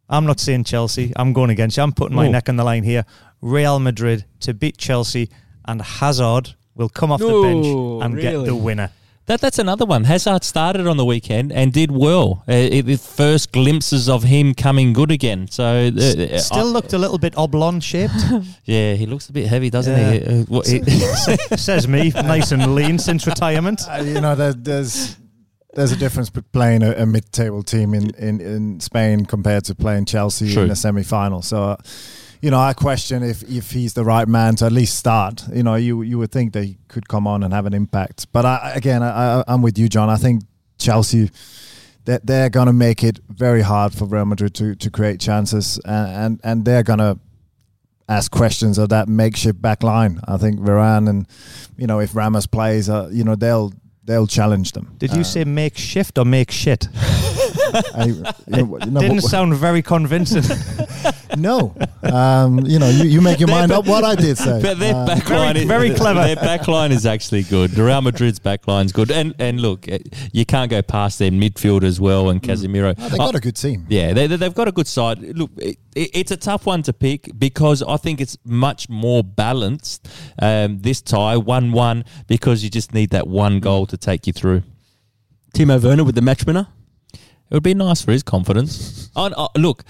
I'm 0.09 0.25
not 0.25 0.39
saying 0.39 0.65
Chelsea. 0.65 1.13
I'm 1.15 1.33
going 1.33 1.49
against 1.49 1.77
you. 1.77 1.83
I'm 1.83 1.93
putting 1.93 2.15
my 2.15 2.27
Oh. 2.27 2.31
neck 2.31 2.49
on 2.49 2.57
the 2.57 2.63
line 2.63 2.83
here. 2.83 3.05
Real 3.41 3.79
Madrid 3.79 4.25
to 4.41 4.53
beat 4.53 4.77
Chelsea, 4.77 5.29
and 5.65 5.81
Hazard 5.81 6.53
will 6.75 6.89
come 6.89 7.11
off 7.11 7.19
the 7.19 7.41
bench 7.41 7.65
and 8.03 8.19
get 8.19 8.45
the 8.45 8.55
winner. 8.55 8.91
That 9.25 9.39
that's 9.39 9.57
another 9.57 9.85
one. 9.85 10.03
Hazard 10.03 10.43
started 10.43 10.85
on 10.85 10.97
the 10.97 11.05
weekend 11.05 11.53
and 11.53 11.71
did 11.71 11.91
well. 11.91 12.43
Uh, 12.47 12.53
it, 12.53 12.81
the 12.85 12.97
first 12.97 13.53
glimpses 13.53 14.09
of 14.09 14.23
him 14.23 14.53
coming 14.53 14.91
good 14.91 15.11
again. 15.11 15.47
So 15.47 15.63
uh, 15.97 16.37
Still 16.39 16.67
I- 16.67 16.71
looked 16.71 16.91
a 16.91 16.97
little 16.97 17.17
bit 17.17 17.33
oblong 17.37 17.79
shaped. 17.79 18.13
yeah, 18.65 18.95
he 18.95 19.05
looks 19.05 19.29
a 19.29 19.33
bit 19.33 19.47
heavy, 19.47 19.69
doesn't 19.69 19.97
Yeah. 19.97 20.11
he? 20.11 20.41
Uh, 20.41 20.43
what, 20.49 20.67
he 20.67 20.81
Says 21.57 21.87
me, 21.87 22.09
nice 22.09 22.51
and 22.51 22.75
lean 22.75 22.99
since 22.99 23.25
retirement. 23.25 23.81
Uh, 23.89 24.03
you 24.03 24.19
know, 24.19 24.35
there, 24.35 24.53
there's 24.53 25.15
there's 25.73 25.91
a 25.93 25.97
difference 25.97 26.29
between 26.29 26.51
playing 26.51 26.83
a, 26.83 26.91
a 26.91 27.05
mid-table 27.05 27.63
team 27.63 27.93
in, 27.95 28.09
in, 28.15 28.39
in 28.41 28.79
Spain 28.79 29.25
compared 29.25 29.63
to 29.65 29.73
playing 29.73 30.05
Chelsea 30.05 30.53
True. 30.53 30.63
in 30.63 30.69
a 30.71 30.75
semi-final. 30.75 31.41
So, 31.41 31.63
uh, 31.63 31.77
you 32.43 32.51
know, 32.51 32.59
I 32.59 32.73
question 32.73 33.23
if, 33.23 33.41
if 33.43 33.71
he's 33.71 33.93
the 33.93 34.03
right 34.03 34.27
man 34.27 34.55
to 34.57 34.65
at 34.65 34.73
least 34.73 34.97
start. 34.97 35.43
You 35.53 35.63
know, 35.63 35.75
you 35.75 36.01
you 36.01 36.17
would 36.17 36.31
think 36.31 36.51
they 36.51 36.75
could 36.89 37.07
come 37.07 37.25
on 37.25 37.41
and 37.41 37.53
have 37.53 37.65
an 37.65 37.73
impact. 37.73 38.27
But 38.33 38.45
I, 38.45 38.73
again, 38.75 39.01
I, 39.01 39.43
I'm 39.47 39.61
with 39.61 39.77
you, 39.79 39.87
John. 39.87 40.09
I 40.09 40.17
think 40.17 40.43
Chelsea. 40.77 41.29
That 42.05 42.25
they're 42.25 42.49
going 42.49 42.67
to 42.67 42.73
make 42.73 43.01
it 43.01 43.19
very 43.29 43.61
hard 43.61 43.93
for 43.93 44.03
Real 44.03 44.25
Madrid 44.25 44.53
to, 44.55 44.75
to 44.75 44.89
create 44.91 45.21
chances, 45.21 45.79
and, 45.85 46.09
and, 46.23 46.39
and 46.43 46.65
they're 46.65 46.83
going 46.83 46.99
to 46.99 47.17
ask 48.09 48.29
questions 48.29 48.77
of 48.77 48.89
that 48.89 49.07
makeshift 49.07 49.61
back 49.61 49.83
line. 49.83 50.19
I 50.27 50.35
think 50.35 50.59
Varane 50.59 51.07
and 51.09 51.25
you 51.77 51.87
know 51.87 52.01
if 52.01 52.13
Ramos 52.13 52.45
plays, 52.45 52.89
uh, 52.89 53.09
you 53.09 53.23
know 53.23 53.35
they'll 53.35 53.71
they'll 54.03 54.27
challenge 54.27 54.73
them. 54.73 54.95
Did 54.97 55.13
you 55.13 55.21
Uh, 55.21 55.23
say 55.23 55.45
makeshift 55.45 56.17
or 56.17 56.25
make 56.25 56.51
shit? 56.51 56.89
I, 57.95 58.05
you 58.05 58.13
know, 58.47 58.77
you 58.85 58.91
know, 58.91 58.99
Didn't 59.01 59.15
what- 59.21 59.23
sound 59.31 59.55
very 59.55 59.81
convincing. 59.81 60.43
no, 61.37 61.75
um, 62.03 62.59
you 62.65 62.79
know 62.79 62.89
you, 62.89 63.03
you 63.05 63.21
make 63.21 63.39
your 63.39 63.49
mind 63.49 63.71
up 63.71 63.85
what 63.87 64.03
I 64.03 64.15
did 64.15 64.37
say. 64.37 64.61
but 64.61 64.79
their 64.79 64.95
Uh, 64.95 65.05
back 65.05 65.23
very- 65.23 65.39
line 65.39 65.57
is, 65.57 65.65
very 65.65 65.89
clever. 65.93 66.23
Their 66.23 66.35
back 66.35 66.67
line 66.67 66.91
is 66.91 67.05
actually 67.05 67.43
good. 67.43 67.71
The 67.71 67.83
Real 67.83 68.01
Madrid's 68.01 68.39
back 68.39 68.67
line's 68.67 68.91
good, 68.91 69.11
and 69.11 69.33
and 69.39 69.59
look, 69.61 69.89
uh, 69.91 69.99
you 70.31 70.45
can't 70.45 70.69
go 70.69 70.81
past 70.81 71.19
their 71.19 71.31
midfield 71.31 71.83
as 71.83 71.99
well 71.99 72.29
and 72.29 72.41
Casemiro. 72.41 72.95
oh, 72.97 73.09
they 73.09 73.17
got 73.17 73.35
a 73.35 73.39
good 73.39 73.55
team. 73.55 73.85
Yeah, 73.89 74.13
they, 74.13 74.27
they- 74.27 74.37
they've 74.37 74.53
got 74.53 74.67
a 74.67 74.71
good 74.71 74.87
side. 74.87 75.19
Look, 75.19 75.51
it, 75.57 75.77
it- 75.95 76.11
it's 76.13 76.31
a 76.31 76.37
tough 76.37 76.65
one 76.65 76.83
to 76.83 76.93
pick 76.93 77.29
because 77.37 77.81
I 77.83 77.97
think 77.97 78.19
it's 78.21 78.37
much 78.45 78.89
more 78.89 79.23
balanced 79.23 80.07
um, 80.41 80.79
this 80.81 81.01
tie, 81.01 81.37
1 81.37 81.71
1, 81.71 82.05
because 82.27 82.63
you 82.63 82.69
just 82.69 82.93
need 82.93 83.09
that 83.11 83.27
one 83.27 83.59
goal 83.59 83.85
to 83.87 83.97
take 83.97 84.27
you 84.27 84.33
through. 84.33 84.63
Timo 85.55 85.81
Werner 85.81 86.03
with 86.03 86.15
the 86.15 86.21
match 86.21 86.45
winner. 86.45 86.67
It 87.53 87.57
would 87.57 87.63
be 87.63 87.75
nice 87.75 88.01
for 88.01 88.11
his 88.11 88.23
confidence. 88.23 89.11
I, 89.15 89.31
I, 89.37 89.47
look, 89.55 89.83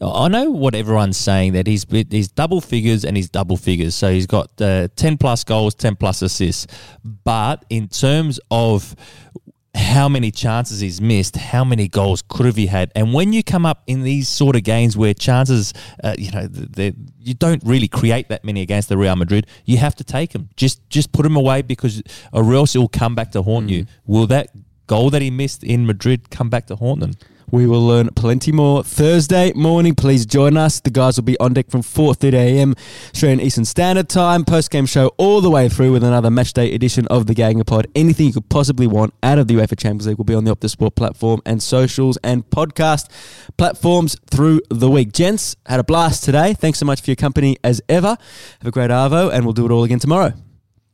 I 0.00 0.26
know 0.26 0.50
what 0.50 0.74
everyone's 0.74 1.16
saying 1.16 1.52
that 1.52 1.68
he's 1.68 1.86
he's 1.88 2.26
double 2.26 2.60
figures 2.60 3.04
and 3.04 3.16
he's 3.16 3.30
double 3.30 3.56
figures. 3.56 3.94
So 3.94 4.10
he's 4.10 4.26
got 4.26 4.60
uh, 4.60 4.88
ten 4.96 5.16
plus 5.16 5.44
goals, 5.44 5.76
ten 5.76 5.94
plus 5.94 6.22
assists. 6.22 6.66
But 7.04 7.64
in 7.70 7.86
terms 7.86 8.40
of 8.50 8.96
how 9.76 10.08
many 10.08 10.32
chances 10.32 10.80
he's 10.80 11.00
missed, 11.00 11.36
how 11.36 11.64
many 11.64 11.86
goals 11.86 12.22
could 12.28 12.46
have 12.46 12.56
he 12.56 12.66
had? 12.66 12.90
And 12.96 13.14
when 13.14 13.32
you 13.32 13.44
come 13.44 13.64
up 13.64 13.84
in 13.86 14.02
these 14.02 14.28
sort 14.28 14.56
of 14.56 14.64
games 14.64 14.96
where 14.96 15.14
chances, 15.14 15.72
uh, 16.02 16.16
you 16.18 16.32
know, 16.32 16.48
you 17.20 17.34
don't 17.34 17.62
really 17.64 17.88
create 17.88 18.28
that 18.28 18.44
many 18.44 18.60
against 18.60 18.88
the 18.88 18.98
Real 18.98 19.14
Madrid, 19.14 19.46
you 19.64 19.76
have 19.78 19.94
to 19.96 20.04
take 20.04 20.32
them. 20.32 20.48
Just 20.56 20.88
just 20.90 21.12
put 21.12 21.22
them 21.22 21.36
away 21.36 21.62
because, 21.62 22.02
or 22.32 22.52
else 22.54 22.74
it 22.74 22.78
will 22.78 22.88
come 22.88 23.14
back 23.14 23.30
to 23.32 23.42
haunt 23.42 23.70
you. 23.70 23.86
Will 24.04 24.26
that 24.26 24.50
goal 24.86 25.10
that 25.10 25.22
he 25.22 25.30
missed 25.30 25.62
in 25.64 25.86
Madrid 25.86 26.30
come 26.30 26.48
back 26.50 26.66
to 26.66 26.76
haunt 26.76 27.00
them? 27.00 27.12
We 27.50 27.66
will 27.66 27.86
learn 27.86 28.08
plenty 28.16 28.50
more 28.52 28.82
Thursday 28.82 29.52
morning. 29.52 29.94
Please 29.94 30.26
join 30.26 30.56
us. 30.56 30.80
The 30.80 30.90
guys 30.90 31.16
will 31.16 31.24
be 31.24 31.38
on 31.38 31.52
deck 31.52 31.70
from 31.70 31.82
4:30 31.82 32.32
a.m. 32.32 32.74
Australian 33.14 33.40
Eastern 33.40 33.64
Standard 33.64 34.08
Time. 34.08 34.44
Post 34.44 34.70
game 34.70 34.86
show 34.86 35.08
all 35.18 35.40
the 35.40 35.50
way 35.50 35.68
through 35.68 35.92
with 35.92 36.02
another 36.02 36.30
match 36.30 36.54
matchday 36.54 36.74
edition 36.74 37.06
of 37.08 37.26
the 37.26 37.34
GegenPod. 37.34 37.86
Anything 37.94 38.26
you 38.26 38.32
could 38.32 38.48
possibly 38.48 38.86
want 38.86 39.14
out 39.22 39.38
of 39.38 39.46
the 39.46 39.54
UEFA 39.54 39.78
Champions 39.78 40.06
League 40.06 40.16
will 40.18 40.24
be 40.24 40.34
on 40.34 40.44
the 40.44 40.56
Optus 40.56 40.70
Sport 40.70 40.96
platform 40.96 41.42
and 41.46 41.62
socials 41.62 42.18
and 42.24 42.48
podcast 42.50 43.08
platforms 43.56 44.16
through 44.30 44.60
the 44.70 44.90
week. 44.90 45.12
Gents, 45.12 45.54
had 45.66 45.78
a 45.78 45.84
blast 45.84 46.24
today. 46.24 46.54
Thanks 46.54 46.78
so 46.80 46.86
much 46.86 47.02
for 47.02 47.10
your 47.10 47.16
company 47.16 47.56
as 47.62 47.80
ever. 47.88 48.16
Have 48.60 48.66
a 48.66 48.70
great 48.72 48.90
arvo, 48.90 49.32
and 49.32 49.44
we'll 49.44 49.52
do 49.52 49.64
it 49.66 49.70
all 49.70 49.84
again 49.84 50.00
tomorrow. 50.00 50.32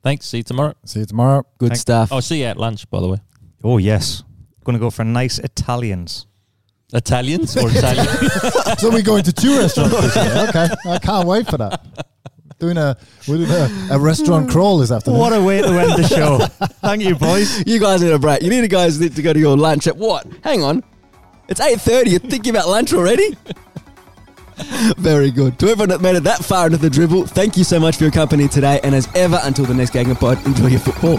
Thanks. 0.03 0.27
See 0.27 0.39
you 0.39 0.43
tomorrow. 0.43 0.75
See 0.85 1.01
you 1.01 1.07
tomorrow. 1.07 1.45
Good 1.59 1.71
Thank- 1.71 1.81
stuff. 1.81 2.13
I'll 2.13 2.21
see 2.23 2.41
you 2.41 2.47
at 2.47 2.57
lunch, 2.59 2.89
by 2.91 3.01
the 3.01 3.09
way. 3.09 3.19
Oh, 3.63 3.79
yes. 3.79 4.23
Going 4.65 4.75
to 4.75 4.81
go 4.81 4.91
for 4.91 5.05
nice 5.05 5.39
Italians. 5.39 6.27
Italians 6.93 7.57
or 7.57 7.71
Italian? 7.71 8.07
so 8.79 8.91
we're 8.91 9.03
going 9.03 9.23
to 9.25 9.33
two 9.33 9.59
restaurants. 9.59 9.95
this 9.97 10.17
year. 10.17 10.47
Okay, 10.49 10.69
I 10.87 10.99
can't 10.99 11.27
wait 11.27 11.47
for 11.47 11.59
that. 11.59 12.07
Doing 12.59 12.77
a 12.77 12.97
we're 13.27 13.39
doing 13.39 13.51
a, 13.51 13.89
a 13.93 13.99
restaurant 13.99 14.51
crawl 14.51 14.79
this 14.79 14.91
afternoon. 14.91 15.19
What 15.19 15.33
a 15.33 15.41
way 15.43 15.63
to 15.63 15.69
end 15.69 15.93
the 15.93 16.07
show. 16.07 16.39
Thank 16.83 17.03
you, 17.03 17.15
boys. 17.15 17.67
You 17.67 17.81
guys 17.81 18.03
need 18.03 18.13
a 18.13 18.19
break. 18.19 18.43
You 18.43 18.51
need 18.51 18.61
to 18.61 18.69
guys 18.69 19.01
need 19.01 19.17
to 19.17 19.23
go 19.23 19.33
to 19.33 19.39
your 19.39 19.57
lunch 19.57 19.87
at 19.87 19.97
what? 19.97 20.27
Hang 20.45 20.63
on. 20.63 20.85
It's 21.49 21.61
8.30. 21.61 22.11
You're 22.11 22.21
thinking 22.21 22.55
about 22.55 22.69
lunch 22.69 22.93
already? 22.93 23.37
Very 24.99 25.31
good. 25.31 25.59
To 25.61 25.69
everyone 25.69 25.89
that 25.89 26.01
made 26.03 26.17
it 26.17 26.25
that 26.25 26.45
far 26.45 26.67
into 26.67 26.77
the 26.79 26.91
dribble, 26.91 27.27
thank 27.29 27.57
you 27.57 27.65
so 27.65 27.81
much 27.81 27.97
for 27.97 28.05
your 28.05 28.13
company 28.13 28.47
today. 28.47 28.79
And 28.85 28.95
as 28.95 29.09
ever, 29.15 29.41
until 29.43 29.65
the 29.65 29.75
next 29.75 29.93
GegenPod, 29.95 30.45
enjoy 30.45 30.67
your 30.67 30.81
football. 30.81 31.19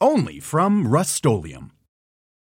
Only 0.00 0.38
from 0.38 0.86
Rust 0.86 1.16